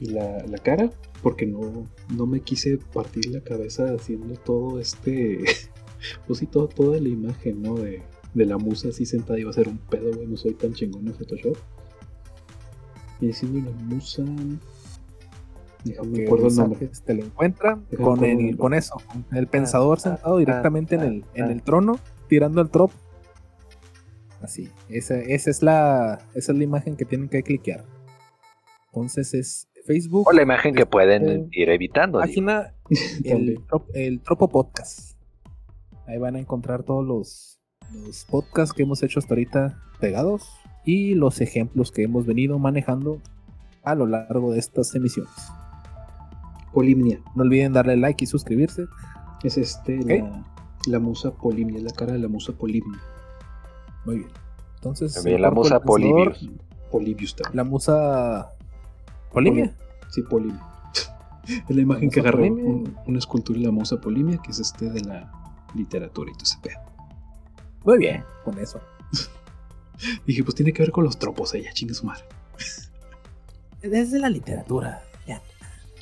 Y 0.00 0.06
la, 0.06 0.38
la 0.46 0.58
cara, 0.58 0.90
porque 1.22 1.46
no, 1.46 1.86
no 2.16 2.26
me 2.26 2.40
quise 2.40 2.78
partir 2.92 3.26
la 3.26 3.40
cabeza 3.40 3.94
haciendo 3.94 4.34
todo 4.34 4.80
este, 4.80 5.44
pues 6.26 6.38
sí, 6.40 6.46
todo- 6.46 6.68
toda 6.68 6.98
la 7.00 7.08
imagen, 7.08 7.62
¿no? 7.62 7.74
De, 7.76 8.02
de 8.34 8.46
la 8.46 8.58
musa 8.58 8.88
así 8.88 9.06
sentada 9.06 9.38
iba 9.38 9.50
a 9.50 9.54
ser 9.54 9.68
un 9.68 9.78
pedo, 9.78 10.12
güey. 10.12 10.26
No 10.26 10.36
soy 10.36 10.54
tan 10.54 10.72
chingón 10.72 11.06
en 11.06 11.14
Photoshop. 11.14 11.56
Y 13.20 13.32
siendo 13.32 13.70
la 13.70 13.76
musa. 13.84 14.24
Déjame 15.84 16.12
Que 16.12 16.26
acuerdo 16.26 16.46
el 16.48 16.54
mensajes 16.54 16.80
nombre. 16.80 16.88
Te 17.06 17.14
lo 17.14 17.24
encuentran 17.24 17.86
Déjame 17.90 18.04
con, 18.08 18.24
el 18.24 18.40
el, 18.48 18.56
con 18.56 18.74
eso, 18.74 18.94
con 19.06 19.36
el 19.36 19.46
pensador 19.46 19.98
ah, 19.98 20.00
sentado 20.00 20.36
ah, 20.36 20.38
directamente 20.38 20.94
en, 20.96 21.00
ah, 21.00 21.04
el, 21.06 21.24
en 21.34 21.50
el 21.50 21.62
trono, 21.62 21.98
tirando 22.32 22.62
el 22.62 22.70
trop. 22.70 22.90
Así, 24.40 24.70
esa, 24.88 25.18
esa, 25.20 25.50
es 25.50 25.62
la, 25.62 26.18
esa 26.34 26.52
es 26.52 26.56
la 26.58 26.64
imagen 26.64 26.96
que 26.96 27.04
tienen 27.04 27.28
que 27.28 27.42
cliquear. 27.42 27.84
Entonces 28.86 29.34
es 29.34 29.68
Facebook, 29.86 30.26
O 30.28 30.32
la 30.32 30.40
imagen 30.40 30.74
que 30.74 30.86
pueden 30.86 31.28
Este, 31.28 31.60
ir 31.60 31.68
evitando. 31.68 32.20
página, 32.20 32.72
el, 33.24 34.20
Tropo 34.22 34.48
Podcast. 34.48 35.18
Ahí 36.06 36.16
van 36.16 36.36
a 36.36 36.38
encontrar 36.38 36.84
todos 36.84 37.06
los, 37.06 37.60
los 37.92 38.24
podcasts 38.24 38.74
que 38.74 38.84
hemos 38.84 39.02
hecho 39.02 39.18
hasta 39.18 39.34
ahorita 39.34 39.78
pegados 40.00 40.48
y 40.86 41.14
los 41.14 41.42
ejemplos 41.42 41.92
que 41.92 42.02
hemos 42.04 42.24
venido 42.24 42.58
manejando 42.58 43.20
a 43.84 43.94
lo 43.94 44.06
largo 44.06 44.52
de 44.52 44.58
estas 44.58 44.94
emisiones. 44.94 45.34
Polimnia. 46.72 47.20
No 47.36 47.42
olviden 47.42 47.74
darle 47.74 47.98
like 47.98 48.24
y 48.24 48.26
suscribirse. 48.26 48.86
Es 49.44 49.58
este, 49.58 49.98
Ok. 50.00 50.08
la, 50.08 50.51
la 50.86 50.98
musa 50.98 51.32
Polimnia. 51.32 51.78
Es 51.78 51.84
la 51.84 51.92
cara 51.92 52.12
de 52.12 52.18
la 52.18 52.28
musa 52.28 52.52
Polimnia. 52.52 53.00
Muy 54.04 54.18
bien. 54.18 54.30
Entonces, 54.76 55.14
También 55.14 55.40
la 55.42 55.50
musa 55.50 55.80
Polybius. 55.80 56.48
Polibius 56.90 57.36
también. 57.36 57.56
La 57.56 57.64
musa. 57.64 58.48
Polimia. 59.32 59.74
Sí, 60.10 60.22
Polimia. 60.22 60.60
es 61.68 61.74
la 61.76 61.82
imagen 61.82 62.10
La 62.14 62.30
que 62.32 62.50
un- 62.50 62.96
una 63.06 63.18
escultura 63.18 63.58
de 63.60 63.66
la 63.66 63.70
musa 63.72 63.96
Polimia, 64.00 64.38
que 64.38 64.50
es 64.50 64.58
este 64.60 64.90
de 64.90 65.00
la 65.02 65.30
literatura 65.74 66.30
y 66.30 66.34
todo 66.34 66.44
ese 66.44 66.58
pedo. 66.62 66.80
Muy 67.84 67.98
bien, 67.98 68.24
con 68.44 68.58
eso. 68.58 68.80
Dije, 70.26 70.42
pues 70.44 70.54
tiene 70.54 70.72
que 70.72 70.82
ver 70.82 70.90
con 70.92 71.04
los 71.04 71.18
tropos 71.18 71.54
ella, 71.54 71.72
chingue 71.72 71.94
su 71.94 72.04
madre. 72.06 72.24
Desde 73.80 74.18
la 74.18 74.28
literatura, 74.28 75.02
ya, 75.26 75.42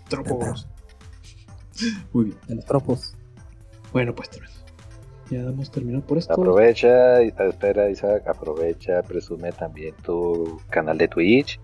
Tropos. 0.08 0.68
Muy 2.12 2.24
bien. 2.26 2.38
de 2.48 2.54
los 2.56 2.64
tropos. 2.66 3.16
Bueno, 3.92 4.14
pues. 4.14 4.28
Ya 5.30 5.44
damos 5.44 5.70
terminado 5.70 6.04
por 6.04 6.18
esto. 6.18 6.32
Aprovecha, 6.32 7.22
espera 7.22 7.88
Isaac, 7.88 8.26
aprovecha, 8.26 9.02
presume 9.02 9.52
también 9.52 9.94
tu 10.04 10.60
canal 10.70 10.98
de 10.98 11.06
Twitch. 11.08 11.60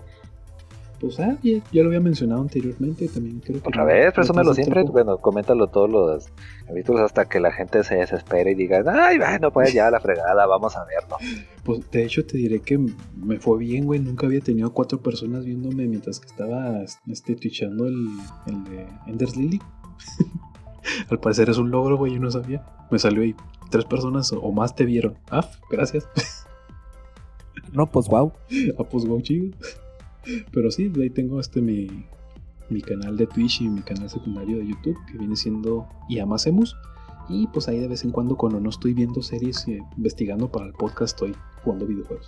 Pues 1.00 1.20
ah, 1.20 1.36
ya, 1.42 1.58
ya 1.72 1.82
lo 1.82 1.88
había 1.88 2.00
mencionado 2.00 2.40
anteriormente. 2.40 3.06
También 3.08 3.40
creo 3.40 3.60
que. 3.60 3.68
Otra 3.68 3.82
no- 3.82 3.88
vez, 3.88 4.14
presúmelo 4.14 4.54
siempre. 4.54 4.80
tiempo. 4.80 4.92
Bueno, 4.92 5.18
coméntalo 5.18 5.66
todos 5.66 5.90
los 5.90 6.28
capítulos 6.66 7.02
hasta 7.02 7.26
que 7.26 7.38
la 7.38 7.52
gente 7.52 7.84
se 7.84 7.96
desespere 7.96 8.52
y 8.52 8.54
diga, 8.54 8.82
ay, 8.86 9.18
bueno, 9.18 9.50
pues 9.52 9.74
ya 9.74 9.90
la 9.90 10.00
fregada, 10.00 10.46
vamos 10.46 10.74
a 10.76 10.84
verlo. 10.84 11.16
Pues 11.64 11.80
de 11.90 12.04
hecho 12.04 12.24
te 12.24 12.38
diré 12.38 12.60
que 12.60 12.78
me 13.16 13.40
fue 13.40 13.58
bien, 13.58 13.84
güey. 13.86 13.98
Nunca 13.98 14.26
había 14.26 14.40
tenido 14.40 14.72
cuatro 14.72 15.00
personas 15.00 15.44
viéndome 15.44 15.88
mientras 15.88 16.20
que 16.20 16.28
estaba 16.28 16.80
este, 17.10 17.34
twitchando 17.34 17.86
el, 17.88 18.06
el 18.46 18.64
de 18.64 18.86
Ender's 19.08 19.36
Lily. 19.36 19.60
Al 21.10 21.18
parecer 21.18 21.50
es 21.50 21.58
un 21.58 21.70
logro, 21.72 21.96
güey. 21.96 22.14
Yo 22.14 22.20
no 22.20 22.30
sabía. 22.30 22.64
Me 22.90 22.98
salió 23.00 23.22
ahí. 23.22 23.34
Tres 23.70 23.84
personas 23.84 24.32
o 24.32 24.52
más 24.52 24.74
te 24.74 24.84
vieron. 24.84 25.18
Ah, 25.30 25.48
gracias. 25.70 26.08
No, 27.72 27.90
pues 27.90 28.08
wow. 28.08 28.32
Ah, 28.78 28.84
pues 28.84 29.04
wow, 29.06 29.20
chido. 29.20 29.54
Pero 30.52 30.70
sí, 30.70 30.92
ahí 31.00 31.10
tengo 31.10 31.40
este 31.40 31.60
mi, 31.60 32.06
mi 32.68 32.80
canal 32.82 33.16
de 33.16 33.26
Twitch 33.26 33.60
y 33.60 33.68
mi 33.68 33.80
canal 33.82 34.10
secundario 34.10 34.58
de 34.58 34.66
YouTube, 34.66 34.96
que 35.10 35.18
viene 35.18 35.36
siendo 35.36 35.88
Yamasemus. 36.08 36.76
Y 37.28 37.48
pues 37.48 37.68
ahí 37.68 37.80
de 37.80 37.88
vez 37.88 38.04
en 38.04 38.12
cuando, 38.12 38.36
cuando 38.36 38.60
no 38.60 38.70
estoy 38.70 38.94
viendo 38.94 39.22
series 39.22 39.66
y 39.66 39.78
investigando 39.96 40.50
para 40.50 40.66
el 40.66 40.72
podcast, 40.72 41.14
estoy 41.14 41.34
jugando 41.62 41.86
videojuegos. 41.86 42.26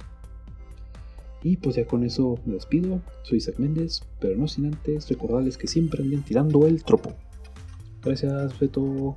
Y 1.43 1.57
pues 1.57 1.77
ya 1.77 1.87
con 1.87 2.05
eso 2.05 2.39
me 2.45 2.55
despido. 2.55 3.01
Soy 3.23 3.39
Isaac 3.39 3.59
Méndez, 3.59 4.03
pero 4.21 4.37
no 4.37 4.49
sin 4.49 4.67
antes 4.67 5.09
recordarles 5.09 5.57
que 5.57 5.69
siempre 5.69 6.03
anden 6.03 6.23
tirando 6.23 6.67
el 6.67 6.83
tropo. 6.83 7.13
Gracias, 8.03 8.59
Beto. 8.59 9.17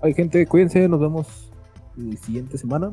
Ay, 0.00 0.14
gente, 0.14 0.46
cuídense. 0.46 0.88
Nos 0.88 1.00
vemos 1.00 1.50
la 1.96 2.16
siguiente 2.16 2.58
semana. 2.58 2.92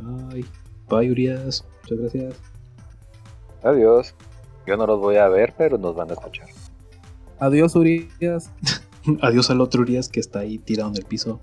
Bye. 0.00 0.44
Bye, 0.88 1.10
Urias. 1.10 1.64
Muchas 1.82 1.98
gracias. 1.98 2.34
Adiós. 3.62 4.14
Yo 4.66 4.76
no 4.76 4.86
los 4.86 5.00
voy 5.00 5.16
a 5.16 5.28
ver, 5.28 5.54
pero 5.56 5.78
nos 5.78 5.94
van 5.94 6.10
a 6.10 6.14
escuchar. 6.14 6.48
Adiós, 7.38 7.74
Urias. 7.74 8.50
Adiós 9.22 9.50
al 9.50 9.60
otro 9.60 9.82
Urias 9.82 10.08
que 10.08 10.20
está 10.20 10.40
ahí 10.40 10.58
tirado 10.58 10.90
en 10.90 10.96
el 10.96 11.04
piso. 11.04 11.40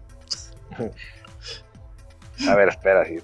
A 2.47 2.55
ver, 2.55 2.69
espera. 2.69 3.05
sí. 3.05 3.17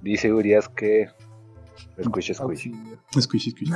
Dice 0.00 0.32
Urias 0.32 0.68
que... 0.68 1.08
Escuche, 1.96 2.32
escuche. 2.32 2.72
Squishy, 3.20 3.50
squishy. 3.50 3.74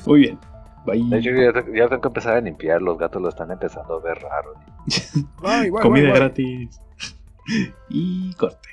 Muy 0.06 0.20
bien. 0.20 0.38
Bye. 0.84 1.04
De 1.08 1.18
hecho, 1.18 1.30
ya, 1.30 1.52
ya 1.74 1.88
tengo 1.88 2.00
que 2.00 2.08
empezar 2.08 2.36
a 2.36 2.40
limpiar. 2.40 2.82
Los 2.82 2.98
gatos 2.98 3.22
lo 3.22 3.28
están 3.28 3.50
empezando 3.50 3.94
a 3.94 4.00
ver 4.00 4.18
raro. 4.20 4.54
Comida 5.82 6.12
gratis. 6.14 6.80
Y 7.88 8.32
corte. 8.34 8.68